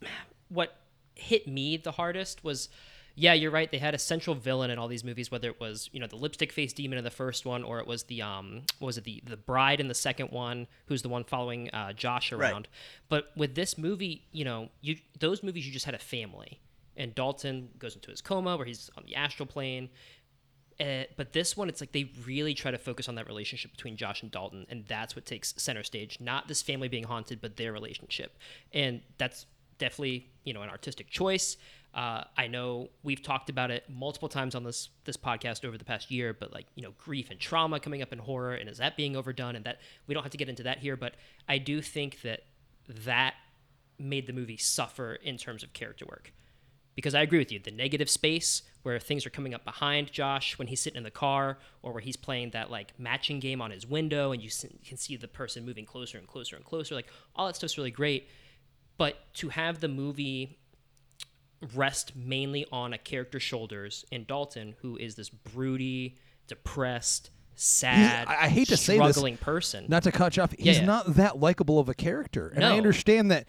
what 0.49 0.75
hit 1.15 1.47
me 1.47 1.77
the 1.77 1.91
hardest 1.91 2.43
was. 2.43 2.69
Yeah, 3.17 3.31
you're 3.33 3.51
right. 3.51 3.71
They 3.71 3.77
had 3.77 3.95
a 3.95 3.97
central 3.97 4.35
villain 4.35 4.69
in 4.71 4.77
all 4.77 4.89
these 4.89 5.03
movies, 5.05 5.31
whether 5.31 5.47
it 5.49 5.59
was 5.59 5.89
you 5.93 5.99
know 6.01 6.07
the 6.07 6.17
lipstick 6.17 6.51
face 6.51 6.73
demon 6.73 6.97
in 6.97 7.03
the 7.05 7.09
first 7.11 7.45
one, 7.45 7.63
or 7.63 7.79
it 7.79 7.87
was 7.87 8.03
the 8.03 8.21
um 8.21 8.63
what 8.79 8.87
was 8.87 8.97
it 8.97 9.05
the 9.05 9.23
the 9.25 9.37
bride 9.37 9.79
in 9.79 9.87
the 9.87 9.93
second 9.95 10.31
one, 10.31 10.67
who's 10.87 11.01
the 11.01 11.09
one 11.09 11.23
following 11.23 11.69
uh, 11.71 11.93
Josh 11.93 12.31
Right. 12.31 12.51
around. 12.51 12.67
But 13.07 13.31
with 13.37 13.55
this 13.55 13.77
movie, 13.77 14.25
you 14.31 14.43
know, 14.43 14.69
you 14.81 14.97
those 15.19 15.43
movies 15.43 15.65
you 15.65 15.71
just 15.71 15.85
had 15.85 15.95
a 15.95 15.99
family, 15.99 16.59
and 16.97 17.15
Dalton 17.15 17.69
goes 17.79 17.95
into 17.95 18.11
his 18.11 18.21
coma 18.21 18.57
where 18.57 18.65
he's 18.65 18.89
on 18.97 19.03
the 19.05 19.15
astral 19.15 19.47
plane. 19.47 19.89
Uh, 20.77 21.03
but 21.15 21.31
this 21.31 21.55
one, 21.55 21.69
it's 21.69 21.79
like 21.79 21.93
they 21.93 22.11
really 22.25 22.53
try 22.53 22.69
to 22.69 22.77
focus 22.77 23.07
on 23.07 23.15
that 23.15 23.27
relationship 23.27 23.71
between 23.71 23.95
Josh 23.95 24.21
and 24.23 24.29
Dalton, 24.29 24.65
and 24.69 24.85
that's 24.87 25.15
what 25.15 25.25
takes 25.25 25.53
center 25.55 25.83
stage. 25.83 26.17
Not 26.19 26.49
this 26.49 26.61
family 26.61 26.89
being 26.89 27.05
haunted, 27.05 27.39
but 27.39 27.55
their 27.55 27.71
relationship, 27.71 28.37
and 28.73 28.99
that's 29.17 29.45
definitely 29.77 30.27
you 30.43 30.53
know 30.53 30.61
an 30.63 30.69
artistic 30.69 31.09
choice. 31.09 31.55
Uh, 31.95 32.25
I 32.37 32.47
know 32.47 32.89
we've 33.03 33.23
talked 33.23 33.49
about 33.49 33.71
it 33.71 33.85
multiple 33.89 34.27
times 34.27 34.53
on 34.53 34.65
this 34.65 34.89
this 35.05 35.15
podcast 35.15 35.63
over 35.63 35.77
the 35.77 35.85
past 35.85 36.11
year, 36.11 36.33
but 36.33 36.51
like 36.51 36.67
you 36.75 36.83
know 36.83 36.91
grief 36.97 37.31
and 37.31 37.39
trauma 37.39 37.79
coming 37.79 38.01
up 38.01 38.11
in 38.11 38.19
horror, 38.19 38.53
and 38.53 38.69
is 38.69 38.79
that 38.79 38.97
being 38.97 39.15
overdone? 39.15 39.55
And 39.55 39.63
that 39.65 39.79
we 40.05 40.13
don't 40.13 40.23
have 40.23 40.31
to 40.33 40.37
get 40.37 40.49
into 40.49 40.63
that 40.63 40.79
here, 40.79 40.97
but 40.97 41.13
I 41.47 41.57
do 41.57 41.81
think 41.81 42.21
that 42.23 42.41
that 43.05 43.35
made 43.97 44.27
the 44.27 44.33
movie 44.33 44.57
suffer 44.57 45.15
in 45.15 45.37
terms 45.37 45.63
of 45.63 45.71
character 45.71 46.05
work 46.05 46.33
because 46.95 47.15
I 47.15 47.21
agree 47.21 47.39
with 47.39 47.51
you. 47.51 47.59
The 47.59 47.71
negative 47.71 48.09
space 48.09 48.63
where 48.83 48.99
things 48.99 49.25
are 49.25 49.29
coming 49.29 49.53
up 49.53 49.63
behind 49.63 50.11
Josh 50.11 50.57
when 50.57 50.67
he's 50.67 50.81
sitting 50.81 50.97
in 50.97 51.03
the 51.03 51.11
car, 51.11 51.57
or 51.81 51.93
where 51.93 52.01
he's 52.01 52.17
playing 52.17 52.51
that 52.51 52.69
like 52.69 52.93
matching 52.99 53.39
game 53.39 53.61
on 53.61 53.71
his 53.71 53.85
window, 53.87 54.31
and 54.31 54.41
you 54.41 54.49
can 54.85 54.97
see 54.97 55.15
the 55.15 55.27
person 55.27 55.65
moving 55.65 55.85
closer 55.85 56.17
and 56.17 56.27
closer 56.27 56.55
and 56.55 56.65
closer. 56.65 56.93
Like 56.93 57.07
all 57.35 57.47
that 57.47 57.55
stuff's 57.55 57.77
really 57.77 57.91
great, 57.91 58.29
but 58.97 59.33
to 59.35 59.49
have 59.49 59.79
the 59.79 59.87
movie 59.87 60.59
rest 61.73 62.15
mainly 62.15 62.65
on 62.71 62.93
a 62.93 62.97
character's 62.97 63.43
shoulders 63.43 64.05
in 64.11 64.25
Dalton, 64.25 64.75
who 64.81 64.97
is 64.97 65.15
this 65.15 65.29
broody, 65.29 66.15
depressed, 66.47 67.29
sad, 67.55 68.27
I- 68.27 68.45
I 68.45 68.49
hate 68.49 68.67
to 68.67 68.77
say 68.77 68.97
this, 68.97 69.11
struggling 69.11 69.37
person. 69.37 69.85
Not 69.87 70.03
to 70.03 70.11
cut 70.11 70.37
you 70.37 70.43
off, 70.43 70.51
he's 70.57 70.79
yeah. 70.79 70.85
not 70.85 71.15
that 71.15 71.39
likable 71.39 71.79
of 71.79 71.89
a 71.89 71.93
character, 71.93 72.49
and 72.49 72.63
I 72.65 72.77
understand 72.77 73.31
that 73.31 73.47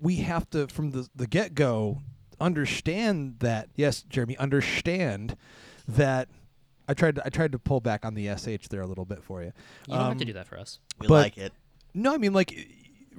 we 0.00 0.16
have 0.16 0.48
to 0.50 0.68
from 0.68 0.90
the 0.92 1.08
the 1.14 1.26
get 1.26 1.54
go 1.54 1.98
understand 2.40 3.36
that. 3.40 3.68
Yes, 3.76 4.02
Jeremy, 4.02 4.36
understand 4.38 5.36
that. 5.88 6.28
I 6.88 6.94
tried 6.94 7.14
to 7.16 7.22
I 7.24 7.28
tried 7.28 7.52
to 7.52 7.58
pull 7.58 7.80
back 7.80 8.04
on 8.04 8.14
the 8.14 8.26
sh 8.36 8.66
there 8.68 8.80
a 8.80 8.86
little 8.86 9.04
bit 9.04 9.22
for 9.22 9.42
you. 9.42 9.52
you 9.86 9.94
don't 9.94 9.98
have 10.02 10.12
Um, 10.12 10.18
to 10.18 10.24
do 10.24 10.32
that 10.32 10.46
for 10.48 10.58
us. 10.58 10.78
We 10.98 11.06
but- 11.06 11.22
like 11.22 11.38
it. 11.38 11.52
No, 11.94 12.14
I 12.14 12.18
mean 12.18 12.32
like 12.32 12.52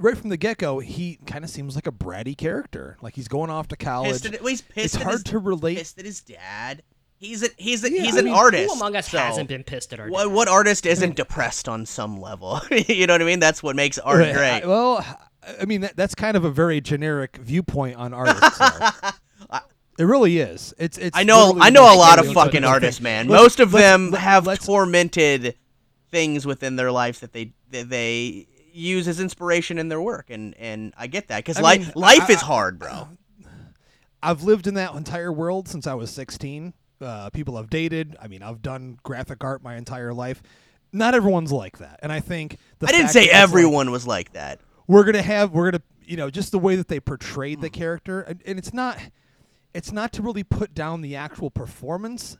right 0.01 0.17
from 0.17 0.29
the 0.29 0.37
get 0.37 0.57
go, 0.57 0.79
he 0.79 1.19
kind 1.25 1.43
of 1.43 1.49
seems 1.49 1.75
like 1.75 1.87
a 1.87 1.91
bratty 1.91 2.37
character. 2.37 2.97
Like 3.01 3.15
he's 3.15 3.27
going 3.27 3.49
off 3.49 3.67
to 3.69 3.75
college. 3.77 4.11
Pissed 4.11 4.25
at, 4.25 4.41
well, 4.41 4.49
he's 4.49 4.61
pissed 4.61 4.85
it's 4.85 4.95
at 4.95 5.01
hard 5.03 5.13
his, 5.15 5.23
to 5.25 5.39
relate. 5.39 5.77
Pissed 5.77 5.99
at 5.99 6.05
his 6.05 6.21
dad. 6.21 6.83
He's 7.17 7.43
a, 7.43 7.49
he's 7.57 7.83
a, 7.83 7.91
Yeah, 7.91 8.01
he's 8.01 8.15
I 8.15 8.19
an 8.19 8.25
mean, 8.25 8.33
artist. 8.33 8.73
Who 8.73 8.79
among 8.79 8.95
us 8.95 9.09
so 9.09 9.19
hasn't 9.19 9.47
been 9.47 9.63
pissed 9.63 9.93
at 9.93 9.99
our 9.99 10.09
What, 10.09 10.23
dad? 10.25 10.33
what 10.33 10.47
artist 10.47 10.85
isn't 10.87 11.15
depressed 11.17 11.69
on 11.69 11.85
some 11.85 12.19
level? 12.19 12.59
you 12.71 13.05
know 13.07 13.13
what 13.13 13.21
I 13.21 13.25
mean? 13.25 13.39
That's 13.39 13.61
what 13.61 13.75
makes 13.75 13.99
art 13.99 14.19
Right, 14.19 14.33
great. 14.33 14.61
I- 14.63 14.67
well, 14.67 15.05
I 15.59 15.65
mean 15.65 15.81
that, 15.81 15.95
that's 15.95 16.15
kind 16.15 16.35
of 16.35 16.45
a 16.45 16.49
very 16.51 16.81
generic 16.81 17.37
viewpoint 17.37 17.95
on 17.97 18.13
artists. 18.13 18.57
though. 18.57 18.89
it 19.99 20.03
really 20.03 20.39
is. 20.39 20.73
It's 20.79 20.97
it's. 20.97 21.15
I 21.17 21.23
know 21.23 21.57
I 21.59 21.69
know 21.69 21.83
a 21.83 21.97
lot 21.97 22.17
of 22.19 22.31
fucking 22.33 22.63
Okay. 22.63 22.71
artists, 22.71 23.01
man. 23.01 23.27
Let's- 23.27 23.41
Most 23.43 23.59
of 23.59 23.73
let's- 23.73 23.83
them 23.83 24.11
let- 24.11 24.21
have 24.21 24.47
let's- 24.47 24.65
tormented 24.65 25.55
things 26.11 26.45
within 26.45 26.75
their 26.75 26.91
lives 26.91 27.19
that 27.21 27.33
they 27.33 27.53
that 27.71 27.89
they 27.89 28.47
use 28.73 29.07
as 29.07 29.19
inspiration 29.19 29.77
in 29.77 29.89
their 29.89 30.01
work, 30.01 30.29
and 30.29 30.55
and 30.57 30.93
I 30.97 31.07
get 31.07 31.27
that 31.29 31.38
because 31.38 31.60
life 31.60 31.79
mean, 31.81 31.91
life 31.95 32.29
I- 32.29 32.34
is 32.34 32.41
hard, 32.41 32.79
bro. 32.79 33.10
I've 34.23 34.43
lived 34.43 34.67
in 34.67 34.75
that 34.75 34.93
entire 34.93 35.31
world 35.31 35.67
since 35.67 35.88
I 35.88 35.93
was 35.95 36.12
16. 36.12 36.73
Uh, 37.01 37.29
people 37.31 37.57
I've 37.57 37.69
dated. 37.71 38.15
I 38.21 38.27
mean, 38.27 38.43
I've 38.43 38.62
done 38.62 38.99
graphic 39.01 39.43
art 39.43 39.63
my 39.63 39.75
entire 39.75 40.13
life. 40.13 40.43
Not 40.93 41.15
everyone's 41.15 41.51
like 41.51 41.79
that, 41.79 41.99
and 42.03 42.12
I 42.12 42.19
think 42.19 42.57
the 42.79 42.88
I 42.88 42.91
didn't 42.91 43.10
say 43.10 43.23
it's 43.23 43.34
like- 43.34 43.41
everyone 43.41 43.89
was 43.91 44.05
like 44.05 44.34
that. 44.34 44.60
we're 44.88 45.03
gonna 45.05 45.21
have 45.21 45.51
we're 45.51 45.71
gonna 45.71 45.84
you 46.05 46.17
know 46.17 46.29
just 46.29 46.51
the 46.51 46.60
way 46.60 46.75
that 46.75 46.88
they 46.89 46.99
portrayed 46.99 47.57
Hmm. 47.60 47.62
the 47.62 47.69
character 47.69 48.21
and, 48.21 48.41
and 48.45 48.60
it's 48.60 48.73
not 48.73 48.99
it's 49.73 49.91
not 49.91 50.12
to 50.13 50.21
really 50.21 50.43
put 50.43 50.73
down 50.73 50.99
the 51.01 51.15
actual 51.15 51.49
performance 51.49 52.38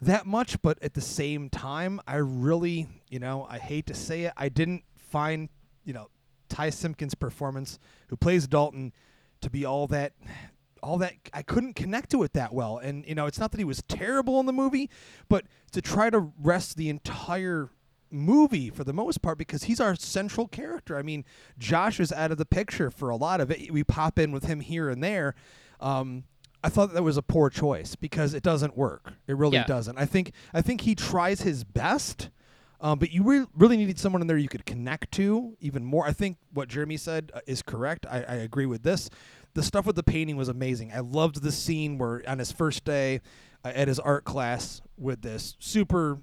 that 0.00 0.24
much 0.26 0.62
but 0.62 0.78
at 0.80 0.94
the 0.94 1.00
same 1.00 1.48
time 1.50 2.00
i 2.06 2.14
really 2.16 2.86
you 3.08 3.18
know 3.18 3.46
i 3.50 3.58
hate 3.58 3.86
to 3.86 3.94
say 3.94 4.24
it 4.24 4.32
i 4.36 4.48
didn't 4.48 4.84
find 5.10 5.48
you 5.88 5.94
know 5.94 6.08
ty 6.50 6.68
simpkins 6.70 7.14
performance 7.14 7.78
who 8.08 8.16
plays 8.16 8.46
dalton 8.46 8.92
to 9.40 9.48
be 9.50 9.64
all 9.64 9.86
that 9.86 10.12
all 10.82 10.98
that 10.98 11.14
i 11.32 11.42
couldn't 11.42 11.72
connect 11.74 12.10
to 12.10 12.22
it 12.22 12.32
that 12.34 12.52
well 12.52 12.76
and 12.78 13.04
you 13.06 13.14
know 13.14 13.24
it's 13.26 13.38
not 13.40 13.50
that 13.52 13.58
he 13.58 13.64
was 13.64 13.82
terrible 13.88 14.38
in 14.38 14.46
the 14.46 14.52
movie 14.52 14.88
but 15.28 15.44
to 15.72 15.80
try 15.80 16.10
to 16.10 16.30
rest 16.40 16.76
the 16.76 16.88
entire 16.90 17.70
movie 18.10 18.70
for 18.70 18.84
the 18.84 18.92
most 18.92 19.20
part 19.22 19.36
because 19.38 19.64
he's 19.64 19.80
our 19.80 19.94
central 19.94 20.48
character. 20.48 20.96
I 20.96 21.02
mean, 21.02 21.26
Josh 21.58 22.00
is 22.00 22.10
out 22.10 22.30
of 22.32 22.38
the 22.38 22.46
picture 22.46 22.90
for 22.90 23.10
a 23.10 23.16
lot 23.16 23.38
of 23.42 23.50
it. 23.50 23.70
We 23.70 23.84
pop 23.84 24.18
in 24.18 24.32
with 24.32 24.44
him 24.44 24.60
here 24.60 24.88
and 24.88 25.04
there. 25.04 25.34
Um, 25.78 26.24
I 26.64 26.70
thought 26.70 26.94
that 26.94 27.02
was 27.02 27.18
a 27.18 27.22
poor 27.22 27.50
choice 27.50 27.96
because 27.96 28.32
it 28.32 28.42
doesn't 28.42 28.78
work. 28.78 29.12
It 29.26 29.36
really 29.36 29.58
Yeah. 29.58 29.66
doesn't. 29.66 29.98
I 29.98 30.06
think 30.06 30.32
I 30.54 30.62
think 30.62 30.80
he 30.82 30.94
tries 30.94 31.42
his 31.42 31.64
best, 31.64 32.30
um, 32.80 32.98
but 32.98 33.10
you 33.10 33.22
re- 33.24 33.46
really 33.56 33.76
needed 33.76 33.98
someone 33.98 34.20
in 34.22 34.28
there 34.28 34.36
you 34.38 34.48
could 34.48 34.64
connect 34.66 35.10
to 35.12 35.56
even 35.60 35.84
more. 35.84 36.06
I 36.06 36.12
think 36.12 36.36
what 36.52 36.68
Jeremy 36.68 36.96
said 36.96 37.30
uh, 37.34 37.40
is 37.46 37.62
correct. 37.62 38.06
I, 38.08 38.18
I 38.22 38.34
agree 38.36 38.66
with 38.66 38.82
this. 38.82 39.10
The 39.54 39.62
stuff 39.62 39.86
with 39.86 39.96
the 39.96 40.02
painting 40.02 40.36
was 40.36 40.48
amazing. 40.48 40.92
I 40.94 41.00
loved 41.00 41.42
the 41.42 41.50
scene 41.52 41.98
where 41.98 42.22
on 42.28 42.38
his 42.38 42.52
first 42.52 42.84
day 42.84 43.20
uh, 43.64 43.72
at 43.74 43.88
his 43.88 43.98
art 43.98 44.24
class 44.24 44.80
with 44.96 45.22
this 45.22 45.56
super 45.58 46.20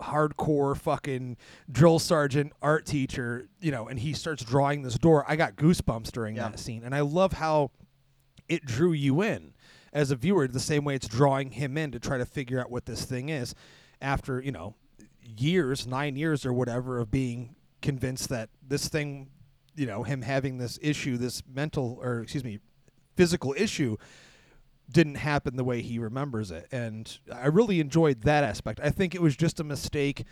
hardcore 0.00 0.76
fucking 0.76 1.36
drill 1.70 1.98
sergeant 1.98 2.52
art 2.62 2.86
teacher, 2.86 3.48
you 3.60 3.70
know, 3.70 3.86
and 3.88 3.98
he 3.98 4.12
starts 4.14 4.42
drawing 4.42 4.82
this 4.82 4.96
door. 4.96 5.24
I 5.28 5.36
got 5.36 5.56
goosebumps 5.56 6.10
during 6.12 6.36
Yeah. 6.36 6.48
that 6.48 6.58
scene. 6.58 6.82
And 6.84 6.94
I 6.94 7.00
love 7.00 7.34
how 7.34 7.70
it 8.48 8.64
drew 8.64 8.92
you 8.92 9.20
in 9.22 9.52
as 9.92 10.10
a 10.10 10.16
viewer 10.16 10.46
the 10.48 10.58
same 10.60 10.84
way 10.84 10.94
it's 10.94 11.06
drawing 11.08 11.50
him 11.50 11.76
in 11.76 11.90
to 11.92 12.00
try 12.00 12.16
to 12.16 12.24
figure 12.24 12.58
out 12.60 12.70
what 12.70 12.86
this 12.86 13.04
thing 13.04 13.28
is 13.28 13.54
after, 14.00 14.40
you 14.40 14.52
know, 14.52 14.74
years, 15.36 15.86
9 15.86 16.16
years 16.16 16.44
or 16.44 16.52
whatever 16.52 16.98
of 16.98 17.10
being 17.10 17.54
convinced 17.82 18.28
that 18.28 18.50
this 18.66 18.88
thing, 18.88 19.30
you 19.74 19.86
know, 19.86 20.02
him 20.02 20.22
having 20.22 20.58
this 20.58 20.78
issue, 20.82 21.16
this 21.16 21.42
mental 21.52 21.98
or 22.02 22.20
excuse 22.20 22.44
me, 22.44 22.58
physical 23.16 23.54
issue 23.56 23.96
didn't 24.90 25.16
happen 25.16 25.56
the 25.56 25.64
way 25.64 25.82
he 25.82 25.98
remembers 25.98 26.50
it. 26.50 26.66
And 26.72 27.18
I 27.32 27.46
really 27.46 27.80
enjoyed 27.80 28.22
that 28.22 28.44
aspect. 28.44 28.80
I 28.82 28.90
think 28.90 29.14
it 29.14 29.22
was 29.22 29.36
just 29.36 29.60
a 29.60 29.64
mistake. 29.64 30.24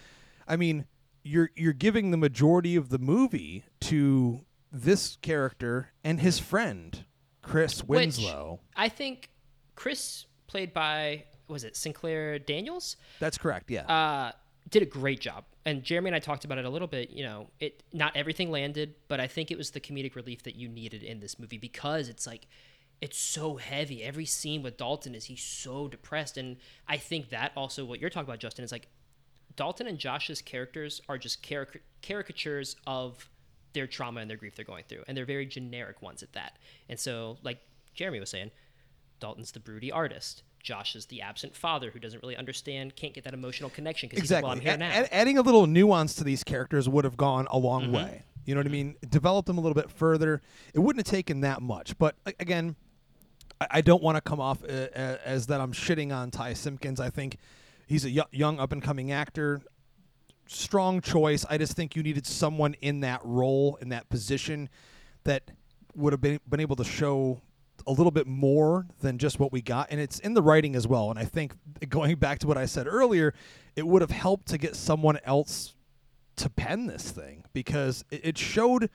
I 0.47 0.57
mean, 0.57 0.87
you're 1.23 1.51
you're 1.55 1.73
giving 1.73 2.11
the 2.11 2.17
majority 2.17 2.77
of 2.77 2.89
the 2.89 2.99
movie 2.99 3.65
to 3.83 4.45
this 4.73 5.17
character 5.23 5.93
and 6.05 6.21
his 6.21 6.39
friend, 6.39 7.05
Chris 7.43 7.81
Which 7.81 7.99
Winslow. 7.99 8.61
I 8.77 8.89
think 8.89 9.31
Chris, 9.75 10.27
played 10.47 10.75
by 10.75 11.25
was 11.49 11.65
it 11.65 11.77
Sinclair 11.77 12.39
Daniels, 12.39 12.97
That's 13.21 13.39
correct, 13.39 13.71
yeah. 13.71 13.87
uh, 13.87 14.33
did 14.69 14.83
a 14.83 14.87
great 14.87 15.21
job. 15.21 15.45
And 15.65 15.83
Jeremy 15.83 16.09
and 16.09 16.17
I 16.17 16.19
talked 16.19 16.45
about 16.45 16.59
it 16.59 16.65
a 16.65 16.71
little 16.71 16.89
bit. 16.89 17.11
You 17.11 17.25
know, 17.25 17.49
it 17.61 17.83
not 17.93 18.17
everything 18.17 18.51
landed, 18.51 18.95
but 19.09 19.21
I 19.21 19.27
think 19.27 19.51
it 19.51 19.59
was 19.59 19.71
the 19.71 19.81
comedic 19.81 20.15
relief 20.15 20.43
that 20.45 20.57
you 20.57 20.69
needed 20.69 21.03
in 21.03 21.21
this 21.21 21.39
movie 21.39 21.59
because 21.59 22.09
it's 22.09 22.27
like 22.27 22.47
it's 23.01 23.19
so 23.19 23.57
heavy. 23.57 24.03
Every 24.03 24.25
scene 24.25 24.63
with 24.63 24.77
Dalton 24.77 25.15
is 25.15 25.27
he's 25.27 25.43
so 25.43 25.89
depressed, 25.89 26.37
and 26.37 26.57
I 26.87 26.97
think 26.97 27.31
that 27.31 27.53
also 27.57 27.85
what 27.85 28.01
you're 28.01 28.11
talking 28.11 28.29
about, 28.29 28.41
Justin, 28.41 28.65
is 28.65 28.73
like 28.73 28.89
Dalton 29.57 29.87
and 29.87 29.99
Josh's 29.99 30.43
characters 30.43 31.01
are 31.09 31.19
just 31.19 31.43
caric- 31.43 31.83
caricatures 32.03 32.77
of 32.87 33.29
their 33.73 33.87
trauma 33.87 34.21
and 34.21 34.29
their 34.29 34.37
grief 34.37 34.57
they're 34.57 34.65
going 34.65 34.85
through, 34.89 35.05
and 35.07 35.17
they're 35.17 35.25
very 35.25 35.47
generic 35.47 36.03
ones 36.03 36.23
at 36.23 36.33
that. 36.33 36.59
And 36.89 36.99
so, 36.99 37.39
like 37.43 37.61
Jeremy 37.95 38.21
was 38.21 38.31
saying, 38.31 38.51
Dalton's 39.21 39.53
the 39.53 39.61
broody 39.61 39.93
artist. 39.93 40.43
Josh 40.63 40.97
is 40.97 41.07
the 41.07 41.23
absent 41.23 41.55
father 41.57 41.91
who 41.91 41.99
doesn't 41.99 42.23
really 42.23 42.37
understand, 42.37 42.97
can't 42.97 43.15
get 43.15 43.25
that 43.25 43.35
emotional 43.35 43.71
connection 43.71 44.09
because 44.09 44.23
exactly. 44.23 44.51
he's 44.61 44.67
like, 44.67 44.79
well, 44.79 44.79
I'm 44.79 44.81
here 44.81 44.97
A- 44.99 45.01
now. 45.03 45.09
adding 45.13 45.39
a 45.39 45.43
little 45.43 45.67
nuance 45.67 46.15
to 46.17 46.25
these 46.25 46.43
characters 46.45 46.89
would 46.89 47.05
have 47.05 47.17
gone 47.17 47.47
a 47.51 47.59
long 47.59 47.85
Mm-hmm. 47.85 47.93
way. 47.95 48.23
You 48.45 48.55
know 48.55 48.61
what 48.61 48.67
I 48.67 48.71
mean? 48.71 48.97
Develop 49.09 49.45
them 49.47 49.59
a 49.59 49.61
little 49.61 49.75
bit 49.75 49.91
further. 49.91 50.41
It 50.73 50.79
wouldn't 50.79 51.07
have 51.07 51.11
taken 51.13 51.41
that 51.43 51.61
much. 51.61 51.99
But 51.99 52.17
again, 52.41 52.77
I, 53.61 53.67
I 53.73 53.81
don't 53.83 54.03
want 54.03 54.17
to 54.17 54.23
come 54.23 54.41
off 54.41 54.65
uh, 54.65 54.67
uh, 54.67 55.17
as 55.25 55.47
that 55.49 55.61
I'm 55.61 55.73
shitting 55.73 56.17
on 56.17 56.31
Ty 56.31 56.55
Simpkins. 56.55 56.99
I 56.99 57.11
think 57.11 57.37
he's 57.87 58.07
a 58.07 58.11
y- 58.11 58.25
young 58.33 58.59
up 58.59 58.73
and 58.73 58.83
coming 58.83 59.13
actor. 59.13 59.61
Strong 60.47 61.03
choice. 61.03 61.45
I 61.51 61.59
just 61.59 61.75
think 61.75 61.95
you 61.95 62.03
needed 62.03 62.27
someone 62.27 62.75
in 62.81 63.01
that 63.01 63.21
role, 63.23 63.77
in 63.83 63.91
that 63.91 64.09
position, 64.09 64.71
that 65.25 65.51
would 65.95 66.15
have 66.15 66.23
been, 66.23 66.41
been 66.49 66.61
able 66.61 66.77
to 66.77 66.85
show 66.85 67.43
a 67.87 67.93
little 67.93 68.11
bit 68.11 68.27
more 68.27 68.87
than 69.01 69.19
just 69.19 69.39
what 69.39 69.53
we 69.53 69.63
got. 69.63 69.89
And 69.91 70.01
it's 70.01 70.19
in 70.19 70.35
the 70.35 70.43
writing 70.43 70.77
as 70.77 70.87
well. 70.87 71.11
And 71.11 71.19
I 71.19 71.25
think 71.25 71.55
going 71.89 72.17
back 72.17 72.39
to 72.41 72.47
what 72.47 72.59
I 72.59 72.67
said 72.67 72.87
earlier, 72.87 73.35
it 73.77 73.87
would 73.87 74.03
have 74.03 74.11
helped 74.11 74.49
to 74.49 74.59
get 74.59 74.77
someone 74.77 75.19
else 75.25 75.75
to 76.37 76.49
pen 76.49 76.87
this 76.87 77.11
thing 77.11 77.45
because 77.53 78.05
it, 78.11 78.39
showed 78.39 78.91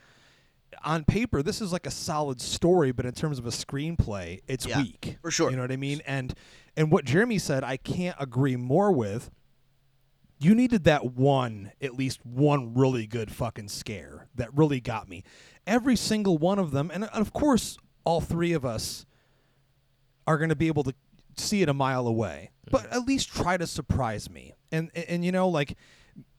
on 0.83 1.03
paper 1.03 1.43
this 1.43 1.61
is 1.61 1.71
like 1.71 1.85
a 1.85 1.91
solid 1.91 2.41
story, 2.41 2.91
but 2.91 3.05
in 3.05 3.13
terms 3.13 3.37
of 3.37 3.45
a 3.45 3.49
screenplay, 3.49 4.41
it's 4.47 4.65
Yeah, 4.65 4.79
weak 4.79 5.17
for 5.21 5.29
sure. 5.31 5.49
You 5.49 5.57
know 5.57 5.61
what 5.61 5.71
I 5.71 5.77
mean? 5.77 6.01
And 6.05 6.33
and 6.75 6.91
what 6.91 7.05
Jeremy 7.05 7.37
said, 7.37 7.63
I 7.63 7.77
can't 7.77 8.15
agree 8.19 8.55
more 8.55 8.91
with. 8.91 9.29
You 10.39 10.55
needed 10.55 10.83
that 10.85 11.13
one, 11.13 11.71
at 11.81 11.93
least 11.93 12.25
one 12.25 12.73
really 12.73 13.07
good 13.07 13.31
fucking 13.31 13.69
scare 13.69 14.27
that 14.35 14.53
really 14.53 14.81
got 14.81 15.07
me. 15.07 15.23
Every 15.65 15.95
single 15.95 16.37
one 16.37 16.59
of 16.59 16.71
them, 16.71 16.91
and 16.93 17.05
of 17.05 17.31
course, 17.31 17.77
all 18.03 18.21
three 18.21 18.53
of 18.53 18.65
us 18.65 19.05
are 20.27 20.37
going 20.37 20.49
to 20.49 20.55
be 20.55 20.67
able 20.67 20.83
to 20.83 20.93
see 21.35 21.61
it 21.61 21.69
a 21.69 21.73
mile 21.73 22.07
away, 22.07 22.51
mm-hmm. 22.65 22.71
but 22.71 22.91
at 22.93 23.05
least 23.07 23.29
try 23.29 23.57
to 23.57 23.67
surprise 23.67 24.29
me. 24.29 24.53
And, 24.71 24.89
and 24.95 25.05
and 25.05 25.25
you 25.25 25.31
know 25.31 25.49
like 25.49 25.77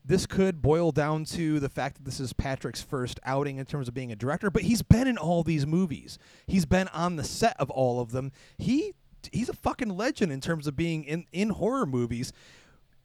this 0.03 0.25
could 0.25 0.61
boil 0.61 0.91
down 0.91 1.25
to 1.25 1.59
the 1.59 1.69
fact 1.69 1.97
that 1.97 2.05
this 2.05 2.19
is 2.19 2.31
Patrick's 2.33 2.81
first 2.81 3.19
outing 3.23 3.57
in 3.57 3.65
terms 3.65 3.87
of 3.87 3.93
being 3.93 4.11
a 4.11 4.15
director, 4.15 4.51
but 4.51 4.61
he's 4.61 4.81
been 4.81 5.07
in 5.07 5.17
all 5.17 5.43
these 5.43 5.65
movies. 5.65 6.19
He's 6.45 6.65
been 6.65 6.87
on 6.89 7.15
the 7.15 7.23
set 7.23 7.59
of 7.59 7.69
all 7.71 7.99
of 7.99 8.11
them. 8.11 8.31
He 8.57 8.93
he's 9.31 9.49
a 9.49 9.53
fucking 9.53 9.89
legend 9.89 10.31
in 10.31 10.41
terms 10.41 10.67
of 10.67 10.75
being 10.75 11.03
in 11.03 11.25
in 11.31 11.49
horror 11.49 11.85
movies. 11.85 12.33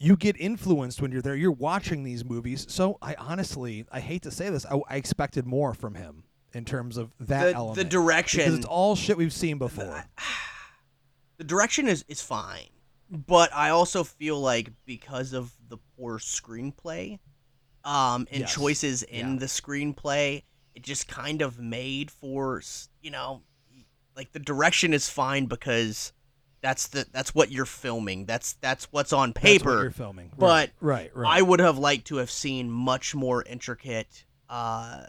You 0.03 0.17
get 0.17 0.41
influenced 0.41 1.03
when 1.03 1.13
you're 1.13 1.21
there. 1.21 1.37
You're 1.37 1.53
watching 1.53 2.05
these 2.05 2.25
movies. 2.25 2.67
So 2.71 2.97
I 3.03 3.17
honestly, 3.19 3.85
I 3.93 4.01
hate 4.01 4.23
to 4.23 4.31
say 4.31 4.49
this, 4.49 4.65
I, 4.65 4.81
I 4.89 4.97
expected 4.97 5.47
more 5.47 5.75
from 5.75 5.95
him 5.95 6.25
in 6.53 6.65
terms 6.65 6.97
of 6.97 7.11
that 7.21 7.55
The- 7.55 7.73
the 7.75 7.85
direction- 7.85 8.41
because 8.41 8.55
it's 8.55 8.67
all 8.67 8.97
shit 8.97 9.17
we've 9.17 9.33
seen 9.33 9.59
before. 9.59 10.05
the 11.39 11.45
direction 11.45 11.89
is 11.89 12.05
is 12.09 12.21
fine, 12.21 12.69
but 13.11 13.53
I 13.55 13.71
also 13.71 14.05
feel 14.05 14.41
like 14.41 14.71
because 14.85 15.33
of 15.33 15.53
the 15.69 15.79
poor 15.97 16.19
screenplay, 16.19 17.19
um, 17.85 18.27
and 18.31 18.41
Yes. 18.41 18.55
choices 18.55 19.03
in 19.03 19.35
Yeah. 19.35 19.39
the 19.41 19.47
screenplay, 19.47 20.43
it 20.75 20.83
just 20.83 21.09
kind 21.09 21.43
of 21.43 21.59
made 21.59 22.11
for 22.11 22.63
you 23.03 23.11
know, 23.11 23.43
like 24.17 24.33
the 24.33 24.39
direction 24.39 24.93
is 24.93 25.09
fine 25.09 25.47
because 25.47 26.13
that's 26.61 26.89
the 26.89 27.07
that's 27.11 27.35
what 27.35 27.51
you're 27.51 27.65
filming. 27.65 28.27
That's 28.27 28.53
that's 28.61 28.85
what's 28.93 29.13
on 29.15 29.31
That's 29.31 29.43
what 29.43 29.43
paper. 29.43 29.83
you're 29.83 29.91
filming, 29.91 30.31
but 30.37 30.71
right, 30.81 31.11
right, 31.15 31.17
right. 31.17 31.39
I 31.39 31.43
would 31.43 31.61
have 31.61 31.79
liked 31.79 32.07
to 32.09 32.17
have 32.17 32.31
seen 32.31 32.71
much 32.71 33.15
more 33.15 33.43
intricate 33.45 34.25
uh, 34.51 35.07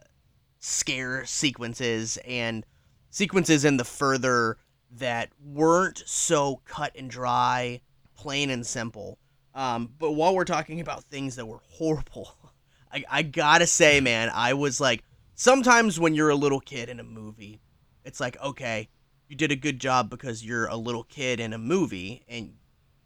scare 0.61 1.25
sequences 1.25 2.17
and 2.25 2.65
sequences 3.09 3.65
in 3.65 3.77
the 3.77 3.83
further 3.83 4.57
that 4.91 5.29
weren't 5.43 6.03
so 6.05 6.61
cut 6.65 6.93
and 6.95 7.09
dry, 7.09 7.81
plain 8.15 8.49
and 8.49 8.65
simple. 8.65 9.17
Um, 9.53 9.91
but 9.99 10.13
while 10.13 10.33
we're 10.33 10.45
talking 10.45 10.79
about 10.79 11.03
things 11.03 11.35
that 11.35 11.45
were 11.45 11.61
horrible, 11.67 12.35
I, 12.93 13.03
I 13.09 13.23
gotta 13.23 13.67
say, 13.67 13.99
man, 13.99 14.29
I 14.33 14.53
was 14.53 14.79
like, 14.79 15.03
sometimes 15.35 15.99
when 15.99 16.13
you're 16.13 16.29
a 16.29 16.35
little 16.35 16.59
kid 16.59 16.89
in 16.89 16.99
a 16.99 17.03
movie, 17.03 17.59
it's 18.05 18.19
like, 18.19 18.39
okay, 18.41 18.87
you 19.27 19.35
did 19.35 19.51
a 19.51 19.55
good 19.55 19.79
job 19.79 20.09
because 20.09 20.45
you're 20.45 20.67
a 20.67 20.75
little 20.75 21.03
kid 21.03 21.39
in 21.39 21.53
a 21.53 21.57
movie 21.57 22.23
and 22.27 22.53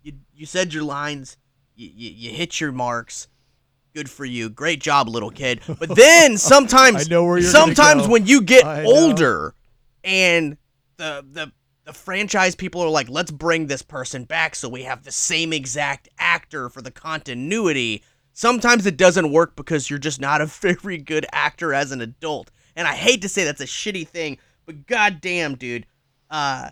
you, 0.04 0.14
you 0.34 0.46
said 0.46 0.74
your 0.74 0.84
lines, 0.84 1.38
you, 1.76 1.90
you, 1.94 2.10
you 2.10 2.30
hit 2.32 2.60
your 2.60 2.72
marks. 2.72 3.28
Good 3.96 4.10
for 4.10 4.26
you. 4.26 4.50
Great 4.50 4.82
job, 4.82 5.08
little 5.08 5.32
kid. 5.32 5.62
But 5.80 5.96
then 5.96 6.38
sometimes, 6.38 7.08
I 7.08 7.10
know 7.10 7.24
where 7.24 7.38
you're 7.38 7.50
sometimes 7.50 8.04
go. 8.04 8.12
when 8.12 8.26
you 8.26 8.42
get 8.42 8.66
I 8.66 8.84
know. 8.84 8.90
older 8.90 9.56
and 10.04 10.58
the 10.98 11.26
the 11.32 11.52
the 11.86 11.94
franchise 11.94 12.56
people 12.56 12.82
are 12.82 12.90
like, 12.90 13.10
let's 13.10 13.32
bring 13.32 13.68
this 13.68 13.82
person 13.82 14.26
back 14.26 14.56
so 14.56 14.68
we 14.68 14.84
have 14.84 15.04
the 15.04 15.12
same 15.14 15.54
exact 15.54 16.10
actor 16.20 16.68
for 16.68 16.82
the 16.82 16.92
continuity. 16.92 18.04
Sometimes 18.34 18.86
it 18.86 18.98
doesn't 18.98 19.32
work 19.32 19.56
because 19.56 19.90
you're 19.90 19.98
just 19.98 20.20
not 20.20 20.42
a 20.42 20.46
very 20.62 20.98
good 20.98 21.26
actor 21.32 21.74
as 21.74 21.94
an 21.94 22.02
adult. 22.02 22.52
And 22.76 22.90
I 22.90 22.96
hate 22.96 23.22
to 23.22 23.30
say 23.30 23.46
that's 23.46 23.62
a 23.62 23.66
shitty 23.66 24.10
thing, 24.10 24.40
but 24.66 24.88
goddamn, 24.88 25.56
dude, 25.56 25.86
uh, 26.30 26.72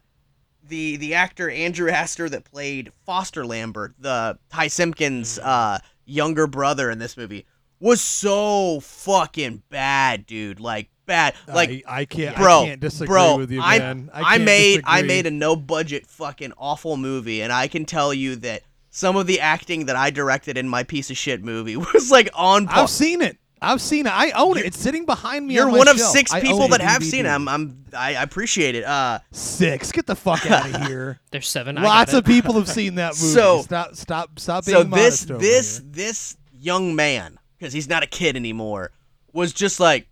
the 0.67 0.97
the 0.97 1.13
actor 1.13 1.49
Andrew 1.49 1.89
Astor 1.89 2.29
that 2.29 2.45
played 2.45 2.91
Foster 3.05 3.45
Lambert, 3.45 3.93
the 3.99 4.37
Ty 4.49 4.67
Simpkins' 4.67 5.39
uh, 5.39 5.79
younger 6.05 6.47
brother 6.47 6.89
in 6.89 6.99
this 6.99 7.17
movie, 7.17 7.45
was 7.79 8.01
so 8.01 8.79
fucking 8.79 9.63
bad, 9.69 10.25
dude. 10.25 10.59
Like 10.59 10.89
bad. 11.05 11.35
Like 11.47 11.83
I, 11.87 12.01
I 12.01 12.05
can't, 12.05 12.35
bro, 12.35 12.61
I 12.61 12.65
can't 12.67 12.81
disagree 12.81 13.13
bro, 13.13 13.37
with 13.37 13.51
you, 13.51 13.59
man. 13.59 14.09
I, 14.13 14.35
I 14.35 14.37
made 14.37 14.81
I 14.85 15.01
made 15.01 15.25
a 15.25 15.31
no 15.31 15.55
budget 15.55 16.07
fucking 16.07 16.53
awful 16.57 16.97
movie, 16.97 17.41
and 17.41 17.51
I 17.51 17.67
can 17.67 17.85
tell 17.85 18.13
you 18.13 18.35
that 18.37 18.63
some 18.89 19.15
of 19.15 19.27
the 19.27 19.39
acting 19.39 19.87
that 19.87 19.95
I 19.95 20.11
directed 20.11 20.57
in 20.57 20.69
my 20.69 20.83
piece 20.83 21.09
of 21.09 21.17
shit 21.17 21.43
movie 21.43 21.75
was 21.93 22.11
like 22.11 22.29
on 22.33 22.67
par. 22.67 22.83
I've 22.83 22.89
seen 22.89 23.21
it. 23.21 23.37
I've 23.63 23.81
seen 23.81 24.05
it. 24.05 24.11
I 24.13 24.31
own 24.31 24.57
it. 24.57 24.65
It's 24.65 24.77
sitting 24.79 25.05
behind 25.05 25.47
me. 25.47 25.55
You're 25.55 25.65
on 25.65 25.71
my 25.71 25.77
one 25.79 25.87
of 25.87 25.97
shelf. 25.97 26.11
six 26.11 26.33
people 26.39 26.67
that 26.69 26.81
have 26.81 27.01
DVD. 27.01 27.05
seen 27.09 27.25
it. 27.25 27.29
I'm, 27.29 27.47
I'm 27.47 27.85
I 27.95 28.11
appreciate 28.11 28.75
it. 28.75 28.83
Uh, 28.83 29.19
Six. 29.31 29.91
Get 29.91 30.05
the 30.05 30.15
fuck 30.15 30.49
out 30.49 30.69
of 30.73 30.87
here. 30.87 31.19
There's 31.31 31.47
seven. 31.47 31.75
Lots 31.77 32.13
of 32.13 32.25
people 32.25 32.53
have 32.55 32.67
seen 32.67 32.95
that 32.95 33.13
movie. 33.21 33.33
So- 33.33 33.61
stop, 33.61 33.95
stop, 33.95 34.39
stop 34.39 34.65
being 34.65 34.77
so 34.77 34.83
this 34.83 34.89
modest 34.91 35.31
over 35.31 35.39
this 35.39 35.77
here. 35.79 35.87
this 35.91 36.37
young 36.51 36.95
man 36.95 37.39
because 37.57 37.73
he's 37.73 37.87
not 37.89 38.03
a 38.03 38.07
kid 38.07 38.35
anymore 38.35 38.91
was 39.33 39.51
just 39.53 39.79
like 39.79 40.07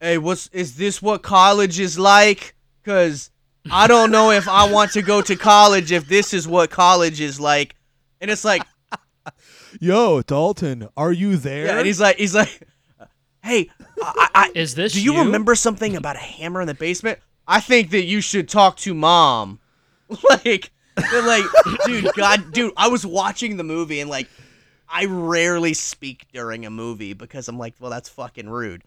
hey 0.00 0.18
what's 0.18 0.48
is 0.48 0.76
this 0.76 1.00
what 1.00 1.22
college 1.22 1.80
is 1.80 1.98
like 1.98 2.54
because 2.82 3.30
i 3.70 3.86
don't 3.86 4.10
know 4.10 4.30
if 4.30 4.46
i 4.46 4.70
want 4.70 4.92
to 4.92 5.00
go 5.00 5.22
to 5.22 5.36
college 5.36 5.90
if 5.90 6.06
this 6.06 6.34
is 6.34 6.46
what 6.46 6.68
college 6.68 7.20
is 7.20 7.40
like 7.40 7.74
and 8.20 8.30
it's 8.30 8.44
like 8.44 8.62
Yo, 9.80 10.22
Dalton, 10.22 10.88
are 10.96 11.12
you 11.12 11.36
there? 11.36 11.66
yeah 11.66 11.78
and 11.78 11.86
he's 11.86 12.00
like 12.00 12.16
he's 12.16 12.34
like 12.34 12.62
hey 13.42 13.70
I, 14.02 14.28
I, 14.34 14.52
Is 14.54 14.74
this 14.74 14.92
do 14.92 15.02
you, 15.02 15.14
you? 15.14 15.20
remember 15.24 15.54
something 15.54 15.96
about 15.96 16.16
a 16.16 16.20
hammer 16.20 16.60
in 16.60 16.66
the 16.66 16.74
basement 16.74 17.18
i 17.46 17.60
think 17.60 17.90
that 17.90 18.04
you 18.04 18.20
should 18.20 18.48
talk 18.48 18.76
to 18.78 18.94
mom 18.94 19.60
like 20.30 20.70
they're 21.10 21.22
like 21.22 21.44
dude 21.86 22.10
god 22.16 22.52
dude 22.52 22.72
i 22.76 22.88
was 22.88 23.06
watching 23.06 23.56
the 23.56 23.64
movie 23.64 24.00
and 24.00 24.10
like 24.10 24.28
i 24.88 25.04
rarely 25.06 25.72
speak 25.74 26.26
during 26.32 26.66
a 26.66 26.70
movie 26.70 27.12
because 27.12 27.48
i'm 27.48 27.58
like 27.58 27.74
well 27.80 27.90
that's 27.90 28.08
fucking 28.08 28.48
rude 28.48 28.82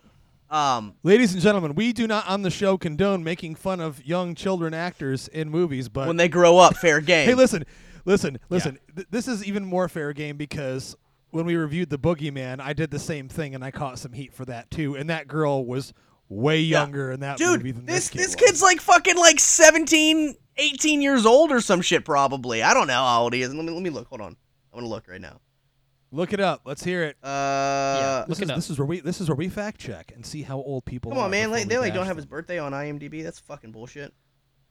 um 0.49 0.95
Ladies 1.03 1.34
and 1.34 1.41
gentlemen, 1.41 1.75
we 1.75 1.93
do 1.93 2.07
not 2.07 2.27
on 2.27 2.41
the 2.41 2.51
show 2.51 2.77
condone 2.77 3.23
making 3.23 3.55
fun 3.55 3.79
of 3.79 4.05
young 4.05 4.36
children 4.36 4.73
actors 4.73 5.29
in 5.29 5.49
movies, 5.49 5.88
but 5.88 6.07
when 6.07 6.17
they 6.17 6.27
grow 6.27 6.57
up 6.57 6.75
fair 6.75 6.99
game 7.11 7.25
hey, 7.29 7.36
listen, 7.36 7.63
listen, 8.06 8.39
listen. 8.49 8.80
Th- 8.95 9.08
this 9.12 9.28
is 9.28 9.45
even 9.45 9.66
more 9.66 9.88
fair 9.89 10.14
game 10.14 10.38
because 10.38 10.95
when 11.32 11.45
we 11.45 11.56
reviewed 11.56 11.89
the 11.89 11.97
Boogeyman, 11.99 12.60
I 12.60 12.74
did 12.74 12.91
the 12.91 12.99
same 12.99 13.30
thing 13.30 13.56
and 13.56 13.64
I 13.64 13.72
caught 13.72 13.99
some 13.99 14.14
heat 14.14 14.34
for 14.34 14.45
that 14.45 14.70
too. 14.72 14.95
And 14.95 15.10
that 15.10 15.28
girl 15.28 15.66
was 15.66 15.93
way 16.30 16.60
younger 16.62 17.12
in 17.12 17.20
that 17.22 17.38
dude 17.38 17.60
movie 17.60 17.72
than 17.72 17.86
this 17.86 18.08
this 18.08 18.10
kid 18.10 18.20
this 18.20 18.28
was. 18.28 18.36
kid's 18.36 18.62
like 18.62 18.80
fucking 18.80 19.18
like 19.18 19.38
17 19.38 20.34
18 20.58 21.02
years 21.02 21.26
old 21.26 21.52
or 21.52 21.60
some 21.60 21.82
shit 21.82 22.06
probably 22.06 22.64
i 22.64 22.74
don't 22.74 22.88
know 22.88 22.93
how 22.93 23.24
old 23.24 23.34
he 23.34 23.41
is 23.41 23.54
let 23.54 23.66
me 23.66 23.70
let 23.74 23.82
me 23.84 23.89
look 23.89 24.08
hold 24.08 24.22
on 24.22 24.38
i'm 24.72 24.80
gonna 24.80 24.88
look 24.88 25.08
right 25.10 25.20
now 25.20 25.41
Look 26.14 26.32
it 26.34 26.39
up. 26.41 26.62
Let's 26.66 26.84
hear 26.84 27.04
it. 27.04 27.16
uh 27.24 28.26
This 28.28 28.39
Look 28.39 28.39
it 28.39 28.43
is, 28.43 28.49
up. 28.49 28.56
this 28.58 28.70
is 28.70 28.78
where 28.80 28.86
we 28.86 28.99
this 29.02 29.20
is 29.22 29.28
where 29.30 29.36
we 29.36 29.49
fact 29.49 29.80
check 29.80 30.12
and 30.16 30.26
see 30.26 30.41
how 30.41 30.58
old 30.58 30.84
people 30.86 31.12
come 31.12 31.20
are. 31.20 31.26
on 31.26 31.32
man 31.32 31.49
before 31.49 31.58
like, 31.60 31.66
we 31.66 31.70
they 31.70 31.78
like 31.80 31.89
bash 31.91 31.95
don't 31.97 32.06
have 32.06 32.16
them. 32.16 32.24
his 32.24 32.26
birthday 32.28 32.60
on 32.60 32.72
imdb 32.74 33.24
that's 33.24 33.39
fucking 33.39 33.72
bullshit 33.74 34.14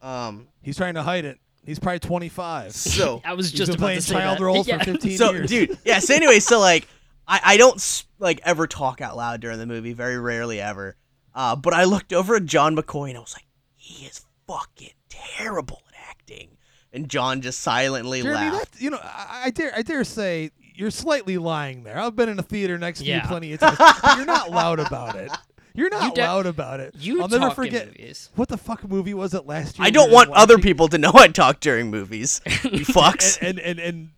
um 0.03 0.49
He's 0.63 0.77
trying 0.79 0.95
to 0.95 1.03
hide 1.03 1.25
it. 1.27 1.39
He's 1.65 1.79
probably 1.79 1.99
25. 2.01 2.73
so 2.73 3.21
I 3.25 3.35
was 3.35 3.51
He's 3.51 3.59
just 3.59 3.71
been 3.73 3.77
about 3.77 3.85
playing 3.85 3.99
to 4.01 4.03
say 4.07 4.15
child 4.15 4.39
that. 4.39 4.45
roles 4.45 4.67
Yeah. 4.69 4.79
for 4.79 4.85
15 4.93 5.17
so 5.19 5.31
years. 5.33 5.49
dude 5.51 5.79
yeah 5.85 5.99
so 5.99 6.15
anyway 6.15 6.39
so 6.41 6.59
like 6.59 6.89
I, 7.29 7.41
I 7.45 7.57
don't 7.57 7.77
s- 7.77 8.05
like 8.19 8.41
ever 8.45 8.67
talk 8.67 9.01
out 9.01 9.17
loud 9.17 9.41
during 9.41 9.59
the 9.59 9.67
movie 9.67 9.93
very 9.93 10.19
rarely 10.19 10.61
ever 10.61 10.97
uh, 11.35 11.55
but 11.57 11.73
i 11.75 11.85
looked 11.85 12.13
over 12.13 12.35
at 12.37 12.45
john 12.47 12.75
mccoy 12.77 13.09
and 13.11 13.19
i 13.19 13.21
was 13.21 13.35
like 13.35 13.47
he 13.77 14.05
is 14.07 14.25
fucking 14.49 14.91
terrible 15.09 15.83
at 15.89 16.09
acting 16.11 16.57
and 16.93 17.09
john 17.09 17.41
just 17.41 17.61
silently 17.61 18.23
Jeremy, 18.23 18.51
laughed 18.51 18.73
that, 18.73 18.81
you 18.81 18.91
know, 18.91 18.99
I, 19.03 19.43
I 19.45 19.51
dare 19.51 19.73
I 19.77 19.83
dare 19.83 20.03
say 20.05 20.51
you're 20.75 20.91
slightly 20.91 21.37
lying 21.37 21.83
there. 21.83 21.99
I've 22.01 22.17
been 22.17 22.31
in 22.31 22.39
a 22.39 22.43
theater 22.43 22.79
next 22.79 23.01
to 23.01 23.05
Yeah. 23.05 23.21
you 23.23 23.29
plenty 23.29 23.53
of 23.53 23.61
times, 23.61 23.77
but 23.77 24.17
you're 24.17 24.25
not 24.25 24.51
loud 24.51 24.79
about 24.81 25.15
it. 25.15 25.31
You're 25.75 25.91
not 25.91 26.03
You 26.05 26.13
de- 26.15 26.21
loud 26.23 26.47
about 26.47 26.81
it. 26.81 26.95
You 26.99 27.23
I'll 27.23 27.29
never 27.29 27.49
talk 27.49 27.51
in 27.59 27.65
forget 27.65 27.87
movies. 27.89 28.31
what 28.35 28.49
the 28.49 28.57
fuck 28.57 28.89
movie 28.89 29.15
was 29.15 29.35
it 29.35 29.47
last 29.47 29.79
year. 29.79 29.87
i 29.87 29.91
don't 29.91 30.09
were 30.11 30.15
want 30.15 30.31
other 30.31 30.55
watching? 30.55 30.63
people 30.63 30.89
to 30.89 30.99
know 30.99 31.13
i 31.15 31.29
talk 31.29 31.61
during 31.61 31.91
movies 31.91 32.41
you 32.47 32.85
fucks 32.85 33.39
And, 33.41 33.59
and 33.61 33.79
and 33.79 33.79
and 33.81 34.11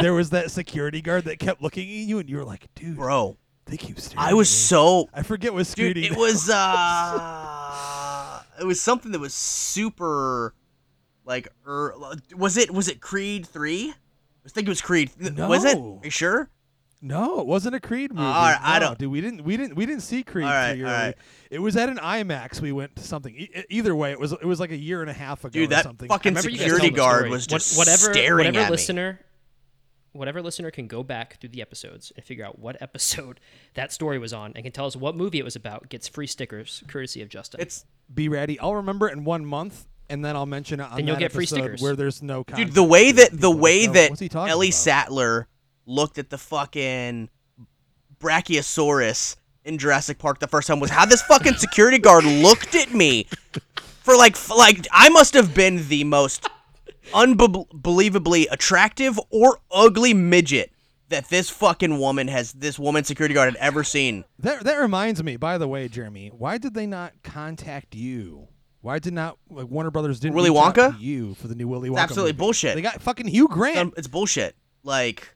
there 0.00 0.12
was 0.14 0.30
that 0.30 0.50
security 0.50 1.00
guard 1.00 1.24
that 1.24 1.38
kept 1.38 1.62
looking 1.62 1.84
at 1.88 1.94
you, 1.94 2.18
and 2.18 2.28
you 2.28 2.36
were 2.36 2.44
like, 2.44 2.68
dude, 2.74 2.96
bro 2.96 3.36
they 3.64 3.76
keep 3.76 3.98
staring. 4.00 4.18
i 4.26 4.30
at 4.30 4.36
was 4.36 4.48
me. 4.50 4.54
so 4.54 5.08
I 5.14 5.22
forget 5.22 5.52
what 5.52 5.58
dude 5.60 5.68
screening. 5.96 6.12
it 6.12 6.16
was 6.18 6.48
uh 6.48 8.42
it 8.60 8.64
was 8.64 8.80
something 8.80 9.12
that 9.12 9.18
was 9.20 9.34
super 9.34 10.54
like 11.24 11.48
er, 11.66 11.94
was 12.36 12.56
it 12.56 12.70
was 12.70 12.88
it 12.88 13.00
creed 13.00 13.46
3 13.46 13.92
i 14.46 14.48
think 14.48 14.66
it 14.66 14.70
was 14.70 14.80
creed 14.80 15.10
was 15.38 15.64
it 15.64 15.76
Are 15.76 16.00
you 16.04 16.10
sure 16.10 16.48
No, 17.00 17.40
it 17.40 17.46
wasn't 17.46 17.74
a 17.76 17.80
Creed 17.80 18.10
movie. 18.12 18.26
all 18.26 18.32
right, 18.32 18.58
I 18.60 18.78
don't- 18.80 18.98
Dude, 18.98 19.10
we 19.10 19.20
didn't. 19.20 19.44
We 19.44 19.56
didn't. 19.56 19.76
We 19.76 19.86
didn't 19.86 20.02
see 20.02 20.22
Creed 20.24 20.44
All 20.46 20.50
right, 20.50 20.74
three 20.74 20.84
all 20.84 20.90
right. 20.90 21.14
It 21.50 21.60
was 21.60 21.76
at 21.76 21.88
an 21.88 21.98
IMAX. 21.98 22.60
We 22.60 22.72
went 22.72 22.96
to 22.96 23.02
something. 23.02 23.34
E- 23.36 23.50
either 23.70 23.94
way, 23.94 24.10
it 24.10 24.18
was. 24.18 24.32
It 24.32 24.44
was 24.44 24.58
like 24.58 24.72
a 24.72 24.76
year 24.76 25.00
and 25.00 25.08
a 25.08 25.12
half 25.14 25.44
ago. 25.44 25.50
Dude, 25.50 25.66
or 25.66 25.74
that 25.74 25.84
something. 25.84 26.08
fucking 26.08 26.30
remember 26.32 26.50
you 26.50 26.56
guys 26.58 26.64
security 26.70 26.90
guard 26.90 27.18
story. 27.20 27.30
was 27.30 27.42
What- 27.44 27.58
just 27.60 27.78
whatever, 27.78 28.12
staring 28.12 28.46
whatever 28.46 28.58
at 28.58 28.64
me. 28.66 28.70
listener, 28.70 29.20
whatever 30.12 30.42
listener 30.42 30.70
can 30.72 30.88
go 30.88 31.02
back 31.04 31.38
through 31.40 31.50
the 31.50 31.62
episodes 31.62 32.12
and 32.16 32.24
figure 32.24 32.44
out 32.44 32.58
what 32.58 32.76
episode 32.82 33.38
that 33.74 33.92
story 33.92 34.18
was 34.18 34.32
on 34.32 34.52
and 34.56 34.64
can 34.64 34.72
tell 34.72 34.86
us 34.86 34.96
what 34.96 35.14
movie 35.16 35.38
it 35.38 35.44
was 35.44 35.54
about 35.56 35.88
gets 35.88 36.08
free 36.08 36.26
stickers 36.26 36.82
courtesy 36.88 37.22
of 37.22 37.28
Justin. 37.28 37.60
It's 37.60 37.84
Be 38.12 38.28
ready. 38.28 38.58
I'll 38.58 38.74
remember 38.74 39.08
it 39.08 39.12
in 39.12 39.22
one 39.24 39.44
month, 39.46 39.86
and 40.10 40.24
then 40.24 40.34
I'll 40.34 40.46
mention 40.46 40.80
it 40.80 40.84
on 40.84 40.96
Then 40.96 41.06
you'll 41.06 41.16
that 41.16 41.20
get 41.20 41.32
free 41.32 41.46
stickers. 41.46 41.80
where 41.80 41.94
there's 41.94 42.22
no. 42.22 42.42
dude, 42.42 42.72
the 42.72 42.82
way 42.82 43.12
that 43.12 43.30
the 43.32 43.50
way 43.50 43.84
don't 43.84 43.94
that 43.94 44.10
what's 44.10 44.20
he 44.20 44.28
talking 44.28 44.50
Ellie 44.50 44.68
about? 44.68 44.74
Sattler 44.74 45.48
looked 45.88 46.18
at 46.18 46.30
the 46.30 46.38
fucking 46.38 47.30
Brachiosaurus 48.20 49.36
in 49.64 49.78
Jurassic 49.78 50.18
Park 50.18 50.38
the 50.38 50.46
first 50.46 50.68
time 50.68 50.80
was 50.80 50.90
how 50.90 51.04
this 51.04 51.22
fucking 51.22 51.54
security 51.54 51.98
guard 51.98 52.24
looked 52.24 52.74
at 52.74 52.92
me 52.92 53.26
for 54.02 54.16
like 54.16 54.36
like 54.50 54.86
I 54.92 55.08
must 55.08 55.34
have 55.34 55.54
been 55.54 55.88
the 55.88 56.04
most 56.04 56.48
unbelievably 57.14 58.46
attractive 58.48 59.18
or 59.30 59.58
ugly 59.70 60.14
midget 60.14 60.70
that 61.08 61.28
this 61.30 61.48
fucking 61.48 61.98
woman 61.98 62.28
has, 62.28 62.52
this 62.52 62.78
woman 62.78 63.02
security 63.02 63.34
guard 63.34 63.54
had 63.54 63.56
ever 63.56 63.82
seen. 63.82 64.24
That 64.38 64.64
that 64.64 64.76
reminds 64.76 65.22
me. 65.22 65.36
By 65.36 65.58
the 65.58 65.68
way, 65.68 65.88
Jeremy, 65.88 66.30
why 66.36 66.58
did 66.58 66.74
they 66.74 66.86
not 66.86 67.14
contact 67.22 67.94
you? 67.94 68.48
Why 68.80 68.98
did 68.98 69.12
not 69.12 69.38
like 69.50 69.68
Warner 69.68 69.90
Brothers 69.90 70.20
didn't 70.20 70.36
Willy 70.36 70.50
Wonka? 70.50 70.98
you 71.00 71.34
for 71.34 71.48
the 71.48 71.54
new 71.54 71.66
Willy 71.66 71.88
Wonka? 71.88 71.94
It's 71.94 72.02
absolutely 72.02 72.32
movie? 72.32 72.38
bullshit. 72.38 72.74
They 72.74 72.82
got 72.82 73.00
fucking 73.02 73.26
Hugh 73.26 73.48
Grant. 73.48 73.94
It's 73.96 74.06
bullshit. 74.06 74.54
Like, 74.84 75.34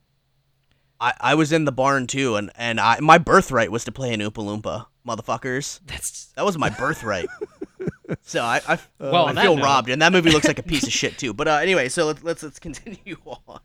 I 1.02 1.12
I 1.20 1.34
was 1.34 1.52
in 1.52 1.64
the 1.64 1.72
barn 1.72 2.06
too, 2.06 2.36
and 2.36 2.50
and 2.56 2.78
I 2.80 3.00
my 3.00 3.18
birthright 3.18 3.70
was 3.72 3.84
to 3.84 3.92
play 3.92 4.12
an 4.14 4.20
Oompa 4.20 4.32
Loompa, 4.62 4.86
motherfuckers. 5.06 5.80
That's 5.86 6.26
That 6.36 6.44
was 6.44 6.56
my 6.56 6.70
birthright. 6.70 7.28
so 8.22 8.42
I 8.42 8.60
I, 8.68 8.78
Well, 8.98 9.26
I 9.26 9.28
on 9.30 9.34
that 9.34 9.42
feel 9.42 9.56
note- 9.56 9.64
robbed, 9.64 9.90
and 9.90 10.00
that 10.02 10.12
movie 10.12 10.30
looks 10.30 10.46
like 10.46 10.58
a 10.58 10.62
piece 10.62 10.84
of 10.86 10.92
shit 10.92 11.18
too. 11.18 11.32
But 11.34 11.48
uh, 11.48 11.54
anyway, 11.56 11.88
so 11.88 12.06
let's 12.06 12.22
let's 12.22 12.42
let's 12.42 12.58
continue 12.58 13.16
on. 13.26 13.60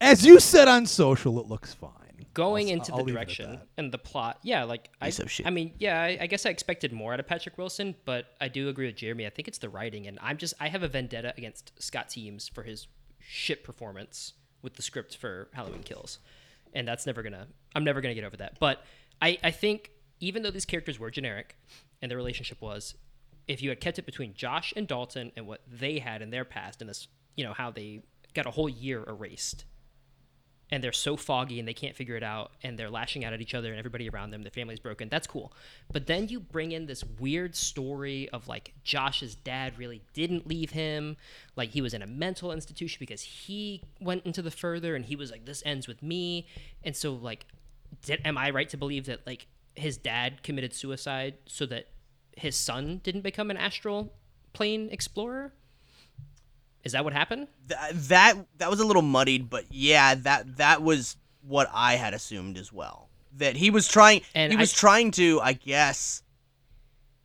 As 0.00 0.24
you 0.24 0.40
said 0.40 0.66
on 0.68 0.86
social, 0.86 1.38
it 1.40 1.46
looks 1.46 1.74
fine. 1.74 1.90
going 2.32 2.68
I'll- 2.68 2.72
into 2.74 2.92
I'll 2.92 2.98
the 2.98 3.04
leave 3.04 3.16
it 3.16 3.18
at 3.18 3.26
direction 3.26 3.60
and 3.76 3.92
the 3.92 3.98
plot. 3.98 4.38
Yeah, 4.42 4.64
like 4.64 4.88
I, 5.00 5.06
Piece 5.06 5.18
of 5.18 5.30
shit. 5.30 5.46
I 5.46 5.50
mean, 5.50 5.74
yeah, 5.78 6.00
I, 6.00 6.18
I 6.22 6.26
guess 6.26 6.46
I 6.46 6.50
expected 6.50 6.92
more 6.92 7.12
out 7.12 7.20
of 7.20 7.26
Patrick 7.26 7.58
Wilson, 7.58 7.94
but 8.06 8.26
I 8.40 8.48
do 8.48 8.68
agree 8.70 8.86
with 8.86 8.96
Jeremy. 8.96 9.26
I 9.26 9.30
think 9.30 9.48
it's 9.48 9.58
the 9.58 9.68
writing, 9.68 10.06
and 10.06 10.18
I'm 10.22 10.38
just 10.38 10.54
I 10.58 10.68
have 10.68 10.82
a 10.82 10.88
vendetta 10.88 11.34
against 11.36 11.72
Scott 11.82 12.08
Teems 12.08 12.48
for 12.48 12.62
his 12.62 12.86
shit 13.18 13.62
performance 13.64 14.32
with 14.62 14.74
the 14.74 14.82
script 14.82 15.16
for 15.16 15.48
Halloween 15.54 15.82
Kills, 15.82 16.18
and 16.74 16.86
that's 16.86 17.06
never 17.06 17.22
gonna. 17.22 17.46
I'm 17.74 17.84
never 17.84 18.00
gonna 18.00 18.14
get 18.14 18.24
over 18.24 18.36
that. 18.38 18.58
But 18.58 18.84
I 19.20 19.38
I 19.42 19.50
think 19.50 19.90
even 20.20 20.42
though 20.42 20.50
these 20.50 20.64
characters 20.64 20.98
were 20.98 21.10
generic, 21.10 21.56
and 22.02 22.10
the 22.10 22.16
relationship 22.16 22.60
was, 22.60 22.94
if 23.48 23.62
you 23.62 23.68
had 23.68 23.80
kept 23.80 23.98
it 23.98 24.06
between 24.06 24.34
Josh 24.34 24.72
and 24.76 24.86
Dalton 24.86 25.32
and 25.36 25.46
what 25.46 25.60
they 25.66 25.98
had 25.98 26.22
in 26.22 26.30
their 26.30 26.44
past, 26.44 26.80
and 26.80 26.88
this, 26.88 27.08
you 27.36 27.44
know, 27.44 27.52
how 27.52 27.70
they 27.70 28.02
got 28.34 28.46
a 28.46 28.50
whole 28.50 28.68
year 28.68 29.04
erased 29.06 29.64
and 30.72 30.82
they're 30.82 30.92
so 30.92 31.16
foggy 31.16 31.58
and 31.58 31.66
they 31.66 31.74
can't 31.74 31.96
figure 31.96 32.16
it 32.16 32.22
out 32.22 32.52
and 32.62 32.78
they're 32.78 32.90
lashing 32.90 33.24
out 33.24 33.32
at 33.32 33.40
each 33.40 33.54
other 33.54 33.70
and 33.70 33.78
everybody 33.78 34.08
around 34.08 34.30
them 34.30 34.42
their 34.42 34.50
family's 34.50 34.78
broken 34.78 35.08
that's 35.08 35.26
cool. 35.26 35.52
But 35.92 36.06
then 36.06 36.28
you 36.28 36.40
bring 36.40 36.72
in 36.72 36.86
this 36.86 37.04
weird 37.18 37.56
story 37.56 38.28
of 38.30 38.48
like 38.48 38.72
josh's 38.84 39.34
dad 39.34 39.78
really 39.78 40.02
didn't 40.14 40.46
leave 40.46 40.70
him. 40.70 41.16
Like 41.56 41.70
he 41.70 41.80
was 41.80 41.94
in 41.94 42.02
a 42.02 42.06
mental 42.06 42.52
institution 42.52 42.98
because 43.00 43.22
he 43.22 43.82
went 44.00 44.24
into 44.24 44.42
the 44.42 44.50
further 44.50 44.94
and 44.94 45.04
he 45.04 45.16
was 45.16 45.30
like 45.30 45.44
this 45.44 45.62
ends 45.66 45.88
with 45.88 46.02
me. 46.02 46.46
And 46.84 46.94
so 46.94 47.14
like 47.14 47.46
did, 48.02 48.20
am 48.24 48.38
i 48.38 48.50
right 48.50 48.68
to 48.68 48.76
believe 48.76 49.06
that 49.06 49.26
like 49.26 49.46
his 49.74 49.96
dad 49.96 50.42
committed 50.42 50.74
suicide 50.74 51.34
so 51.46 51.66
that 51.66 51.86
his 52.36 52.56
son 52.56 53.00
didn't 53.02 53.22
become 53.22 53.50
an 53.50 53.56
astral 53.56 54.12
plane 54.52 54.88
explorer 54.90 55.52
is 56.84 56.92
that 56.92 57.04
what 57.04 57.12
happened 57.12 57.46
Th- 57.68 57.78
that 58.08 58.34
that 58.58 58.70
was 58.70 58.80
a 58.80 58.84
little 58.86 59.02
muddied, 59.02 59.50
but 59.50 59.64
yeah, 59.70 60.14
that 60.14 60.56
that 60.56 60.82
was 60.82 61.16
what 61.42 61.68
I 61.72 61.94
had 61.96 62.14
assumed 62.14 62.56
as 62.58 62.72
well. 62.72 63.08
That 63.36 63.56
he 63.56 63.70
was 63.70 63.86
trying 63.88 64.22
And 64.34 64.52
he 64.52 64.58
I- 64.58 64.60
was 64.60 64.72
trying 64.72 65.10
to, 65.12 65.40
I 65.42 65.52
guess, 65.54 66.22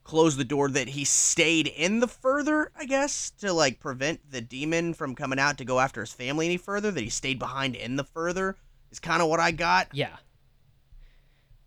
close 0.04 0.38
the 0.38 0.46
door 0.46 0.70
that 0.70 0.90
he 0.90 1.04
stayed 1.04 1.68
in 1.68 2.00
the 2.00 2.08
further, 2.08 2.72
I 2.78 2.86
guess, 2.86 3.32
to 3.40 3.52
like 3.54 3.80
prevent 3.80 4.30
the 4.32 4.42
demon 4.42 4.94
from 4.94 5.16
coming 5.16 5.40
out 5.40 5.58
to 5.58 5.66
go 5.66 5.80
after 5.80 6.02
his 6.02 6.14
family 6.14 6.46
any 6.46 6.58
further, 6.58 6.92
that 6.92 7.02
he 7.02 7.10
stayed 7.10 7.40
behind 7.40 7.76
in 7.76 7.96
the 7.96 8.04
further 8.04 8.56
is 8.92 9.00
kind 9.00 9.22
of 9.22 9.30
what 9.30 9.40
I 9.40 9.52
got. 9.52 9.88
Yeah. 9.94 10.16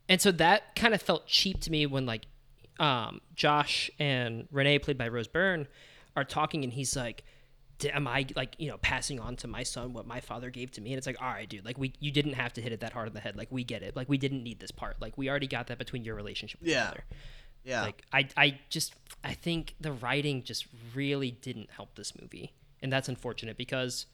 And 0.09 0.21
so 0.21 0.31
that 0.33 0.75
kind 0.77 0.95
of 0.95 1.03
felt 1.03 1.27
cheap 1.27 1.61
to 1.63 1.71
me 1.71 1.85
when 1.87 2.07
like 2.07 2.27
um, 2.79 3.21
Josh 3.35 3.91
and 3.99 4.47
Renee, 4.53 4.79
played 4.79 4.97
by 4.97 5.09
Rose 5.09 5.27
Byrne, 5.29 5.67
are 6.17 6.25
talking, 6.25 6.63
and 6.65 6.73
he's 6.73 6.95
like, 6.97 7.19
"D- 7.19 7.25
"Am 7.85 8.07
I 8.09 8.27
like 8.37 8.55
you 8.59 8.69
know 8.69 8.79
passing 8.79 9.21
on 9.21 9.37
to 9.37 9.47
my 9.49 9.63
son 9.63 9.93
what 9.93 10.07
my 10.07 10.21
father 10.21 10.51
gave 10.51 10.71
to 10.73 10.81
me?" 10.81 10.93
And 10.93 10.99
it's 10.99 11.07
like, 11.07 11.21
"All 11.21 11.29
right, 11.29 11.49
dude, 11.49 11.65
like 11.65 11.79
we 11.79 11.93
you 12.01 12.11
didn't 12.11 12.35
have 12.35 12.53
to 12.55 12.61
hit 12.61 12.73
it 12.73 12.81
that 12.81 12.93
hard 12.93 13.09
on 13.09 13.15
the 13.15 13.21
head. 13.21 13.37
Like 13.37 13.49
we 13.51 13.65
get 13.65 13.83
it. 13.83 13.95
Like 13.97 14.09
we 14.09 14.19
didn't 14.19 14.43
need 14.43 14.61
this 14.61 14.71
part. 14.71 15.01
Like 15.01 15.17
we 15.17 15.29
already 15.31 15.47
got 15.47 15.67
that 15.69 15.79
between 15.79 16.05
your 16.05 16.15
relationship 16.15 16.61
with 16.61 16.69
Yeah. 16.71 16.77
your 16.77 16.89
mother." 16.89 17.05
Yeah. 17.65 17.83
Like 17.83 18.03
I 18.13 18.29
I 18.37 18.59
just 18.69 18.95
I 19.23 19.35
think 19.35 19.75
the 19.81 19.93
writing 19.93 20.43
just 20.43 20.67
really 20.95 21.31
didn't 21.31 21.71
help 21.71 21.95
this 21.95 22.19
movie. 22.21 22.53
And 22.81 22.93
that's 22.93 23.09
unfortunate 23.09 23.57
because 23.59 24.07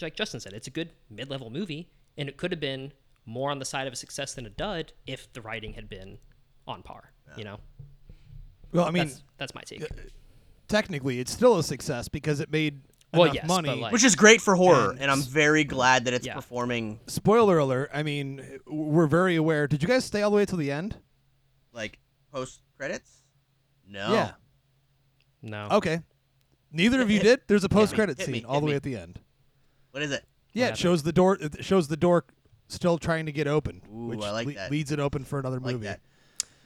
like 0.00 0.14
Justin 0.16 0.40
said, 0.40 0.52
it's 0.52 0.66
a 0.66 0.70
good 0.70 0.90
mid-level 1.10 1.50
movie 1.50 1.88
and 2.18 2.28
it 2.28 2.36
could 2.36 2.50
have 2.52 2.60
been 2.60 2.92
more 3.26 3.50
on 3.50 3.58
the 3.58 3.64
side 3.64 3.86
of 3.86 3.92
a 3.92 3.96
success 3.96 4.34
than 4.34 4.44
a 4.44 4.50
dud 4.50 4.92
if 5.06 5.32
the 5.32 5.40
writing 5.40 5.72
had 5.72 5.88
been 5.88 6.18
on 6.66 6.82
par, 6.82 7.12
you 7.36 7.44
know. 7.44 7.58
Well, 8.72 8.84
I 8.84 8.90
mean, 8.90 9.04
That's 9.06 9.22
that's 9.38 9.54
my 9.54 9.62
take. 9.62 9.82
Uh, 9.82 9.86
technically, 10.68 11.20
it's 11.20 11.32
still 11.32 11.58
a 11.58 11.62
success 11.62 12.08
because 12.08 12.40
it 12.40 12.50
made 12.50 12.80
Well, 13.16 13.24
enough 13.24 13.34
yes, 13.34 13.48
money. 13.48 13.74
like- 13.80 13.92
Which 13.92 14.04
is 14.04 14.14
great 14.16 14.40
for 14.40 14.54
horror, 14.56 14.90
And 14.90 15.00
and 15.00 15.10
I'm 15.10 15.22
very 15.22 15.64
glad 15.64 16.04
that 16.06 16.14
it's 16.14 16.26
Yeah. 16.26 16.34
performing 16.34 17.00
Spoiler 17.06 17.58
alert! 17.58 17.90
I 17.92 18.02
mean, 18.02 18.60
we're 18.66 19.06
very 19.06 19.36
aware. 19.36 19.66
Did 19.66 19.82
you 19.82 19.88
guys 19.88 20.04
stay 20.04 20.22
all 20.22 20.30
the 20.30 20.36
way 20.36 20.44
till 20.44 20.58
the 20.58 20.70
end? 20.70 20.96
like 21.72 21.98
post 22.32 22.60
credits. 22.76 23.10
No. 23.88 24.12
Yeah. 24.12 24.32
No. 25.42 25.68
Okay. 25.72 26.00
Neither 26.72 27.00
of 27.02 27.10
you 27.10 27.20
did. 27.20 27.40
There's 27.46 27.64
a 27.64 27.68
post-credit 27.68 28.18
hit 28.18 28.28
me, 28.28 28.34
scene 28.40 28.44
all 28.46 28.54
hit 28.54 28.60
the 28.60 28.66
way 28.66 28.72
me. 28.72 28.76
at 28.76 28.82
the 28.82 28.96
end. 28.96 29.20
What 29.92 30.02
is 30.02 30.10
it? 30.10 30.24
Yeah, 30.52 30.68
it 30.68 30.78
shows 30.78 31.02
the 31.02 31.12
door. 31.12 31.36
It 31.40 31.64
shows 31.64 31.88
the 31.88 31.96
door 31.96 32.24
still 32.68 32.98
trying 32.98 33.26
to 33.26 33.32
get 33.32 33.46
open, 33.46 33.82
Ooh, 33.92 34.06
which 34.06 34.22
I 34.22 34.30
like 34.30 34.46
le- 34.46 34.54
that. 34.54 34.70
leads 34.70 34.90
it 34.92 34.98
open 35.00 35.24
for 35.24 35.38
another 35.38 35.60
Like 35.60 35.74
movie. 35.74 35.86
that. 35.86 36.00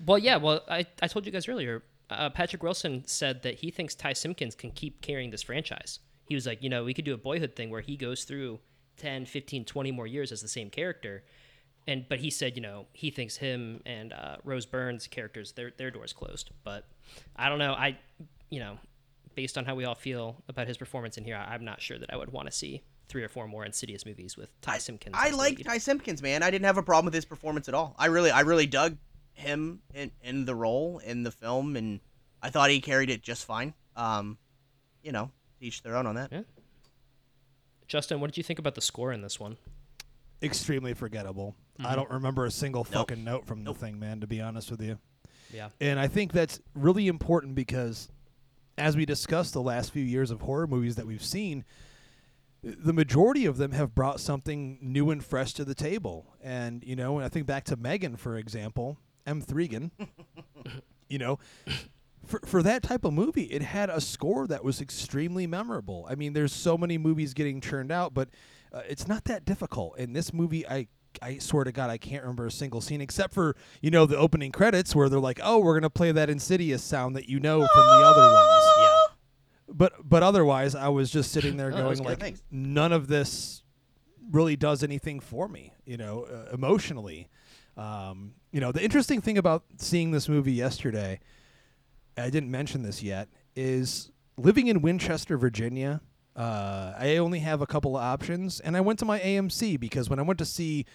Well, 0.06 0.18
yeah. 0.18 0.36
Well, 0.36 0.60
I, 0.68 0.86
I 1.02 1.08
told 1.08 1.26
you 1.26 1.32
guys 1.32 1.48
earlier. 1.48 1.82
Uh, 2.10 2.30
Patrick 2.30 2.62
Wilson 2.62 3.02
said 3.06 3.42
that 3.42 3.56
he 3.56 3.70
thinks 3.70 3.94
Ty 3.94 4.12
Simpkins 4.14 4.54
can 4.54 4.70
keep 4.70 5.00
carrying 5.02 5.30
this 5.30 5.42
franchise. 5.42 5.98
He 6.28 6.34
was 6.34 6.46
like, 6.46 6.62
you 6.62 6.68
know, 6.68 6.84
we 6.84 6.94
could 6.94 7.04
do 7.04 7.14
a 7.14 7.18
Boyhood 7.18 7.56
thing 7.56 7.70
where 7.70 7.80
he 7.80 7.96
goes 7.96 8.24
through 8.24 8.60
10, 8.98 9.26
15, 9.26 9.64
20 9.64 9.92
more 9.92 10.06
years 10.06 10.30
as 10.30 10.42
the 10.42 10.48
same 10.48 10.70
character. 10.70 11.24
And 11.86 12.04
but 12.06 12.18
he 12.18 12.28
said, 12.30 12.54
you 12.54 12.62
know, 12.62 12.86
he 12.92 13.10
thinks 13.10 13.36
him 13.36 13.80
and 13.86 14.12
uh, 14.12 14.36
Rose 14.44 14.66
Byrne's 14.66 15.06
characters 15.06 15.52
their 15.52 15.72
their 15.76 15.90
doors 15.90 16.12
closed. 16.12 16.50
But 16.62 16.86
I 17.34 17.48
don't 17.48 17.58
know. 17.58 17.72
I, 17.72 17.96
you 18.50 18.60
know, 18.60 18.78
based 19.34 19.56
on 19.56 19.64
how 19.64 19.74
we 19.74 19.86
all 19.86 19.94
feel 19.94 20.42
about 20.48 20.66
his 20.66 20.76
performance 20.76 21.16
in 21.16 21.24
here, 21.24 21.36
I, 21.36 21.54
I'm 21.54 21.64
not 21.64 21.80
sure 21.80 21.98
that 21.98 22.12
I 22.12 22.16
would 22.16 22.30
want 22.30 22.46
to 22.46 22.52
see 22.52 22.82
three 23.08 23.22
or 23.22 23.28
four 23.28 23.48
more 23.48 23.64
Insidious 23.64 24.04
movies 24.04 24.36
with 24.36 24.48
Ty 24.60 24.78
Simpkins. 24.78 25.14
I 25.18 25.30
like. 25.30 25.64
Ty 25.64 25.78
Simpkins, 25.78 26.22
man. 26.22 26.42
I 26.42 26.50
didn't 26.50 26.66
have 26.66 26.76
a 26.76 26.82
problem 26.82 27.06
with 27.06 27.14
his 27.14 27.24
performance 27.24 27.68
at 27.68 27.74
all. 27.74 27.94
I 27.98 28.06
really, 28.06 28.30
I 28.30 28.40
really 28.40 28.66
dug 28.66 28.98
him 29.32 29.80
in, 29.94 30.10
in 30.22 30.44
the 30.44 30.54
role 30.54 30.98
in 30.98 31.22
the 31.22 31.30
film, 31.30 31.76
and 31.76 32.00
I 32.42 32.50
thought 32.50 32.68
he 32.68 32.80
carried 32.80 33.08
it 33.08 33.22
just 33.22 33.46
fine. 33.46 33.72
Um, 33.96 34.36
you 35.02 35.12
know, 35.12 35.30
each 35.60 35.82
their 35.82 35.96
own 35.96 36.06
on 36.06 36.14
that. 36.16 36.32
Yeah. 36.32 36.42
Justin, 37.86 38.20
what 38.20 38.28
did 38.28 38.36
you 38.36 38.42
think 38.42 38.58
about 38.58 38.74
the 38.74 38.80
score 38.80 39.12
in 39.12 39.22
this 39.22 39.40
one? 39.40 39.56
Extremely 40.42 40.94
forgettable. 40.94 41.56
Mm-hmm. 41.78 41.86
I 41.86 41.96
don't 41.96 42.10
remember 42.10 42.44
a 42.44 42.50
single 42.50 42.84
fucking 42.84 43.24
note 43.24 43.46
from 43.46 43.62
Nope. 43.64 43.78
the 43.78 43.86
thing, 43.86 43.98
man. 43.98 44.20
To 44.20 44.26
be 44.26 44.40
honest 44.40 44.70
with 44.70 44.82
you. 44.82 44.98
Yeah. 45.52 45.70
And 45.80 45.98
I 45.98 46.06
think 46.06 46.32
that's 46.32 46.60
really 46.74 47.08
important 47.08 47.54
because, 47.54 48.08
as 48.76 48.96
we 48.96 49.06
discussed 49.06 49.54
the 49.54 49.62
last 49.62 49.92
few 49.92 50.04
years 50.04 50.30
of 50.30 50.42
horror 50.42 50.66
movies 50.66 50.96
that 50.96 51.06
we've 51.06 51.24
seen, 51.24 51.64
the 52.62 52.92
majority 52.92 53.46
of 53.46 53.56
them 53.56 53.72
have 53.72 53.94
brought 53.94 54.20
something 54.20 54.78
new 54.82 55.10
and 55.10 55.24
fresh 55.24 55.54
to 55.54 55.64
the 55.64 55.74
table. 55.74 56.26
And, 56.42 56.84
you 56.84 56.96
know, 56.96 57.14
when 57.14 57.24
I 57.24 57.28
think 57.28 57.46
back 57.46 57.64
to 57.64 57.76
Megan, 57.76 58.16
for 58.16 58.36
example, 58.36 58.98
M. 59.26 59.40
Thregan, 59.40 59.90
you 61.08 61.18
know, 61.18 61.38
for, 62.28 62.40
for 62.44 62.62
that 62.62 62.82
type 62.82 63.04
of 63.04 63.12
movie, 63.12 63.44
it 63.44 63.62
had 63.62 63.90
a 63.90 64.00
score 64.00 64.46
that 64.46 64.62
was 64.62 64.80
extremely 64.80 65.46
memorable. 65.46 66.06
I 66.08 66.14
mean, 66.14 66.32
there's 66.32 66.52
so 66.52 66.76
many 66.76 66.98
movies 66.98 67.34
getting 67.34 67.60
churned 67.60 67.90
out, 67.90 68.14
but 68.14 68.28
uh, 68.72 68.82
it's 68.88 69.08
not 69.08 69.24
that 69.24 69.44
difficult. 69.44 69.98
In 69.98 70.12
this 70.12 70.32
movie, 70.32 70.66
I 70.68 70.88
I 71.22 71.38
swear 71.38 71.64
to 71.64 71.72
God, 71.72 71.90
I 71.90 71.98
can't 71.98 72.22
remember 72.22 72.46
a 72.46 72.50
single 72.50 72.80
scene 72.80 73.00
except 73.00 73.34
for 73.34 73.56
you 73.80 73.90
know 73.90 74.06
the 74.06 74.16
opening 74.16 74.52
credits 74.52 74.94
where 74.94 75.08
they're 75.08 75.18
like, 75.18 75.40
"Oh, 75.42 75.58
we're 75.58 75.74
gonna 75.74 75.90
play 75.90 76.12
that 76.12 76.30
Insidious 76.30 76.82
sound 76.82 77.16
that 77.16 77.28
you 77.28 77.40
know 77.40 77.58
from 77.58 77.86
the 77.86 78.04
other 78.04 78.34
ones." 78.34 78.64
Yeah. 78.78 78.98
But 79.70 80.08
but 80.08 80.22
otherwise, 80.22 80.74
I 80.74 80.88
was 80.88 81.10
just 81.10 81.32
sitting 81.32 81.56
there 81.56 81.70
going 81.72 81.98
like, 81.98 82.36
none 82.50 82.92
of 82.92 83.08
this 83.08 83.62
really 84.30 84.56
does 84.56 84.82
anything 84.82 85.20
for 85.20 85.48
me, 85.48 85.72
you 85.86 85.96
know, 85.96 86.24
uh, 86.24 86.52
emotionally. 86.52 87.28
Um, 87.76 88.34
you 88.52 88.60
know, 88.60 88.72
the 88.72 88.82
interesting 88.82 89.20
thing 89.20 89.38
about 89.38 89.64
seeing 89.78 90.10
this 90.10 90.28
movie 90.28 90.52
yesterday, 90.52 91.20
I 92.18 92.30
didn't 92.30 92.50
mention 92.50 92.82
this 92.82 93.02
yet, 93.02 93.28
is 93.54 94.10
living 94.36 94.68
in 94.68 94.82
Winchester, 94.82 95.36
Virginia. 95.36 96.00
Uh, 96.36 96.94
I 96.96 97.16
only 97.16 97.40
have 97.40 97.60
a 97.60 97.66
couple 97.66 97.96
of 97.96 98.02
options, 98.02 98.60
and 98.60 98.76
I 98.76 98.80
went 98.80 98.98
to 99.00 99.04
my 99.04 99.18
AMC 99.18 99.78
because 99.80 100.08
when 100.08 100.18
I 100.18 100.22
went 100.22 100.38
to 100.38 100.44
see 100.44 100.86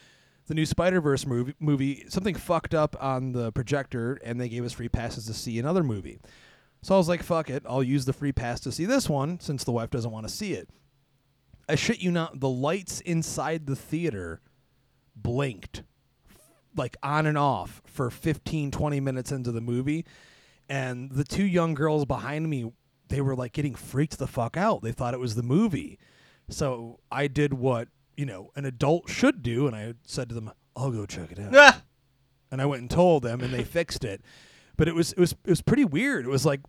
the 0.48 0.54
new 0.54 0.66
Spider 0.66 1.02
Verse 1.02 1.26
movie, 1.26 1.54
movie, 1.60 2.06
something 2.10 2.36
fucked 2.36 2.74
up 2.74 2.96
on 3.02 3.32
the 3.32 3.52
projector, 3.52 4.20
and 4.24 4.40
they 4.40 4.50
gave 4.50 4.66
us 4.66 4.74
free 4.74 4.90
passes 4.90 5.26
to 5.26 5.34
see 5.34 5.60
another 5.60 5.84
movie. 5.84 6.20
So 6.82 6.96
I 6.96 6.98
was 6.98 7.08
like, 7.08 7.24
fuck 7.24 7.50
it, 7.50 7.64
I'll 7.68 7.84
use 7.84 8.06
the 8.06 8.14
free 8.14 8.34
pass 8.34 8.60
to 8.62 8.72
see 8.72 8.86
this 8.86 9.10
one 9.10 9.40
since 9.40 9.64
the 9.64 9.72
wife 9.72 9.90
doesn't 9.90 10.12
want 10.12 10.28
to 10.28 10.34
see 10.34 10.54
it. 10.54 10.70
I 11.68 11.76
shit 11.76 12.00
you 12.02 12.12
not, 12.12 12.40
the 12.42 12.50
lights 12.50 13.00
inside 13.02 13.68
the 13.68 13.76
theater 13.76 14.42
blinked 15.16 15.84
like 16.76 16.98
on 17.04 17.26
and 17.26 17.38
off 17.38 17.82
for 17.86 18.10
15 18.10 18.72
20 18.72 19.00
minutes 19.00 19.32
into 19.32 19.52
the 19.52 19.62
movie 19.62 20.06
and 20.70 21.12
the 21.12 21.24
two 21.24 21.46
young 21.46 21.74
girls 21.74 22.06
behind 22.06 22.50
me 22.50 22.72
they 23.10 23.22
were 23.22 23.36
like 23.36 23.54
getting 23.54 23.76
freaked 23.76 24.18
the 24.18 24.28
fuck 24.28 24.58
out. 24.58 24.82
They 24.82 24.92
thought 24.92 25.14
it 25.14 25.20
was 25.20 25.36
the 25.36 25.44
movie. 25.44 26.00
So 26.50 27.00
I 27.12 27.28
did 27.28 27.54
what, 27.54 27.90
you 28.18 28.26
know, 28.26 28.50
an 28.56 28.66
adult 28.66 29.10
should 29.10 29.44
do 29.44 29.68
and 29.68 29.76
I 29.76 29.94
said 30.06 30.30
to 30.30 30.36
them, 30.36 30.52
"I'll 30.76 30.92
go 30.92 31.06
check 31.06 31.32
it 31.32 31.40
out." 31.40 31.56
Ah! 31.56 31.84
and 32.54 32.62
I 32.62 32.68
went 32.68 32.82
and 32.82 32.90
told 32.90 33.24
them, 33.24 33.42
and 33.42 33.52
they 33.52 33.64
fixed 33.64 34.06
it. 34.06 34.22
But 34.78 34.88
it 34.88 34.94
was 34.94 35.12
it 35.14 35.20
was 35.20 35.32
it 35.32 35.50
was 35.50 35.62
pretty 35.62 35.86
weird. 35.86 36.26
It 36.26 36.30
was 36.30 36.46
like, 36.46 36.62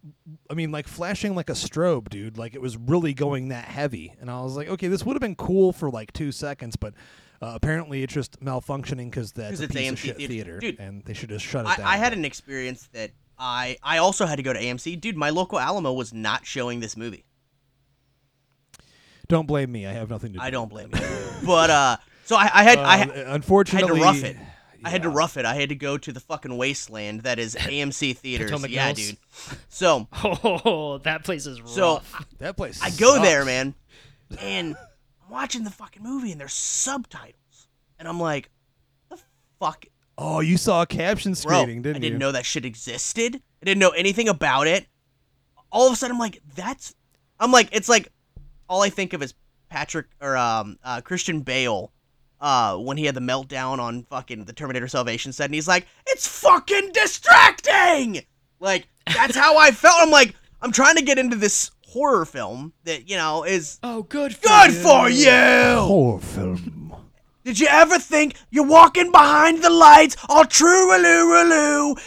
I 0.50 0.54
mean, 0.54 0.72
like 0.72 0.88
flashing 0.88 1.34
like 1.34 1.50
a 1.50 1.54
strobe, 1.54 2.08
dude. 2.08 2.38
Like 2.38 2.54
it 2.54 2.60
was 2.60 2.76
really 2.76 3.12
going 3.14 3.48
that 3.48 3.66
heavy, 3.66 4.14
and 4.20 4.30
I 4.30 4.40
was 4.40 4.56
like, 4.56 4.68
okay, 4.68 4.88
this 4.88 5.04
would 5.04 5.14
have 5.14 5.20
been 5.20 5.36
cool 5.36 5.72
for 5.72 5.90
like 5.90 6.12
two 6.12 6.32
seconds, 6.32 6.76
but 6.76 6.94
uh, 7.40 7.52
apparently 7.54 8.02
it's 8.02 8.12
just 8.12 8.40
malfunctioning 8.40 9.10
because 9.10 9.32
that's 9.32 9.60
a 9.60 9.68
piece 9.68 9.90
of 9.90 9.96
AMC 9.96 9.98
shit 9.98 10.16
theater. 10.16 10.28
theater, 10.28 10.60
Dude, 10.60 10.80
and 10.80 11.02
they 11.04 11.14
should 11.14 11.30
just 11.30 11.44
shut 11.44 11.66
it 11.66 11.68
I, 11.70 11.76
down. 11.76 11.86
I 11.86 11.96
had 11.96 12.12
an 12.12 12.24
experience 12.24 12.88
that 12.92 13.10
I 13.38 13.76
I 13.82 13.98
also 13.98 14.26
had 14.26 14.36
to 14.36 14.42
go 14.42 14.52
to 14.52 14.60
AMC. 14.60 15.00
Dude, 15.00 15.16
my 15.16 15.30
local 15.30 15.58
Alamo 15.58 15.92
was 15.92 16.12
not 16.12 16.46
showing 16.46 16.80
this 16.80 16.96
movie. 16.96 17.24
Don't 19.28 19.46
blame 19.46 19.72
me. 19.72 19.86
I 19.86 19.92
have 19.92 20.10
nothing 20.10 20.32
to 20.34 20.38
do. 20.38 20.44
I 20.44 20.50
don't 20.50 20.68
blame 20.68 20.90
you. 20.94 21.00
But 21.46 21.70
uh, 21.70 21.96
so 22.24 22.36
I, 22.36 22.50
I 22.52 22.62
had 22.62 22.78
I, 22.78 22.82
Uh, 22.82 22.84
ha- 22.84 22.92
I 22.92 22.96
had 22.98 23.10
unfortunately, 23.28 23.98
to 23.98 24.04
rough 24.04 24.22
it. 24.24 24.36
I 24.84 24.90
had 24.90 25.02
to 25.04 25.08
rough 25.08 25.38
it. 25.38 25.46
I 25.46 25.54
had 25.54 25.70
to 25.70 25.74
go 25.74 25.96
to 25.96 26.12
the 26.12 26.20
fucking 26.20 26.54
wasteland 26.58 27.22
that 27.22 27.38
is 27.38 27.54
AMC 27.58 28.18
theaters. 28.18 28.50
Potomac 28.50 28.70
yeah, 28.70 28.86
Mills? 28.88 28.96
dude. 28.98 29.16
So 29.70 30.08
Oh, 30.22 30.98
that 31.04 31.24
place 31.24 31.46
is 31.46 31.60
rough. 31.60 31.70
so 31.70 32.02
That 32.38 32.56
place. 32.56 32.82
I 32.82 32.90
go 32.90 33.14
sucks. 33.14 33.26
there, 33.26 33.44
man, 33.46 33.74
and 34.40 34.76
I'm 35.24 35.30
watching 35.30 35.64
the 35.64 35.70
fucking 35.70 36.02
movie, 36.02 36.32
and 36.32 36.40
there's 36.40 36.52
subtitles, 36.52 37.68
and 37.98 38.06
I'm 38.06 38.20
like, 38.20 38.50
the 39.08 39.18
fuck, 39.58 39.86
Oh, 40.16 40.40
you 40.40 40.56
saw 40.56 40.82
a 40.82 40.86
caption 40.86 41.34
bro? 41.42 41.66
didn't 41.66 41.86
I 41.86 41.92
didn't 41.94 42.04
you? 42.04 42.18
know 42.18 42.32
that 42.32 42.46
shit 42.46 42.64
existed. 42.64 43.36
I 43.36 43.64
didn't 43.64 43.80
know 43.80 43.90
anything 43.90 44.28
about 44.28 44.66
it. 44.66 44.86
All 45.72 45.86
of 45.86 45.92
a 45.92 45.96
sudden, 45.96 46.14
I'm 46.14 46.20
like, 46.20 46.40
that's, 46.54 46.94
I'm 47.40 47.50
like, 47.50 47.68
it's 47.72 47.88
like, 47.88 48.12
all 48.68 48.82
I 48.82 48.90
think 48.90 49.12
of 49.12 49.22
is 49.22 49.34
Patrick 49.68 50.06
or 50.20 50.36
um 50.36 50.78
uh, 50.84 51.00
Christian 51.00 51.40
Bale. 51.40 51.90
Uh, 52.40 52.76
when 52.76 52.98
he 52.98 53.06
had 53.06 53.14
the 53.14 53.20
meltdown 53.22 53.78
on 53.78 54.02
fucking 54.04 54.44
the 54.44 54.52
Terminator 54.52 54.86
Salvation 54.86 55.32
set, 55.32 55.46
and 55.46 55.54
he's 55.54 55.66
like, 55.68 55.86
"It's 56.08 56.26
fucking 56.26 56.90
distracting." 56.92 58.20
Like 58.60 58.86
that's 59.06 59.34
how 59.34 59.56
I 59.56 59.70
felt. 59.70 59.96
I'm 59.98 60.10
like, 60.10 60.34
I'm 60.60 60.70
trying 60.70 60.96
to 60.96 61.02
get 61.02 61.18
into 61.18 61.36
this 61.36 61.70
horror 61.86 62.26
film 62.26 62.74
that 62.84 63.08
you 63.08 63.16
know 63.16 63.44
is 63.44 63.78
oh, 63.82 64.02
good. 64.02 64.36
For 64.36 64.48
good 64.48 64.72
you. 64.72 64.80
for 64.82 65.08
you. 65.08 65.30
Horror 65.86 66.20
film. 66.20 66.83
Did 67.44 67.58
you 67.58 67.66
ever 67.68 67.98
think 67.98 68.36
you're 68.50 68.66
walking 68.66 69.12
behind 69.12 69.62
the 69.62 69.68
lights 69.68 70.16
all 70.30 70.46
true 70.46 70.88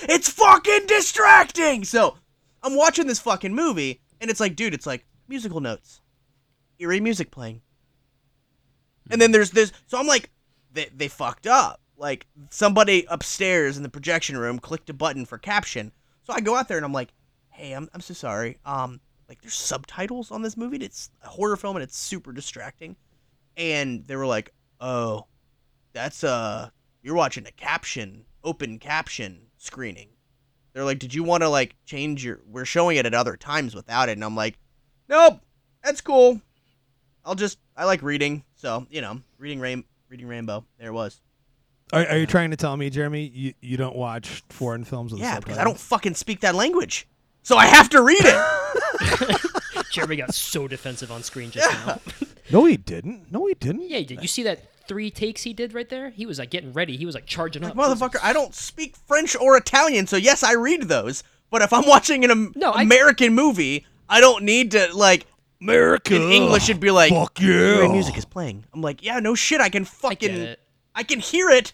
It's 0.09 0.29
fucking 0.29 0.87
distracting. 0.87 1.83
So 1.83 2.17
I'm 2.63 2.75
watching 2.75 3.05
this 3.05 3.19
fucking 3.19 3.53
movie, 3.53 4.01
and 4.19 4.31
it's 4.31 4.39
like, 4.39 4.55
dude, 4.55 4.73
it's 4.73 4.87
like 4.87 5.05
musical 5.27 5.59
notes, 5.59 6.01
eerie 6.79 6.99
music 6.99 7.29
playing, 7.29 7.61
and 9.11 9.21
then 9.21 9.31
there's 9.31 9.51
this. 9.51 9.71
So 9.85 9.99
I'm 9.99 10.07
like, 10.07 10.31
they 10.73 10.89
they 10.95 11.07
fucked 11.07 11.45
up. 11.45 11.81
Like 11.97 12.27
somebody 12.49 13.05
upstairs 13.07 13.77
in 13.77 13.83
the 13.83 13.89
projection 13.89 14.37
room 14.37 14.59
clicked 14.59 14.89
a 14.89 14.93
button 14.93 15.25
for 15.25 15.37
caption. 15.37 15.91
So 16.23 16.33
I 16.33 16.41
go 16.41 16.55
out 16.55 16.67
there 16.67 16.77
and 16.77 16.85
I'm 16.85 16.93
like, 16.93 17.13
hey, 17.49 17.73
I'm 17.73 17.89
I'm 17.93 18.01
so 18.01 18.13
sorry. 18.13 18.57
Um, 18.65 19.01
like 19.29 19.41
there's 19.41 19.53
subtitles 19.53 20.31
on 20.31 20.41
this 20.41 20.57
movie. 20.57 20.77
It's 20.77 21.11
a 21.23 21.27
horror 21.27 21.57
film 21.57 21.75
and 21.75 21.83
it's 21.83 21.97
super 21.97 22.31
distracting. 22.31 22.95
And 23.55 24.05
they 24.05 24.15
were 24.15 24.27
like, 24.27 24.53
oh, 24.79 25.25
that's 25.93 26.23
uh, 26.23 26.69
you're 27.01 27.15
watching 27.15 27.45
a 27.45 27.51
caption, 27.51 28.25
open 28.43 28.79
caption 28.79 29.47
screening. 29.57 30.09
They're 30.73 30.85
like, 30.85 30.99
did 30.99 31.13
you 31.13 31.23
want 31.23 31.43
to 31.43 31.49
like 31.49 31.75
change 31.85 32.23
your? 32.23 32.41
We're 32.47 32.65
showing 32.65 32.97
it 32.97 33.05
at 33.05 33.13
other 33.13 33.35
times 33.35 33.73
without 33.73 34.09
it, 34.09 34.13
and 34.13 34.23
I'm 34.23 34.35
like, 34.35 34.59
nope, 35.09 35.39
that's 35.83 36.01
cool. 36.01 36.41
I'll 37.25 37.35
just 37.35 37.57
I 37.75 37.85
like 37.85 38.01
reading, 38.01 38.43
so 38.55 38.85
you 38.89 39.01
know, 39.01 39.21
reading 39.37 39.59
rain, 39.59 39.83
reading 40.09 40.27
Rainbow. 40.27 40.65
There 40.79 40.89
it 40.89 40.93
was. 40.93 41.19
Are, 41.93 42.05
are 42.05 42.17
you 42.17 42.25
trying 42.25 42.51
to 42.51 42.57
tell 42.57 42.75
me, 42.75 42.89
Jeremy, 42.89 43.31
you, 43.33 43.53
you 43.61 43.77
don't 43.77 43.95
watch 43.95 44.43
foreign 44.49 44.83
films 44.83 45.13
with 45.13 45.21
Yeah, 45.21 45.39
because 45.39 45.57
I 45.57 45.63
don't 45.63 45.79
fucking 45.79 46.15
speak 46.15 46.41
that 46.41 46.53
language, 46.53 47.07
so 47.43 47.57
I 47.57 47.65
have 47.65 47.89
to 47.89 48.01
read 48.01 48.19
it. 48.21 49.41
Jeremy 49.91 50.17
got 50.17 50.33
so 50.33 50.67
defensive 50.67 51.11
on 51.11 51.23
screen 51.23 51.49
just 51.49 51.71
now. 51.71 51.99
No, 52.51 52.65
he 52.65 52.77
didn't. 52.77 53.31
No, 53.31 53.45
he 53.47 53.53
didn't. 53.55 53.89
yeah, 53.89 54.01
did 54.01 54.21
you 54.21 54.27
see 54.27 54.43
that 54.43 54.59
three 54.87 55.11
takes 55.11 55.43
he 55.43 55.53
did 55.53 55.73
right 55.73 55.89
there? 55.89 56.09
He 56.11 56.25
was 56.25 56.39
like 56.39 56.49
getting 56.49 56.71
ready. 56.73 56.95
He 56.97 57.05
was 57.05 57.13
like 57.15 57.25
charging 57.25 57.63
up. 57.63 57.75
Motherfucker, 57.75 58.17
I 58.23 58.33
don't 58.33 58.53
speak 58.55 58.95
French 59.07 59.35
or 59.35 59.57
Italian, 59.57 60.07
so 60.07 60.15
yes, 60.17 60.43
I 60.43 60.53
read 60.53 60.83
those. 60.83 61.23
But 61.49 61.61
if 61.61 61.71
I'm 61.73 61.85
watching 61.87 62.23
an 62.25 62.31
Am- 62.31 62.53
No, 62.55 62.71
I- 62.71 62.81
American 62.83 63.33
movie, 63.33 63.85
I 64.09 64.19
don't 64.21 64.43
need 64.43 64.71
to 64.71 64.89
like 64.95 65.25
America. 65.61 66.15
in 66.15 66.31
English. 66.31 66.69
It'd 66.69 66.79
be 66.81 66.91
like, 66.91 67.11
Fuck 67.11 67.39
yeah. 67.41 67.77
"Great 67.77 67.91
music 67.91 68.17
is 68.17 68.25
playing." 68.25 68.63
I'm 68.73 68.81
like, 68.81 69.03
yeah, 69.03 69.19
no 69.19 69.33
shit, 69.35 69.59
I 69.61 69.69
can 69.69 69.85
fucking, 69.85 70.17
get 70.29 70.37
it. 70.37 70.59
I 70.95 71.03
can 71.03 71.19
hear 71.19 71.49
it. 71.49 71.73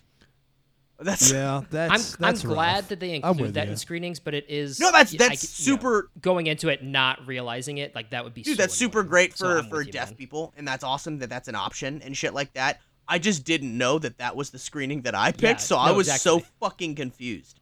That's 1.03 1.31
Yeah, 1.31 1.57
I'm, 1.61 1.67
that's 1.71 2.17
I'm 2.19 2.35
glad 2.49 2.75
rough. 2.77 2.87
that 2.89 2.99
they 2.99 3.09
I'm 3.09 3.15
include 3.15 3.41
with 3.41 3.53
that 3.55 3.65
you. 3.67 3.71
in 3.71 3.77
screenings, 3.77 4.19
but 4.19 4.33
it 4.33 4.45
is 4.49 4.79
No, 4.79 4.87
that's- 4.91 5.13
yeah, 5.13 5.25
I 5.25 5.29
that's 5.29 5.59
you 5.65 5.73
know, 5.73 5.77
super- 5.77 6.09
going 6.21 6.47
into 6.47 6.69
it 6.69 6.83
not 6.83 7.25
realizing 7.27 7.77
it 7.77 7.93
like 7.95 8.09
that 8.11 8.23
would 8.23 8.33
be 8.33 8.41
dude, 8.43 8.57
so 8.57 8.63
that's 8.63 8.73
super 8.73 9.03
great 9.03 9.33
for 9.33 9.59
I'm 9.59 9.69
for 9.69 9.81
you, 9.81 9.91
deaf 9.91 10.09
man. 10.09 10.15
people, 10.15 10.53
and 10.57 10.67
that's 10.67 10.83
awesome 10.83 11.19
that 11.19 11.29
that's 11.29 11.47
an 11.47 11.55
option 11.55 12.01
and 12.03 12.15
shit 12.15 12.33
like 12.33 12.53
that. 12.53 12.79
I 13.07 13.19
just 13.19 13.43
didn't 13.43 13.77
know 13.77 13.99
that 13.99 14.17
that 14.19 14.35
was 14.35 14.49
the 14.51 14.59
screening 14.59 15.01
that 15.01 15.13
I 15.13 15.31
picked, 15.31 15.41
Yeah, 15.43 15.55
so 15.57 15.77
I 15.77 15.87
no, 15.91 15.95
was 15.97 16.21
so 16.21 16.39
fucking 16.61 16.95
confused. 16.95 17.59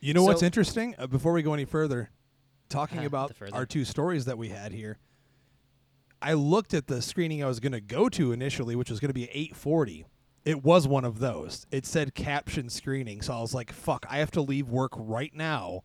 You 0.00 0.14
know 0.14 0.24
what's 0.24 0.42
interesting? 0.42 0.94
Uh, 0.98 1.06
before 1.06 1.32
we 1.32 1.42
go 1.42 1.52
any 1.54 1.64
further, 1.66 2.10
talking 2.68 3.00
Uh, 3.00 3.06
about 3.06 3.36
further. 3.36 3.54
our 3.54 3.66
two 3.66 3.84
stories 3.84 4.24
that 4.24 4.38
we 4.38 4.48
had 4.48 4.72
here, 4.72 4.98
I 6.20 6.32
looked 6.32 6.72
at 6.72 6.86
the 6.86 7.02
screening 7.02 7.42
I 7.42 7.46
was 7.46 7.60
going 7.60 7.72
to 7.72 7.80
go 7.80 8.08
to 8.08 8.32
initially, 8.32 8.74
which 8.74 8.90
was 8.90 9.00
going 9.00 9.10
to 9.10 9.14
be 9.14 9.24
840. 9.24 10.06
It 10.44 10.64
was 10.64 10.88
one 10.88 11.04
of 11.04 11.20
those. 11.20 11.66
It 11.70 11.86
said 11.86 12.14
caption 12.14 12.68
screening, 12.68 13.22
so 13.22 13.34
I 13.34 13.40
was 13.40 13.54
like, 13.54 13.72
"Fuck! 13.72 14.06
I 14.10 14.18
have 14.18 14.30
to 14.32 14.40
leave 14.40 14.68
work 14.68 14.92
right 14.96 15.34
now 15.34 15.82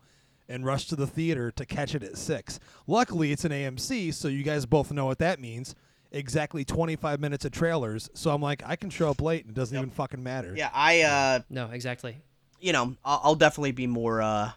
and 0.48 0.64
rush 0.64 0.86
to 0.88 0.96
the 0.96 1.06
theater 1.06 1.50
to 1.52 1.66
catch 1.66 1.94
it 1.94 2.02
at 2.02 2.16
six. 2.16 2.58
Luckily, 2.86 3.32
it's 3.32 3.44
an 3.44 3.52
AMC, 3.52 4.12
so 4.14 4.28
you 4.28 4.42
guys 4.42 4.66
both 4.66 4.90
know 4.90 5.06
what 5.06 5.18
that 5.18 5.40
means. 5.40 5.74
Exactly 6.10 6.64
25 6.64 7.20
minutes 7.20 7.44
of 7.44 7.52
trailers. 7.52 8.08
So 8.14 8.30
I'm 8.30 8.40
like, 8.40 8.62
I 8.64 8.76
can 8.76 8.88
show 8.88 9.10
up 9.10 9.20
late, 9.20 9.44
and 9.44 9.54
it 9.54 9.54
doesn't 9.58 9.76
even 9.76 9.90
fucking 9.90 10.22
matter. 10.22 10.54
Yeah, 10.56 10.70
I 10.72 11.02
uh, 11.02 11.40
No, 11.50 11.66
exactly. 11.70 12.16
you 12.60 12.72
know, 12.72 12.96
I'll, 13.04 13.20
I'll 13.24 13.34
definitely 13.34 13.72
be 13.72 13.86
more 13.86 14.22
uh 14.22 14.52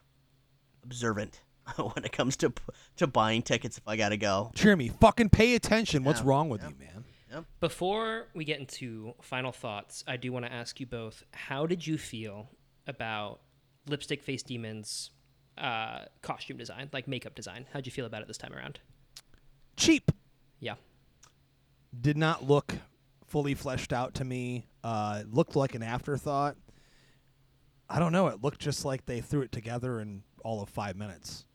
observant 0.84 1.42
when 1.76 2.06
it 2.06 2.12
comes 2.12 2.38
to 2.38 2.54
to 2.98 3.08
buying 3.08 3.42
tickets 3.42 3.78
if 3.78 3.88
I 3.88 3.98
gotta 3.98 4.18
go. 4.18 4.52
Jeremy, 4.56 4.90
fucking 4.90 5.30
pay 5.30 5.56
attention. 5.56 6.04
What's 6.04 6.22
wrong 6.22 6.50
with 6.50 6.62
yeah. 6.62 6.70
you, 6.70 6.76
man? 6.80 7.01
Before 7.60 8.28
we 8.34 8.44
get 8.46 8.60
into 8.60 9.14
final 9.22 9.52
thoughts, 9.52 10.04
I 10.08 10.18
do 10.18 10.32
want 10.32 10.46
to 10.46 10.52
ask 10.52 10.80
you 10.80 10.86
both: 10.86 11.24
How 11.32 11.66
did 11.66 11.86
you 11.86 11.98
feel 11.98 12.50
about 12.88 13.40
Lipstick 13.88 14.22
Face 14.24 14.44
Demons' 14.44 15.12
uh, 15.58 16.06
costume 16.22 16.58
design, 16.58 16.90
like 16.94 17.08
makeup 17.08 17.36
design? 17.36 17.66
How'd 17.74 17.86
you 17.86 17.92
feel 17.92 18.06
about 18.06 18.22
it 18.22 18.28
this 18.28 18.38
time 18.38 18.54
around? 18.54 18.80
Cheap. 19.78 20.12
Yeah. 20.60 20.76
did 22.00 22.18
not 22.18 22.48
look 22.48 22.76
fully 23.26 23.54
fleshed 23.56 23.94
out 23.94 24.14
to 24.16 24.26
me. 24.26 24.68
Uh, 24.84 25.24
looked 25.32 25.56
like 25.56 25.74
an 25.74 25.82
afterthought. 25.84 26.56
I 27.90 28.00
don't 28.00 28.12
know. 28.12 28.28
It 28.28 28.42
looked 28.44 28.60
just 28.60 28.86
like 28.86 29.06
they 29.06 29.22
threw 29.22 29.42
it 29.42 29.52
together 29.52 30.00
in 30.00 30.24
all 30.44 30.62
of 30.62 30.70
five 30.70 30.96
minutes. 30.96 31.46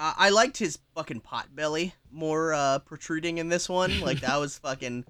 Uh, 0.00 0.14
I 0.16 0.30
liked 0.30 0.56
his 0.56 0.78
fucking 0.94 1.20
pot 1.20 1.54
belly 1.54 1.94
more 2.10 2.54
uh, 2.54 2.78
protruding 2.78 3.36
in 3.36 3.50
this 3.50 3.68
one. 3.68 4.00
Like 4.00 4.20
that 4.20 4.40
was 4.40 4.56
fucking, 4.64 5.04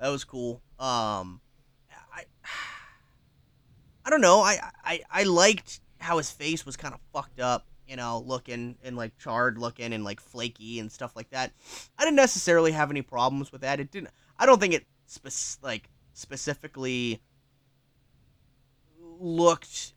that 0.00 0.08
was 0.08 0.24
cool. 0.24 0.62
Um, 0.78 1.42
I, 2.10 2.24
I 4.02 4.08
don't 4.08 4.22
know. 4.22 4.40
I, 4.40 4.58
I, 4.82 5.00
I 5.10 5.22
liked 5.24 5.80
how 5.98 6.16
his 6.16 6.30
face 6.30 6.64
was 6.64 6.78
kind 6.78 6.94
of 6.94 7.00
fucked 7.12 7.38
up. 7.38 7.66
You 7.86 7.96
know, 7.96 8.22
looking 8.24 8.76
and 8.82 8.96
like 8.96 9.18
charred 9.18 9.58
looking 9.58 9.92
and 9.92 10.04
like 10.04 10.20
flaky 10.20 10.78
and 10.78 10.90
stuff 10.90 11.14
like 11.16 11.28
that. 11.30 11.52
I 11.98 12.04
didn't 12.04 12.16
necessarily 12.16 12.70
have 12.70 12.90
any 12.90 13.02
problems 13.02 13.52
with 13.52 13.60
that. 13.60 13.78
It 13.78 13.90
didn't. 13.90 14.10
I 14.38 14.46
don't 14.46 14.60
think 14.60 14.72
it 14.72 14.86
spec- 15.06 15.62
like 15.62 15.90
specifically 16.14 17.20
looked 19.18 19.92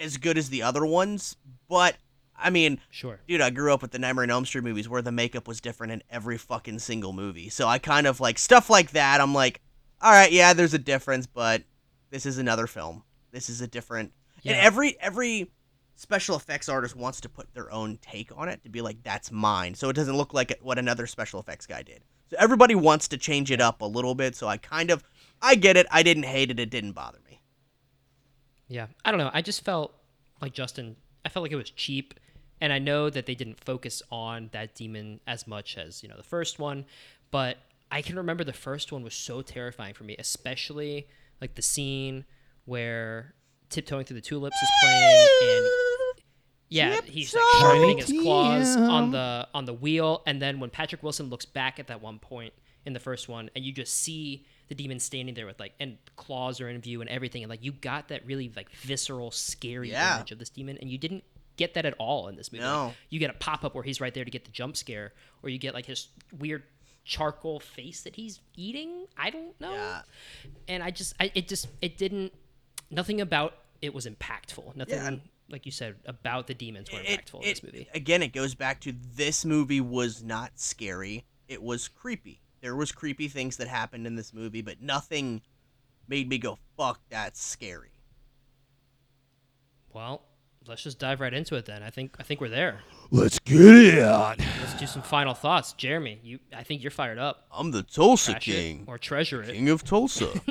as 0.00 0.16
good 0.16 0.36
as 0.36 0.50
the 0.50 0.62
other 0.62 0.84
ones, 0.84 1.36
but 1.68 1.96
I 2.38 2.50
mean, 2.50 2.80
Sure. 2.90 3.20
dude, 3.26 3.40
I 3.40 3.50
grew 3.50 3.72
up 3.72 3.82
with 3.82 3.90
the 3.92 3.98
Nightmare 3.98 4.24
on 4.24 4.30
Elm 4.30 4.44
Street 4.46 4.64
movies 4.64 4.88
where 4.88 5.02
the 5.02 5.12
makeup 5.12 5.48
was 5.48 5.60
different 5.60 5.92
in 5.92 6.02
every 6.10 6.38
fucking 6.38 6.78
single 6.80 7.12
movie. 7.12 7.48
So 7.48 7.66
I 7.66 7.78
kind 7.78 8.06
of 8.06 8.20
like 8.20 8.38
stuff 8.38 8.68
like 8.70 8.90
that. 8.92 9.20
I'm 9.20 9.34
like, 9.34 9.60
all 10.00 10.12
right, 10.12 10.30
yeah, 10.30 10.52
there's 10.52 10.74
a 10.74 10.78
difference, 10.78 11.26
but 11.26 11.62
this 12.10 12.26
is 12.26 12.38
another 12.38 12.66
film. 12.66 13.02
This 13.32 13.48
is 13.48 13.60
a 13.60 13.66
different. 13.66 14.12
And 14.44 14.54
every 14.54 14.96
every 15.00 15.50
special 15.96 16.36
effects 16.36 16.68
artist 16.68 16.94
wants 16.94 17.20
to 17.22 17.28
put 17.28 17.52
their 17.54 17.72
own 17.72 17.98
take 18.02 18.30
on 18.36 18.48
it 18.48 18.62
to 18.62 18.68
be 18.68 18.80
like, 18.82 19.02
that's 19.02 19.32
mine. 19.32 19.74
So 19.74 19.88
it 19.88 19.96
doesn't 19.96 20.16
look 20.16 20.34
like 20.34 20.56
what 20.60 20.78
another 20.78 21.06
special 21.06 21.40
effects 21.40 21.66
guy 21.66 21.82
did. 21.82 22.02
So 22.30 22.36
everybody 22.38 22.74
wants 22.74 23.08
to 23.08 23.16
change 23.16 23.50
it 23.50 23.60
up 23.60 23.80
a 23.80 23.86
little 23.86 24.14
bit. 24.14 24.36
So 24.36 24.46
I 24.46 24.58
kind 24.58 24.90
of, 24.90 25.02
I 25.40 25.54
get 25.54 25.76
it. 25.76 25.86
I 25.90 26.02
didn't 26.02 26.24
hate 26.24 26.50
it. 26.50 26.60
It 26.60 26.70
didn't 26.70 26.92
bother 26.92 27.18
me. 27.28 27.40
Yeah. 28.68 28.86
I 29.04 29.10
don't 29.10 29.18
know. 29.18 29.30
I 29.32 29.42
just 29.42 29.64
felt 29.64 29.94
like 30.40 30.52
Justin. 30.52 30.96
I 31.24 31.28
felt 31.28 31.42
like 31.42 31.52
it 31.52 31.56
was 31.56 31.70
cheap. 31.70 32.14
And 32.60 32.72
I 32.72 32.78
know 32.78 33.10
that 33.10 33.26
they 33.26 33.34
didn't 33.34 33.60
focus 33.64 34.02
on 34.10 34.48
that 34.52 34.74
demon 34.74 35.20
as 35.26 35.46
much 35.46 35.76
as 35.76 36.02
you 36.02 36.08
know 36.08 36.16
the 36.16 36.22
first 36.22 36.58
one, 36.58 36.84
but 37.30 37.58
I 37.90 38.02
can 38.02 38.16
remember 38.16 38.44
the 38.44 38.52
first 38.52 38.90
one 38.92 39.02
was 39.02 39.14
so 39.14 39.42
terrifying 39.42 39.94
for 39.94 40.04
me, 40.04 40.16
especially 40.18 41.06
like 41.40 41.54
the 41.54 41.62
scene 41.62 42.24
where 42.64 43.34
tiptoeing 43.70 44.04
through 44.04 44.16
the 44.16 44.20
tulips 44.20 44.56
is 44.62 44.68
playing 44.80 45.26
and 45.42 45.66
yeah, 46.68 47.00
he's 47.04 47.32
like 47.32 47.44
sharpening 47.60 47.98
his 47.98 48.12
claws 48.22 48.76
on 48.76 49.12
the 49.12 49.46
on 49.54 49.66
the 49.66 49.72
wheel, 49.72 50.22
and 50.26 50.42
then 50.42 50.58
when 50.58 50.68
Patrick 50.70 51.02
Wilson 51.02 51.26
looks 51.30 51.44
back 51.46 51.78
at 51.78 51.86
that 51.86 52.02
one 52.02 52.18
point 52.18 52.52
in 52.84 52.92
the 52.92 52.98
first 53.00 53.28
one, 53.28 53.50
and 53.54 53.64
you 53.64 53.70
just 53.72 53.94
see 53.94 54.44
the 54.68 54.74
demon 54.74 54.98
standing 54.98 55.34
there 55.36 55.46
with 55.46 55.60
like 55.60 55.74
and 55.78 55.96
claws 56.16 56.60
are 56.60 56.68
in 56.68 56.80
view 56.80 57.00
and 57.00 57.08
everything, 57.10 57.44
and 57.44 57.50
like 57.50 57.62
you 57.62 57.70
got 57.70 58.08
that 58.08 58.26
really 58.26 58.52
like 58.56 58.68
visceral, 58.72 59.30
scary 59.30 59.90
Yeah. 59.92 60.16
image 60.16 60.32
of 60.32 60.40
this 60.40 60.50
demon, 60.50 60.76
and 60.80 60.90
you 60.90 60.98
didn't 60.98 61.22
get 61.56 61.74
that 61.74 61.84
at 61.86 61.94
all 61.98 62.28
in 62.28 62.36
this 62.36 62.52
movie. 62.52 62.64
No. 62.64 62.92
You 63.10 63.18
get 63.18 63.30
a 63.30 63.34
pop 63.34 63.64
up 63.64 63.74
where 63.74 63.84
he's 63.84 64.00
right 64.00 64.12
there 64.14 64.24
to 64.24 64.30
get 64.30 64.44
the 64.44 64.50
jump 64.50 64.76
scare, 64.76 65.12
or 65.42 65.48
you 65.48 65.58
get 65.58 65.74
like 65.74 65.86
his 65.86 66.08
weird 66.38 66.62
charcoal 67.04 67.60
face 67.60 68.02
that 68.02 68.16
he's 68.16 68.40
eating. 68.56 69.06
I 69.16 69.30
don't 69.30 69.58
know. 69.60 69.72
Yeah. 69.72 70.02
And 70.68 70.82
I 70.82 70.90
just, 70.90 71.14
I 71.20 71.30
it 71.34 71.48
just, 71.48 71.68
it 71.80 71.96
didn't. 71.96 72.32
Nothing 72.90 73.20
about 73.20 73.54
it 73.82 73.92
was 73.94 74.06
impactful. 74.06 74.74
Nothing, 74.76 74.94
Yeah. 74.94 75.16
like 75.48 75.66
you 75.66 75.72
said, 75.72 75.96
about 76.06 76.46
the 76.46 76.54
demons 76.54 76.90
were 76.92 77.00
It- 77.00 77.06
impactful 77.26 77.42
in 77.42 77.48
this 77.48 77.62
movie. 77.62 77.88
Again, 77.94 78.22
it 78.22 78.32
goes 78.32 78.54
back 78.54 78.80
to 78.82 78.92
this 79.14 79.44
movie 79.44 79.80
was 79.80 80.22
not 80.22 80.58
scary. 80.58 81.24
It 81.48 81.62
was 81.62 81.88
creepy. 81.88 82.40
There 82.60 82.74
was 82.74 82.90
creepy 82.90 83.28
things 83.28 83.56
that 83.58 83.68
happened 83.68 84.06
in 84.06 84.16
this 84.16 84.32
movie, 84.32 84.62
but 84.62 84.80
nothing 84.82 85.42
made 86.08 86.28
me 86.28 86.38
go, 86.38 86.58
"Fuck, 86.76 87.00
that's 87.10 87.40
scary." 87.40 87.92
Well, 89.92 90.22
let's 90.68 90.82
just 90.82 90.98
dive 90.98 91.20
right 91.20 91.32
into 91.32 91.54
it 91.56 91.66
then. 91.66 91.82
I 91.82 91.90
think, 91.90 92.16
I 92.18 92.22
think 92.22 92.40
we're 92.40 92.48
there. 92.48 92.80
Let's 93.10 93.38
get 93.38 93.60
it. 93.60 94.02
on. 94.02 94.36
Let's 94.60 94.74
do 94.74 94.86
some 94.86 95.02
final 95.02 95.34
thoughts. 95.34 95.72
Jeremy, 95.74 96.18
you, 96.22 96.38
I 96.56 96.62
think 96.62 96.82
you're 96.82 96.90
fired 96.90 97.18
up. 97.18 97.46
I'm 97.52 97.70
the 97.70 97.82
Tulsa 97.82 98.32
Trash 98.32 98.48
it 98.48 98.80
or 98.86 98.98
treasure 98.98 99.42
it. 99.42 99.52
King 99.52 99.68
of 99.68 99.84
Tulsa. 99.84 100.28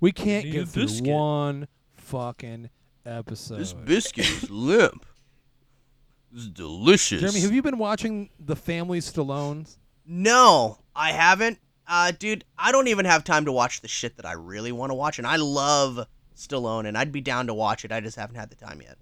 We 0.00 0.12
can't 0.12 0.46
Need 0.46 0.52
get 0.52 0.62
a 0.62 0.66
through 0.66 0.82
biscuit. 0.84 1.12
one 1.12 1.68
fucking 1.92 2.70
episode. 3.04 3.58
this 3.58 3.74
biscuit 3.74 4.24
is 4.30 4.50
limp. 4.50 5.04
This 6.32 6.44
is 6.44 6.48
delicious. 6.48 7.20
Jeremy, 7.20 7.40
have 7.40 7.52
you 7.52 7.60
been 7.60 7.76
watching 7.76 8.30
The 8.38 8.56
Family 8.56 9.00
Stallones? 9.00 9.76
No, 10.06 10.78
I 10.96 11.12
haven't. 11.12 11.58
Uh, 11.86 12.12
dude, 12.18 12.44
I 12.56 12.72
don't 12.72 12.88
even 12.88 13.04
have 13.04 13.24
time 13.24 13.44
to 13.44 13.52
watch 13.52 13.82
the 13.82 13.88
shit 13.88 14.16
that 14.16 14.24
I 14.24 14.32
really 14.32 14.72
want 14.72 14.88
to 14.90 14.94
watch, 14.94 15.18
and 15.18 15.26
I 15.26 15.36
love 15.36 16.06
Stallone, 16.34 16.86
and 16.86 16.96
I'd 16.96 17.12
be 17.12 17.20
down 17.20 17.48
to 17.48 17.54
watch 17.54 17.84
it. 17.84 17.92
I 17.92 18.00
just 18.00 18.16
haven't 18.16 18.36
had 18.36 18.48
the 18.48 18.56
time 18.56 18.80
yet. 18.80 18.96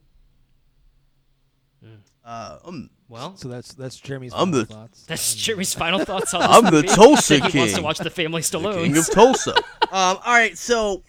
Uh, 2.24 2.58
um, 2.64 2.90
Well, 3.08 3.36
So 3.36 3.48
that's 3.48 3.72
that's 3.74 3.96
Jeremy's 3.98 4.32
I'm 4.34 4.50
final 4.52 4.58
the- 4.60 4.66
thoughts. 4.66 5.04
that's 5.06 5.34
Jeremy's 5.34 5.74
final 5.74 6.04
thoughts 6.04 6.34
on 6.34 6.42
I'm 6.42 6.72
the. 6.74 6.82
Tulsa 6.82 7.38
That 7.38 7.52
He 7.52 7.58
wants 7.58 7.74
to 7.74 7.82
watch 7.82 7.98
the 7.98 8.10
Family 8.10 8.42
Stallone. 8.42 8.84
King 8.84 8.96
of 8.96 9.10
Tulsa. 9.10 9.54
um, 9.56 9.62
all 9.92 10.20
right, 10.26 10.56
so, 10.58 11.02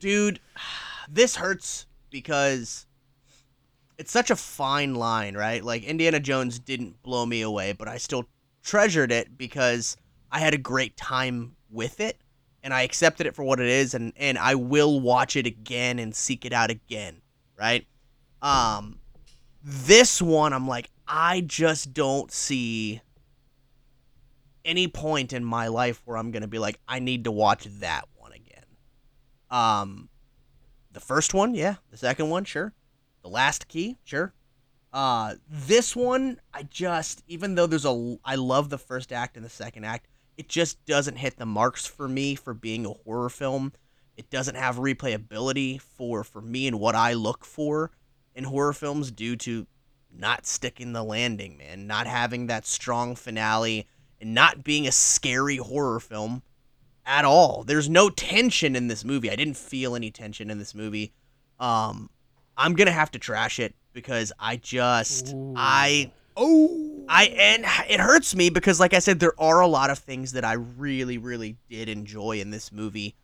dude, 0.00 0.40
this 1.10 1.36
hurts 1.36 1.86
because 2.10 2.86
it's 3.98 4.10
such 4.10 4.30
a 4.30 4.36
fine 4.36 4.94
line, 4.94 5.36
right? 5.36 5.62
Like 5.62 5.84
Indiana 5.84 6.20
Jones 6.20 6.58
didn't 6.58 7.02
blow 7.02 7.24
me 7.26 7.42
away, 7.42 7.72
but 7.72 7.86
I 7.88 7.98
still 7.98 8.24
treasured 8.62 9.12
it 9.12 9.36
because 9.38 9.96
I 10.32 10.40
had 10.40 10.54
a 10.54 10.58
great 10.58 10.96
time 10.96 11.54
with 11.70 12.00
it 12.00 12.18
and 12.62 12.74
I 12.74 12.82
accepted 12.82 13.26
it 13.26 13.34
for 13.36 13.44
what 13.44 13.60
it 13.60 13.68
is 13.68 13.94
and 13.94 14.12
and 14.16 14.38
I 14.38 14.54
will 14.56 14.98
watch 15.00 15.36
it 15.36 15.46
again 15.46 15.98
and 16.00 16.14
seek 16.14 16.44
it 16.44 16.52
out 16.52 16.70
again, 16.70 17.20
right? 17.58 17.86
Um 18.42 18.98
this 19.68 20.22
one 20.22 20.52
I'm 20.52 20.68
like 20.68 20.90
I 21.08 21.40
just 21.40 21.92
don't 21.92 22.30
see 22.30 23.00
any 24.64 24.86
point 24.86 25.32
in 25.32 25.44
my 25.44 25.66
life 25.66 26.02
where 26.04 26.16
I'm 26.16 26.30
to 26.30 26.46
be 26.46 26.60
like 26.60 26.78
I 26.86 27.00
need 27.00 27.24
to 27.24 27.32
watch 27.32 27.64
that 27.80 28.06
one 28.14 28.32
again. 28.32 28.64
Um 29.50 30.08
the 30.92 31.00
first 31.00 31.34
one, 31.34 31.54
yeah, 31.54 31.74
the 31.90 31.96
second 31.96 32.30
one, 32.30 32.44
sure. 32.44 32.72
The 33.22 33.28
last 33.28 33.66
key, 33.66 33.98
sure. 34.04 34.32
Uh, 34.94 35.34
this 35.46 35.94
one, 35.94 36.40
I 36.54 36.62
just, 36.62 37.22
even 37.28 37.54
though 37.54 37.66
there's 37.66 37.84
a, 37.84 38.16
I 38.24 38.36
love 38.36 38.70
the 38.70 38.78
first 38.78 39.12
act 39.12 39.36
and 39.36 39.44
the 39.44 39.50
second 39.50 39.84
act, 39.84 40.08
it 40.38 40.48
just 40.48 40.82
doesn't 40.86 41.16
hit 41.16 41.36
the 41.36 41.44
marks 41.44 41.84
for 41.84 42.08
me 42.08 42.34
for 42.34 42.54
being 42.54 42.86
a 42.86 42.94
horror 43.04 43.28
film. 43.28 43.74
It 44.16 44.30
doesn't 44.30 44.54
have 44.54 44.76
replayability 44.76 45.82
for 45.82 46.24
for 46.24 46.40
me 46.40 46.66
and 46.66 46.80
what 46.80 46.94
I 46.94 47.12
look 47.12 47.44
for 47.44 47.90
in 48.36 48.44
horror 48.44 48.72
films 48.72 49.10
due 49.10 49.34
to 49.34 49.66
not 50.16 50.46
sticking 50.46 50.92
the 50.92 51.02
landing, 51.02 51.56
man, 51.56 51.86
not 51.86 52.06
having 52.06 52.46
that 52.46 52.66
strong 52.66 53.16
finale, 53.16 53.86
and 54.20 54.34
not 54.34 54.62
being 54.62 54.86
a 54.86 54.92
scary 54.92 55.56
horror 55.56 55.98
film 55.98 56.42
at 57.04 57.24
all. 57.24 57.64
There's 57.64 57.88
no 57.88 58.10
tension 58.10 58.76
in 58.76 58.88
this 58.88 59.04
movie. 59.04 59.30
I 59.30 59.36
didn't 59.36 59.56
feel 59.56 59.96
any 59.96 60.10
tension 60.10 60.50
in 60.50 60.58
this 60.58 60.74
movie. 60.74 61.12
Um, 61.58 62.10
I'm 62.56 62.74
gonna 62.74 62.92
have 62.92 63.10
to 63.12 63.18
trash 63.18 63.58
it 63.58 63.74
because 63.92 64.32
I 64.38 64.56
just 64.56 65.34
I 65.56 66.12
oh 66.36 67.04
I 67.08 67.24
and 67.26 67.64
it 67.88 68.00
hurts 68.00 68.34
me 68.34 68.50
because 68.50 68.80
like 68.80 68.94
I 68.94 68.98
said 68.98 69.20
there 69.20 69.38
are 69.40 69.60
a 69.60 69.66
lot 69.66 69.90
of 69.90 69.98
things 69.98 70.32
that 70.32 70.44
I 70.44 70.54
really 70.54 71.18
really 71.18 71.56
did 71.68 71.88
enjoy 71.88 72.40
in 72.40 72.50
this 72.50 72.72
movie, 72.72 73.14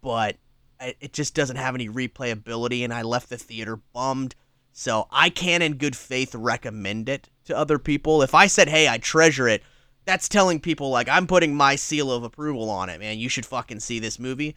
but 0.00 0.36
it 0.80 1.12
just 1.12 1.34
doesn't 1.34 1.56
have 1.56 1.74
any 1.74 1.88
replayability 1.88 2.84
and 2.84 2.92
I 2.92 3.02
left 3.02 3.30
the 3.30 3.38
theater 3.38 3.76
bummed. 3.92 4.34
So 4.78 5.08
I 5.10 5.30
can 5.30 5.62
in 5.62 5.78
good 5.78 5.96
faith 5.96 6.34
recommend 6.34 7.08
it 7.08 7.30
to 7.46 7.56
other 7.56 7.78
people. 7.78 8.20
If 8.20 8.34
I 8.34 8.46
said, 8.46 8.68
"Hey, 8.68 8.86
I 8.86 8.98
treasure 8.98 9.48
it," 9.48 9.62
that's 10.04 10.28
telling 10.28 10.60
people 10.60 10.90
like 10.90 11.08
I'm 11.08 11.26
putting 11.26 11.54
my 11.54 11.76
seal 11.76 12.12
of 12.12 12.24
approval 12.24 12.68
on 12.68 12.90
it, 12.90 13.00
man. 13.00 13.18
You 13.18 13.30
should 13.30 13.46
fucking 13.46 13.80
see 13.80 14.00
this 14.00 14.18
movie. 14.18 14.54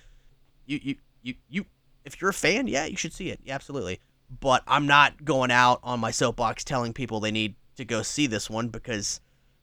You 0.66 0.80
you 0.84 0.96
you 1.22 1.36
you 1.48 1.66
if 2.04 2.20
you're 2.20 2.32
a 2.32 2.34
fan, 2.34 2.68
yeah, 2.68 2.84
you 2.84 2.98
should 2.98 3.14
see 3.14 3.30
it. 3.30 3.40
Yeah, 3.46 3.56
absolutely. 3.56 4.02
But 4.42 4.62
I'm 4.68 4.86
not 4.86 5.24
going 5.24 5.52
out 5.52 5.80
on 5.84 6.02
my 6.02 6.12
soapbox 6.12 6.66
telling 6.66 6.92
people 6.92 7.22
they 7.22 7.32
need 7.32 7.56
to 7.78 7.86
go 7.86 8.02
see 8.02 8.28
this 8.28 8.50
one 8.50 8.68
because 8.68 9.22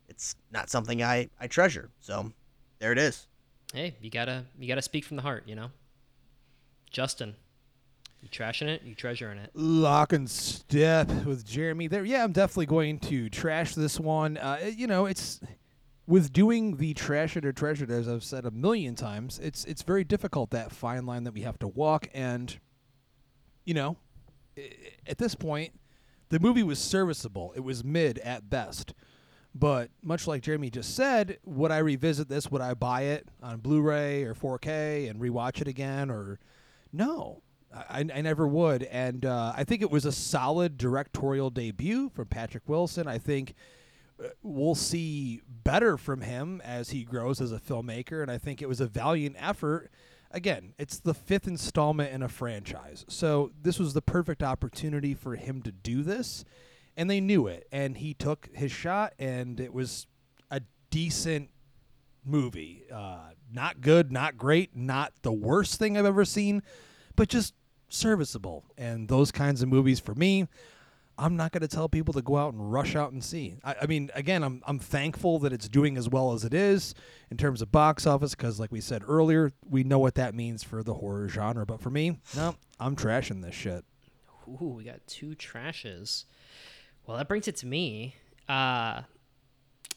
it's 0.09 0.37
not 0.51 0.71
something 0.71 1.03
I 1.03 1.29
I 1.39 1.49
treasure. 1.49 1.91
So 2.01 2.33
there 2.79 2.93
it 2.93 2.99
is. 2.99 3.27
Hey, 3.75 3.95
you 4.01 4.09
gotta 4.09 4.47
you 4.59 4.69
gotta 4.69 4.81
speak 4.81 5.05
from 5.05 5.19
the 5.19 5.23
heart, 5.23 5.43
you 5.47 5.55
know. 5.55 5.69
Justin, 6.91 7.37
you 8.27 8.45
trashing 8.45 8.68
it? 8.68 8.83
You 8.83 8.95
treasuring 8.95 9.39
it? 9.39 9.51
lock 9.55 10.12
and 10.12 10.29
step 10.29 11.09
with 11.24 11.47
Jeremy 11.47 11.87
there. 11.87 12.05
Yeah, 12.05 12.24
I'm 12.24 12.33
definitely 12.33 12.66
going 12.66 12.99
to 13.01 13.29
trash 13.31 13.74
this 13.74 14.01
one. 14.01 14.37
Uh, 14.37 14.70
you 14.74 14.87
know, 14.87 15.07
it's 15.07 15.41
with 16.07 16.33
doing 16.33 16.77
the 16.77 16.95
trash 16.95 17.37
it 17.37 17.45
or 17.45 17.53
treasure 17.53 17.85
it, 17.85 17.91
as 17.91 18.09
I've 18.09 18.24
said 18.24 18.45
a 18.45 18.51
million 18.51 18.95
times. 18.95 19.39
It's 19.39 19.64
it's 19.64 19.83
very 19.83 20.05
difficult 20.05 20.51
that 20.51 20.72
fine 20.72 21.07
line 21.07 21.24
that 21.24 21.35
we 21.35 21.43
have 21.43 21.59
to 21.61 21.68
walk, 21.68 22.09
and 22.12 22.59
you 23.64 23.74
know, 23.74 23.97
at 25.07 25.18
this 25.18 25.35
point, 25.35 25.79
the 26.29 26.41
movie 26.41 26.62
was 26.62 26.79
serviceable. 26.79 27.53
It 27.57 27.61
was 27.61 27.85
mid 27.85 28.18
at 28.18 28.51
best. 28.51 28.95
But 29.55 29.89
much 30.03 30.27
like 30.27 30.43
Jeremy 30.43 30.68
just 30.68 30.95
said, 30.95 31.39
would 31.47 31.70
I 31.70 31.79
revisit 31.79 32.29
this? 32.29 32.51
Would 32.51 32.61
I 32.61 32.74
buy 32.74 33.03
it 33.03 33.27
on 33.43 33.61
Blu-ray 33.61 34.22
or 34.24 34.35
4K 34.35 35.09
and 35.09 35.18
rewatch 35.18 35.62
it 35.62 35.66
again? 35.66 36.11
Or 36.11 36.39
no, 36.93 37.43
I, 37.89 38.01
I 38.01 38.20
never 38.20 38.47
would. 38.47 38.85
And 38.85 39.24
uh, 39.24 39.53
I 39.57 39.64
think 39.64 39.83
it 39.83 39.91
was 39.91 40.05
a 40.05 40.12
solid 40.12 40.77
directorial 40.79 41.51
debut 41.51 42.11
from 42.11 42.27
Patrick 42.27 42.68
Wilson. 42.68 43.07
I 43.07 43.18
think 43.18 43.55
uh, 44.22 44.29
we'll 44.43 44.74
see 44.74 45.43
better 45.47 45.97
from 45.97 46.22
him 46.22 46.61
as 46.64 46.91
he 46.91 47.05
grows 47.05 47.41
as 47.41 47.53
a 47.53 47.59
filmmaker. 47.59 48.22
And 48.22 48.31
I 48.31 48.39
think 48.39 48.62
it 48.62 48.68
was 48.68 48.81
a 48.81 48.87
valiant 48.87 49.37
effort. 49.39 49.91
Again, 50.31 50.74
it's 50.79 50.99
the 50.99 51.14
fifth 51.14 51.47
installment 51.47 52.12
in 52.12 52.22
a 52.22 52.29
franchise. 52.29 53.05
So 53.09 53.53
this 53.62 53.79
was 53.79 53.95
the 53.95 54.03
perfect 54.03 54.43
opportunity 54.43 55.14
for 55.14 55.37
him 55.37 55.62
to 55.62 55.72
do 55.72 56.03
this. 56.03 56.45
And 56.97 57.11
they 57.11 57.20
knew 57.20 57.47
it. 57.47 57.68
And 57.70 57.99
he 57.99 58.14
took 58.14 58.49
his 58.55 58.72
shot, 58.72 59.12
and 59.18 59.61
it 59.61 59.72
was 59.72 60.07
a 60.51 60.62
decent 60.91 61.51
movie. 62.24 62.85
Uh, 62.93 63.31
not 63.53 63.81
good, 63.81 64.11
not 64.11 64.37
great, 64.37 64.74
not 64.74 65.12
the 65.22 65.33
worst 65.33 65.79
thing 65.79 65.97
I've 65.97 66.05
ever 66.05 66.24
seen, 66.24 66.62
but 67.14 67.29
just 67.29 67.55
serviceable. 67.89 68.64
And 68.76 69.09
those 69.09 69.30
kinds 69.30 69.62
of 69.62 69.68
movies 69.68 70.01
for 70.01 70.14
me, 70.14 70.49
I'm 71.18 71.37
not 71.37 71.53
going 71.53 71.62
to 71.62 71.68
tell 71.68 71.89
people 71.89 72.12
to 72.14 72.22
go 72.22 72.37
out 72.37 72.53
and 72.53 72.72
rush 72.72 72.95
out 72.95 73.12
and 73.12 73.24
see. 73.24 73.57
I, 73.64 73.76
I 73.82 73.87
mean, 73.87 74.11
again, 74.14 74.43
I'm 74.43 74.62
I'm 74.66 74.78
thankful 74.78 75.39
that 75.41 75.53
it's 75.53 75.68
doing 75.68 75.97
as 75.97 76.09
well 76.09 76.32
as 76.32 76.45
it 76.45 76.53
is 76.53 76.95
in 77.30 77.37
terms 77.37 77.62
of 77.62 77.72
box 77.72 78.07
office 78.07 78.34
because, 78.34 78.61
like 78.61 78.70
we 78.70 78.80
said 78.80 79.03
earlier, 79.07 79.53
we 79.68 79.82
know 79.82 79.99
what 79.99 80.14
that 80.16 80.34
means 80.34 80.62
for 80.62 80.82
the 80.82 80.95
horror 80.95 81.28
genre. 81.28 81.64
But 81.64 81.80
for 81.80 81.91
me, 81.91 82.18
no, 82.34 82.55
I'm 82.78 82.97
trashing 82.97 83.43
this 83.43 83.55
shit. 83.55 83.84
Ooh, 84.49 84.74
we 84.76 84.84
got 84.84 85.07
two 85.07 85.34
trashes. 85.34 86.24
Well, 87.07 87.16
that 87.16 87.28
brings 87.28 87.49
it 87.49 87.57
to 87.57 87.66
me. 87.66 88.14
Uh, 88.49 89.03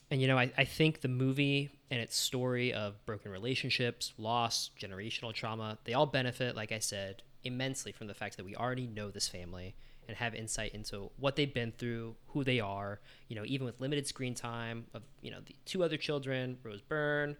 and 0.10 0.22
you 0.22 0.28
know, 0.28 0.38
I, 0.38 0.52
I 0.58 0.64
think 0.64 1.02
the 1.02 1.08
movie 1.08 1.70
and 1.92 2.00
its 2.00 2.16
story 2.16 2.74
of 2.74 3.06
broken 3.06 3.32
relationships, 3.32 4.14
loss, 4.18 4.72
generational 4.80 5.34
trauma, 5.34 5.78
they 5.84 5.94
all 5.94 6.06
benefit, 6.06 6.56
like 6.56 6.72
I 6.72 6.80
said, 6.80 7.24
immensely 7.44 7.92
from 7.92 8.08
the 8.08 8.14
fact 8.14 8.38
that 8.38 8.46
we 8.46 8.56
already 8.56 8.88
know 8.88 9.10
this 9.10 9.28
family 9.28 9.76
and 10.08 10.18
have 10.18 10.34
insight 10.34 10.74
into 10.74 11.12
what 11.18 11.36
they've 11.36 11.54
been 11.54 11.72
through, 11.72 12.16
who 12.30 12.44
they 12.44 12.60
are. 12.60 13.00
You 13.28 13.36
know, 13.36 13.44
even 13.46 13.66
with 13.66 13.80
limited 13.80 14.08
screen 14.08 14.34
time 14.34 14.88
of 14.94 15.04
you 15.22 15.32
know 15.32 15.40
the 15.46 15.56
two 15.66 15.84
other 15.84 15.98
children, 15.98 16.58
Rose 16.64 16.82
Byrne, 16.82 17.38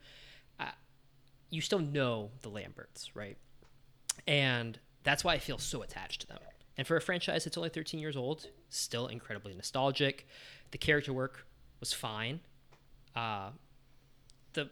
uh, 0.60 0.66
you 1.50 1.62
still 1.62 1.80
know 1.80 2.30
the 2.42 2.50
Lamberts, 2.50 3.16
right? 3.16 3.38
And 4.28 4.78
that's 5.04 5.24
why 5.24 5.34
I 5.34 5.40
feel 5.40 5.58
so 5.58 5.82
attached 5.82 6.22
to 6.22 6.28
them. 6.28 6.40
And 6.78 6.86
for 6.86 6.96
a 6.96 7.02
franchise 7.02 7.44
that's 7.44 7.58
only 7.58 7.70
13 7.70 8.00
years 8.00 8.16
old, 8.16 8.48
still 8.70 9.08
incredibly 9.08 9.54
nostalgic. 9.54 10.28
The 10.72 10.78
character 10.78 11.12
work 11.12 11.46
was 11.80 11.92
fine. 11.92 12.40
Uh, 13.16 13.50
the 14.54 14.70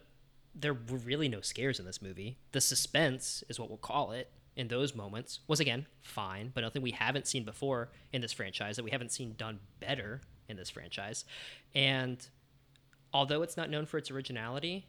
there 0.54 0.74
were 0.74 0.98
really 0.98 1.28
no 1.28 1.40
scares 1.40 1.80
in 1.80 1.84
this 1.84 2.00
movie. 2.00 2.38
The 2.52 2.60
suspense 2.60 3.42
is 3.48 3.58
what 3.58 3.68
we'll 3.68 3.78
call 3.78 4.12
it 4.12 4.30
in 4.58 4.68
those 4.68 4.94
moments 4.94 5.38
was 5.46 5.60
again 5.60 5.86
fine, 6.02 6.50
but 6.52 6.62
nothing 6.62 6.82
we 6.82 6.90
haven't 6.90 7.26
seen 7.26 7.44
before 7.44 7.90
in 8.12 8.20
this 8.20 8.32
franchise 8.32 8.76
that 8.76 8.84
we 8.84 8.90
haven't 8.90 9.12
seen 9.12 9.34
done 9.38 9.60
better 9.80 10.20
in 10.48 10.56
this 10.56 10.68
franchise. 10.68 11.24
And 11.74 12.26
although 13.14 13.42
it's 13.42 13.56
not 13.56 13.70
known 13.70 13.86
for 13.86 13.96
its 13.96 14.10
originality, 14.10 14.86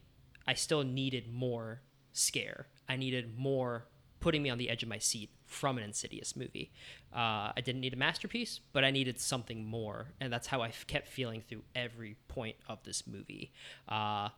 I 0.47 0.55
still 0.55 0.83
needed 0.83 1.31
more 1.31 1.81
scare. 2.11 2.65
I 2.89 2.95
needed 2.95 3.37
more 3.37 3.85
putting 4.19 4.41
me 4.41 4.49
on 4.49 4.57
the 4.57 4.69
edge 4.69 4.83
of 4.83 4.89
my 4.89 4.97
seat 4.97 5.29
from 5.45 5.77
an 5.77 5.83
Insidious 5.83 6.35
movie. 6.35 6.71
Uh, 7.13 7.53
I 7.55 7.61
didn't 7.63 7.81
need 7.81 7.93
a 7.93 7.97
masterpiece, 7.97 8.59
but 8.73 8.83
I 8.83 8.91
needed 8.91 9.19
something 9.19 9.63
more, 9.63 10.13
and 10.19 10.33
that's 10.33 10.47
how 10.47 10.61
I 10.61 10.69
f- 10.69 10.85
kept 10.87 11.07
feeling 11.07 11.41
through 11.47 11.61
every 11.75 12.17
point 12.27 12.55
of 12.67 12.83
this 12.83 13.07
movie. 13.07 13.53
Uh, 13.87 14.29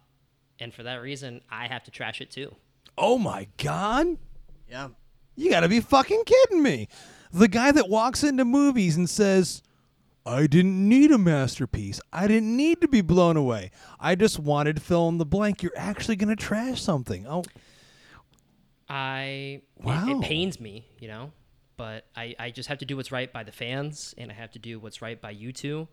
and 0.59 0.73
for 0.73 0.83
that 0.83 0.95
reason, 0.95 1.41
I 1.49 1.67
have 1.67 1.83
to 1.85 1.91
trash 1.91 2.21
it 2.21 2.29
too. 2.29 2.55
Oh 2.97 3.17
my 3.17 3.47
god. 3.57 4.17
Yeah. 4.69 4.89
You 5.35 5.49
gotta 5.49 5.69
be 5.69 5.79
fucking 5.79 6.23
kidding 6.25 6.61
me. 6.63 6.87
The 7.31 7.47
guy 7.47 7.71
that 7.71 7.89
walks 7.89 8.23
into 8.23 8.43
movies 8.45 8.97
and 8.97 9.09
says, 9.09 9.61
I 10.25 10.45
didn't 10.47 10.87
need 10.87 11.11
a 11.11 11.17
masterpiece. 11.17 11.99
I 12.13 12.27
didn't 12.27 12.55
need 12.55 12.81
to 12.81 12.87
be 12.87 13.01
blown 13.01 13.37
away. 13.37 13.71
I 13.99 14.15
just 14.15 14.37
wanted 14.37 14.75
to 14.75 14.81
fill 14.81 15.07
in 15.09 15.17
the 15.17 15.25
blank. 15.25 15.63
You're 15.63 15.71
actually 15.75 16.15
gonna 16.17 16.35
trash 16.35 16.81
something. 16.81 17.25
Oh 17.27 17.43
I 18.89 19.61
it- 19.77 19.83
Wow. 19.83 20.19
it, 20.19 20.21
pains 20.21 20.59
me, 20.59 20.85
you 20.99 21.07
know, 21.07 21.31
but 21.77 22.05
I, 22.15 22.35
I 22.37 22.51
just 22.51 22.69
have 22.69 22.79
to 22.79 22.85
do 22.85 22.95
what's 22.97 23.11
right 23.11 23.31
by 23.31 23.43
the 23.43 23.51
fans, 23.51 24.13
and 24.17 24.29
I 24.29 24.35
have 24.35 24.51
to 24.51 24.59
do 24.59 24.79
what's 24.79 25.01
right 25.01 25.19
by 25.19 25.31
you 25.31 25.51
two. 25.53 25.87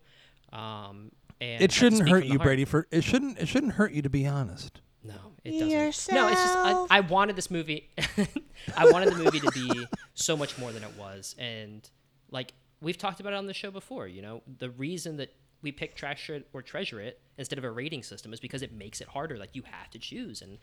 Um, 0.51 1.11
and 1.41 1.61
it 1.61 1.71
shouldn't 1.71 2.07
hurt 2.09 2.25
you, 2.25 2.31
heart. 2.31 2.43
Brady, 2.43 2.65
for 2.65 2.87
it 2.91 3.03
shouldn't 3.03 3.39
it 3.39 3.47
shouldn't 3.47 3.73
hurt 3.73 3.93
you 3.93 4.01
to 4.01 4.09
be 4.09 4.27
honest. 4.27 4.81
No, 5.03 5.13
it 5.43 5.51
doesn't. 5.59 5.69
No, 6.11 6.27
it's 6.27 6.41
just 6.41 6.57
I, 6.57 6.97
I 6.97 6.99
wanted 7.01 7.35
this 7.35 7.49
movie. 7.49 7.89
I 8.77 8.89
wanted 8.91 9.13
the 9.13 9.23
movie 9.23 9.39
to 9.39 9.51
be 9.51 9.87
so 10.13 10.35
much 10.35 10.57
more 10.57 10.71
than 10.71 10.83
it 10.83 10.95
was, 10.97 11.35
and 11.39 11.89
like 12.31 12.53
we've 12.81 12.97
talked 12.97 13.19
about 13.19 13.33
it 13.33 13.37
on 13.37 13.45
the 13.45 13.53
show 13.53 13.71
before. 13.71 14.07
You 14.07 14.21
know, 14.21 14.41
the 14.57 14.69
reason 14.71 15.17
that 15.17 15.33
we 15.61 15.71
pick 15.71 15.95
trash 15.95 16.29
it 16.29 16.47
or 16.53 16.61
treasure 16.61 16.99
it 16.99 17.21
instead 17.37 17.57
of 17.57 17.63
a 17.63 17.71
rating 17.71 18.03
system 18.03 18.33
is 18.33 18.39
because 18.39 18.61
it 18.61 18.73
makes 18.73 18.99
it 19.01 19.07
harder. 19.07 19.37
Like 19.37 19.55
you 19.55 19.63
have 19.63 19.89
to 19.91 19.99
choose, 19.99 20.41
and 20.41 20.57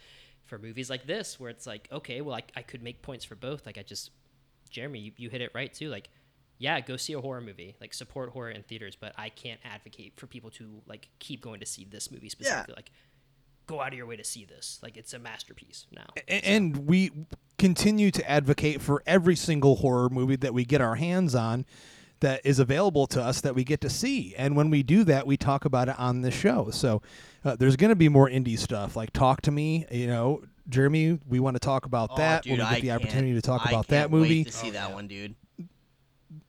for 0.45 0.59
movies 0.59 0.91
like 0.91 1.07
this, 1.07 1.41
where 1.41 1.51
it's 1.51 1.67
like, 1.67 1.89
okay, 1.91 2.21
well, 2.21 2.37
I, 2.37 2.43
I 2.55 2.63
could 2.63 2.83
make 2.83 3.03
points 3.03 3.25
for 3.25 3.35
both. 3.35 3.67
Like 3.67 3.79
I 3.79 3.83
just, 3.83 4.11
Jeremy, 4.71 5.01
you, 5.01 5.13
you 5.17 5.31
hit 5.31 5.41
it 5.41 5.51
right 5.55 5.73
too. 5.73 5.89
Like, 5.89 6.09
yeah, 6.59 6.81
go 6.81 6.97
see 6.97 7.13
a 7.15 7.21
horror 7.21 7.41
movie. 7.41 7.75
Like 7.81 7.93
support 7.93 8.31
horror 8.31 8.51
in 8.51 8.63
theaters, 8.63 8.97
but 8.97 9.13
I 9.19 9.29
can't 9.29 9.61
advocate 9.65 10.13
for 10.17 10.27
people 10.27 10.51
to 10.51 10.83
like 10.87 11.09
keep 11.19 11.41
going 11.43 11.61
to 11.61 11.67
see 11.67 11.85
this 11.85 12.11
movie 12.11 12.29
specifically. 12.29 12.75
Like 12.77 12.91
go 13.67 13.81
out 13.81 13.89
of 13.89 13.95
your 13.95 14.07
way 14.07 14.17
to 14.17 14.25
see 14.25 14.45
this. 14.45 14.79
Like 14.83 14.97
it's 14.97 15.13
a 15.13 15.19
masterpiece 15.19 15.87
now. 15.93 16.07
A- 16.29 16.45
and 16.47 16.87
we 16.87 17.11
continue 17.59 18.11
to 18.11 18.31
advocate 18.31 18.81
for 18.81 19.03
every 19.07 19.37
single 19.37 19.77
horror 19.77 20.09
movie 20.09 20.37
that 20.37 20.53
we 20.55 20.65
get 20.65 20.81
our 20.81 20.97
hands 20.97 21.35
on 21.35 21.65
that 22.21 22.41
is 22.45 22.59
available 22.59 23.07
to 23.07 23.23
us 23.23 23.41
that 23.43 23.55
we 23.55 23.63
get 23.63 23.81
to 23.81 23.91
see 23.91 24.35
and 24.37 24.57
when 24.57 24.71
we 24.71 24.83
do 24.83 25.05
that 25.05 25.27
we 25.27 25.37
talk 25.37 25.65
about 25.67 25.87
it 25.89 25.99
on 25.99 26.23
the 26.23 26.31
show 26.31 26.71
so 26.71 27.03
uh, 27.45 27.55
there's 27.57 27.77
going 27.77 27.91
to 27.91 27.95
be 27.97 28.09
more 28.09 28.27
indie 28.29 28.59
stuff 28.59 28.97
like 28.97 29.13
talk 29.13 29.43
to 29.43 29.51
me 29.51 29.85
you 29.91 30.07
know 30.07 30.43
jeremy 30.69 31.19
we 31.29 31.39
want 31.41 31.55
to 31.55 31.61
talk 31.61 31.85
about 31.85 32.09
Oh, 32.13 32.17
that 32.17 32.43
dude, 32.43 32.53
when 32.53 32.61
we 32.61 32.65
I 32.65 32.75
get 32.77 32.83
the 32.83 32.91
opportunity 32.93 33.35
to 33.35 33.43
talk 33.43 33.67
I 33.67 33.71
about 33.71 33.89
that 33.89 34.01
can't 34.01 34.11
wait 34.13 34.19
movie 34.19 34.45
to 34.45 34.53
see 34.53 34.71
that 34.71 34.95
one, 34.95 35.09
dude. 35.09 35.35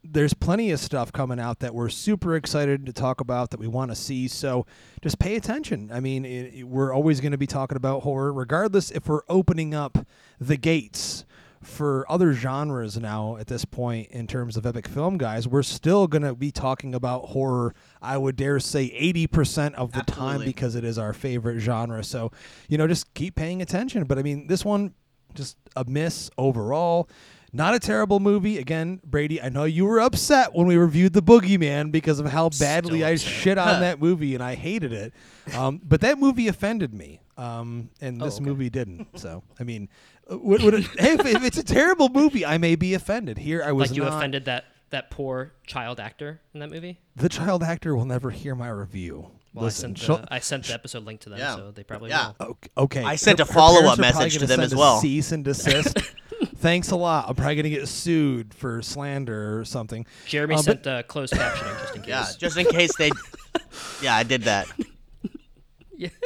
There's 0.10 0.34
plenty 0.34 0.72
of 0.72 0.80
stuff 0.80 1.12
coming 1.12 1.40
out 1.40 1.60
that 1.60 1.74
we're 1.76 1.90
super 1.90 2.36
excited 2.36 2.86
to 2.86 2.94
talk 2.94 3.20
about 3.20 3.52
that 3.52 3.60
we 3.60 3.68
want 3.68 3.92
to 3.92 3.96
see. 3.96 4.28
So 4.28 4.66
just 5.02 5.20
pay 5.20 5.36
attention. 5.36 5.90
I 5.94 6.00
mean, 6.00 6.24
it, 6.26 6.54
it- 6.54 6.64
we're 6.68 6.94
always 6.94 7.20
going 7.22 7.34
to 7.34 7.38
be 7.38 7.48
talking 7.48 7.76
about 7.76 8.04
horror, 8.04 8.32
regardless 8.32 8.92
if 8.92 9.08
we're 9.08 9.22
opening 9.30 9.74
up 9.76 9.98
the 10.40 10.58
gates 10.58 11.26
for 11.64 12.06
other 12.10 12.34
genres 12.34 12.98
now 13.00 13.36
at 13.38 13.48
this 13.48 13.66
point 13.66 14.08
in 14.12 14.28
terms 14.28 14.56
of 14.56 14.66
epic 14.66 14.88
film 14.88 15.18
guys 15.18 15.48
we're 15.48 15.64
still 15.64 16.06
going 16.06 16.22
to 16.22 16.36
be 16.36 16.52
talking 16.52 16.94
about 16.94 17.26
horror 17.30 17.74
i 18.00 18.16
would 18.16 18.36
dare 18.36 18.60
say 18.60 18.90
80% 18.92 19.74
of 19.74 19.92
the 19.92 20.04
time 20.04 20.40
because 20.46 20.76
it 20.76 20.84
is 20.86 21.00
our 21.00 21.14
favorite 21.14 21.60
genre 21.60 22.04
so 22.04 22.32
you 22.70 22.78
know 22.78 22.88
just 22.88 23.12
keep 23.16 23.36
paying 23.36 23.60
attention 23.62 24.04
but 24.04 24.20
i 24.20 24.22
mean 24.22 24.46
this 24.46 24.64
one 24.64 24.94
just 25.34 25.58
a 25.76 25.84
miss 25.86 26.30
overall 26.38 27.10
not 27.54 27.74
a 27.74 27.80
terrible 27.80 28.20
movie. 28.20 28.58
Again, 28.58 29.00
Brady, 29.06 29.42
I 29.42 29.50
know 29.50 29.64
you 29.64 29.86
were 29.86 30.00
upset 30.00 30.54
when 30.54 30.68
we 30.68 30.78
reviewed 30.78 31.14
The 31.14 31.22
Boogeyman 31.22 31.92
because 31.92 32.20
of 32.20 32.28
how 32.28 32.50
badly 32.50 33.04
I 33.04 33.16
shit 33.16 33.58
on 33.58 33.82
that 33.82 34.00
movie 34.02 34.34
and 34.34 34.44
I 34.44 34.56
hated 34.56 34.94
it. 34.94 35.14
Um, 35.56 35.82
but 35.84 36.02
that 36.02 36.20
movie 36.20 36.48
offended 36.48 36.94
me. 36.94 37.22
Um, 37.38 37.90
and 38.02 38.20
this 38.20 38.36
okay. 38.38 38.46
movie 38.46 38.70
didn't. 38.70 39.20
So, 39.20 39.44
I 39.60 39.64
mean, 39.64 39.90
uh, 40.32 40.38
would, 40.40 40.64
would 40.64 40.74
it, 40.74 40.86
hey, 41.00 41.14
if, 41.14 41.26
if 41.26 41.44
it's 41.44 41.58
a 41.58 41.64
terrible 41.64 42.10
movie, 42.10 42.46
I 42.46 42.58
may 42.58 42.76
be 42.76 42.96
offended. 42.96 43.38
Here, 43.38 43.64
I 43.64 43.72
was 43.72 43.92
Like 43.92 43.98
you 43.98 44.04
not. 44.04 44.18
offended 44.18 44.46
that 44.46 44.66
that 44.90 45.12
poor 45.12 45.52
child 45.66 46.00
actor 46.00 46.40
in 46.54 46.62
that 46.62 46.72
movie. 46.72 46.98
The 47.18 47.28
child 47.30 47.62
actor 47.62 47.96
will 47.96 48.06
never 48.06 48.32
hear 48.32 48.56
my 48.56 48.70
review. 48.70 49.32
Well, 49.54 49.66
Listen, 49.66 49.96
I 49.96 50.00
sent 50.00 50.22
the, 50.22 50.34
I 50.34 50.40
sent 50.40 50.64
the 50.66 50.74
episode 50.74 51.04
link 51.06 51.20
to 51.22 51.30
them, 51.30 51.40
Yeah. 51.40 51.56
so 51.56 51.72
they 51.72 51.84
probably 51.84 52.10
Yeah. 52.10 52.32
will. 52.40 52.48
Okay. 52.48 52.70
okay. 52.78 53.04
I 53.04 53.16
sent 53.16 53.40
Her- 53.40 53.44
a 53.44 53.46
follow-up 53.46 53.98
parents 53.98 54.00
are 54.00 54.12
probably 54.12 54.26
message 54.26 54.40
to 54.40 54.48
them 54.48 54.60
as 54.62 54.76
well. 54.76 55.00
Cease 55.00 55.32
and 55.32 55.44
desist. 55.44 55.98
Thanks 56.60 56.92
a 56.92 56.96
lot. 56.96 57.26
I'm 57.30 57.36
probably 57.36 57.56
gonna 57.56 57.70
get 57.70 57.88
sued 57.88 58.54
for 58.54 58.82
slander 58.82 59.60
or 59.60 59.66
something. 59.66 60.06
Jeremy 60.26 60.56
Uh, 60.56 60.58
but- 60.58 60.64
sent 60.66 60.88
uh, 60.88 61.04
closed 61.04 61.34
captioning 61.34 61.80
just 61.82 61.96
in 61.96 62.02
case. 62.04 62.10
Yeah, 62.10 62.26
just 62.40 62.58
in 62.58 62.66
case 62.68 62.96
they. 62.98 63.12
yeah, 64.02 64.16
I 64.16 64.24
did 64.24 64.44
that. 64.44 64.68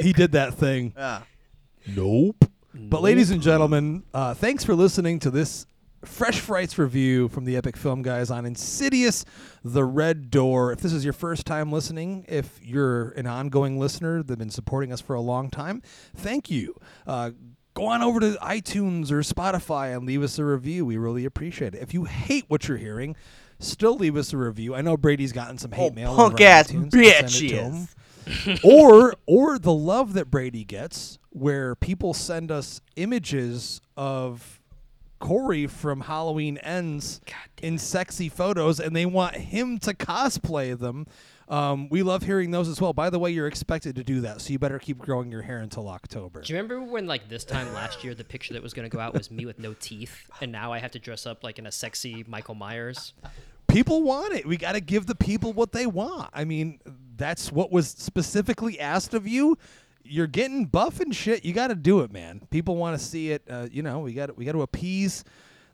he 0.00 0.12
did 0.12 0.32
that 0.32 0.54
thing. 0.54 0.92
Yeah. 0.96 1.22
Nope. 1.86 2.44
But 2.74 3.02
ladies 3.02 3.30
and 3.30 3.42
gentlemen, 3.42 4.02
uh, 4.14 4.34
thanks 4.34 4.64
for 4.64 4.74
listening 4.74 5.18
to 5.20 5.30
this 5.30 5.66
Fresh 6.04 6.40
Frights 6.40 6.78
review 6.78 7.28
from 7.28 7.44
the 7.44 7.56
Epic 7.56 7.76
Film 7.76 8.02
Guys 8.02 8.30
on 8.30 8.46
Insidious: 8.46 9.24
The 9.62 9.84
Red 9.84 10.30
Door. 10.30 10.72
If 10.72 10.80
this 10.80 10.92
is 10.92 11.04
your 11.04 11.12
first 11.12 11.44
time 11.46 11.70
listening, 11.70 12.24
if 12.28 12.58
you're 12.62 13.10
an 13.10 13.26
ongoing 13.26 13.78
listener 13.78 14.22
that's 14.22 14.38
been 14.38 14.50
supporting 14.50 14.92
us 14.92 15.00
for 15.00 15.14
a 15.14 15.20
long 15.20 15.50
time, 15.50 15.82
thank 16.16 16.50
you. 16.50 16.74
Uh, 17.06 17.30
go 17.74 17.86
on 17.86 18.02
over 18.02 18.20
to 18.20 18.38
iTunes 18.42 19.10
or 19.10 19.20
Spotify 19.20 19.96
and 19.96 20.06
leave 20.06 20.22
us 20.22 20.38
a 20.38 20.44
review. 20.44 20.84
We 20.84 20.96
really 20.96 21.24
appreciate 21.24 21.74
it. 21.74 21.82
If 21.82 21.94
you 21.94 22.04
hate 22.04 22.44
what 22.48 22.68
you're 22.68 22.78
hearing, 22.78 23.16
still 23.58 23.96
leave 23.96 24.16
us 24.16 24.32
a 24.32 24.36
review. 24.36 24.74
I 24.74 24.82
know 24.82 24.96
Brady's 24.96 25.32
gotten 25.32 25.58
some 25.58 25.72
hate 25.72 25.92
Oh, 25.92 25.94
mail. 25.94 26.14
punk 26.16 26.40
ass 26.40 26.70
iTunes. 26.70 26.90
bitch 26.90 27.12
Send 27.12 27.24
it 27.26 27.30
he 27.32 27.48
to 27.48 27.54
is. 27.56 27.94
him 28.34 28.58
or 28.64 29.14
or 29.26 29.58
the 29.58 29.72
love 29.72 30.12
that 30.14 30.30
Brady 30.30 30.64
gets, 30.64 31.18
where 31.30 31.74
people 31.74 32.14
send 32.14 32.50
us 32.52 32.80
images 32.96 33.80
of 33.96 34.60
Corey 35.22 35.68
from 35.68 36.00
Halloween 36.00 36.58
Ends 36.58 37.20
in 37.62 37.78
sexy 37.78 38.28
photos, 38.28 38.80
and 38.80 38.94
they 38.94 39.06
want 39.06 39.36
him 39.36 39.78
to 39.78 39.94
cosplay 39.94 40.76
them. 40.76 41.06
Um, 41.48 41.88
we 41.90 42.02
love 42.02 42.24
hearing 42.24 42.50
those 42.50 42.68
as 42.68 42.80
well. 42.80 42.92
By 42.92 43.08
the 43.08 43.20
way, 43.20 43.30
you're 43.30 43.46
expected 43.46 43.94
to 43.96 44.02
do 44.02 44.20
that, 44.22 44.40
so 44.40 44.52
you 44.52 44.58
better 44.58 44.80
keep 44.80 44.98
growing 44.98 45.30
your 45.30 45.42
hair 45.42 45.58
until 45.58 45.88
October. 45.88 46.42
Do 46.42 46.52
you 46.52 46.58
remember 46.58 46.82
when, 46.82 47.06
like, 47.06 47.28
this 47.28 47.44
time 47.44 47.72
last 47.72 48.02
year, 48.02 48.16
the 48.16 48.24
picture 48.24 48.52
that 48.54 48.62
was 48.64 48.74
going 48.74 48.88
to 48.90 48.94
go 48.94 49.00
out 49.00 49.14
was 49.14 49.30
me 49.30 49.46
with 49.46 49.60
no 49.60 49.74
teeth, 49.74 50.28
and 50.40 50.50
now 50.50 50.72
I 50.72 50.80
have 50.80 50.90
to 50.90 50.98
dress 50.98 51.24
up 51.24 51.44
like 51.44 51.60
in 51.60 51.66
a 51.66 51.72
sexy 51.72 52.24
Michael 52.26 52.56
Myers? 52.56 53.12
people 53.72 54.02
want 54.02 54.34
it. 54.34 54.46
We 54.46 54.56
got 54.56 54.72
to 54.72 54.80
give 54.80 55.06
the 55.06 55.14
people 55.14 55.52
what 55.52 55.72
they 55.72 55.86
want. 55.86 56.30
I 56.32 56.44
mean, 56.44 56.78
that's 57.16 57.50
what 57.50 57.72
was 57.72 57.88
specifically 57.88 58.78
asked 58.78 59.14
of 59.14 59.26
you. 59.26 59.56
You're 60.04 60.26
getting 60.26 60.66
buff 60.66 61.00
and 61.00 61.14
shit. 61.14 61.44
You 61.44 61.52
got 61.52 61.68
to 61.68 61.74
do 61.74 62.00
it, 62.00 62.12
man. 62.12 62.46
People 62.50 62.76
want 62.76 62.98
to 62.98 63.04
see 63.04 63.30
it. 63.30 63.42
Uh, 63.48 63.68
you 63.70 63.82
know, 63.82 64.00
we 64.00 64.12
got 64.12 64.36
we 64.36 64.44
got 64.44 64.52
to 64.52 64.62
appease 64.62 65.24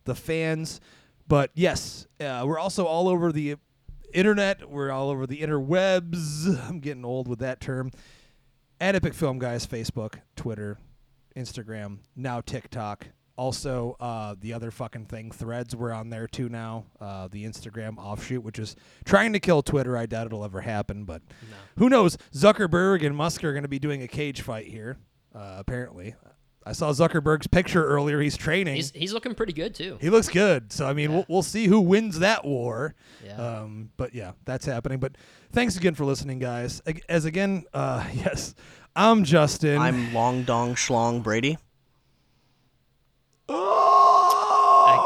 the 0.05 0.15
fans. 0.15 0.81
But 1.27 1.51
yes, 1.55 2.07
uh, 2.21 2.45
we're 2.47 2.59
also 2.59 2.87
all 2.87 3.09
over 3.09 3.33
the 3.33 3.57
internet. 4.13 4.69
We're 4.71 4.91
all 4.91 5.11
over 5.11 5.27
the 5.27 5.41
interwebs. 5.41 6.69
I'm 6.69 6.81
getting 6.81 7.05
old 7.05 7.29
with 7.29 7.39
that 7.41 7.61
term. 7.61 7.91
At 8.81 8.95
Epic 8.95 9.15
Film 9.15 9.39
Guys, 9.39 9.67
Facebook, 9.67 10.21
Twitter, 10.37 10.79
Instagram, 11.37 11.99
now 12.15 12.41
TikTok. 12.41 13.09
Also, 13.39 13.97
uh, 14.01 14.35
the 14.41 14.53
other 14.53 14.73
fucking 14.73 15.05
thing, 15.07 15.31
Threads, 15.31 15.77
we're 15.77 15.93
on 15.93 16.11
there 16.11 16.27
too 16.27 16.49
now. 16.49 16.87
Uh, 17.01 17.29
the 17.29 17.45
Instagram 17.45 17.97
offshoot, 17.97 18.43
which 18.43 18.59
is 18.59 18.75
trying 19.05 19.33
to 19.33 19.39
kill 19.39 19.63
Twitter. 19.63 19.97
I 19.97 20.07
doubt 20.07 20.27
it'll 20.27 20.45
ever 20.45 20.61
happen, 20.61 21.05
but 21.05 21.23
who 21.79 21.89
knows? 21.89 22.19
Zuckerberg 22.35 23.07
and 23.07 23.17
Musk 23.17 23.45
are 23.45 23.53
going 23.53 23.63
to 23.63 23.69
be 23.69 23.79
doing 23.79 24.03
a 24.03 24.09
cage 24.09 24.41
fight 24.41 24.67
here. 24.67 24.97
Uh, 25.33 25.55
apparently, 25.57 26.17
I 26.67 26.73
saw 26.73 26.91
Zuckerberg's 26.91 27.47
picture 27.47 27.85
earlier. 27.87 28.21
He's 28.21 28.37
training. 28.37 28.75
He's 28.75 28.91
he's 28.91 29.13
looking 29.13 29.37
pretty 29.37 29.53
good 29.53 29.73
too. 29.73 29.99
he 30.01 30.11
looks 30.11 30.29
good. 30.29 30.73
So 30.73 30.89
I 30.89 30.93
mean, 30.93 31.13
we'll, 31.13 31.25
we'll 31.29 31.43
see 31.45 31.67
who 31.67 31.81
wins 31.81 32.19
that 32.19 32.45
war. 32.45 32.97
Yeah. 33.25 33.37
Um, 33.37 33.91
but 33.97 34.17
yeah, 34.17 34.33
that's 34.47 34.67
happening. 34.67 34.99
But 34.99 35.17
thanks 35.53 35.77
again 35.77 35.95
for 35.95 36.05
listening, 36.05 36.41
guys. 36.41 36.83
As 37.09 37.25
again, 37.25 37.67
uh, 37.73 38.05
yes, 38.15 38.57
I'm 38.97 39.23
Justin. 39.23 39.79
I'm 39.79 40.13
Long 40.13 40.43
Dong 40.43 40.75
Schlong 40.75 41.23
Brady. 41.23 41.57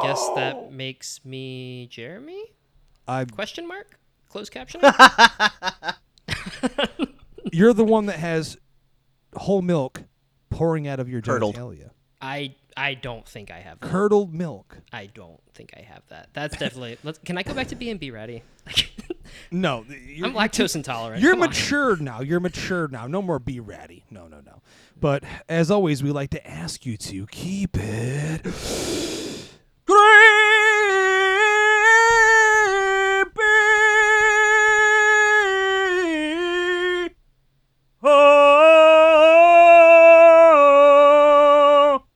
I 0.03 0.07
guess 0.07 0.29
that 0.37 0.73
makes 0.73 1.25
me 1.25 1.87
Jeremy? 1.91 2.45
I, 3.07 3.25
Question 3.25 3.67
mark? 3.67 3.99
Closed 4.29 4.53
caption? 4.53 4.81
you're 7.53 7.73
the 7.75 7.85
one 7.85 8.07
that 8.07 8.19
has 8.19 8.57
whole 9.35 9.63
milk 9.63 10.03
pouring 10.51 10.87
out 10.87 11.01
of 11.01 11.09
your 11.09 11.21
Curdled. 11.21 11.57
genitalia. 11.57 11.91
I 12.21 12.55
I 12.77 12.95
don't 12.95 13.27
think 13.27 13.51
I 13.51 13.59
have 13.59 13.81
that. 13.81 13.91
Curdled 13.91 14.33
milk. 14.33 14.79
I 14.93 15.07
don't 15.07 15.41
think 15.55 15.75
I 15.77 15.83
have 15.83 16.03
that. 16.09 16.29
That's 16.33 16.57
definitely. 16.57 16.99
Let's, 17.03 17.19
can 17.19 17.37
I 17.37 17.43
go 17.43 17.53
back 17.53 17.69
to 17.69 17.75
B 17.77 17.91
and 17.91 18.01
B 18.01 18.11
ready? 18.11 18.43
No, 19.51 19.85
you're, 20.07 20.27
I'm 20.27 20.35
lactose 20.35 20.75
intolerant. 20.77 21.23
You're 21.23 21.33
Come 21.33 21.43
on. 21.43 21.49
mature 21.49 21.97
now. 21.97 22.21
You're 22.21 22.41
mature 22.41 22.89
now. 22.89 23.07
No 23.07 23.23
more 23.23 23.39
be 23.39 23.61
ratty. 23.61 24.05
No, 24.11 24.27
no, 24.29 24.41
no. 24.41 24.61
But 25.01 25.25
as 25.49 25.71
always, 25.71 26.03
we 26.03 26.11
like 26.11 26.31
to 26.31 26.47
ask 26.47 26.85
you 26.85 26.97
to 26.99 27.27
keep 27.29 27.77
it 27.79 28.45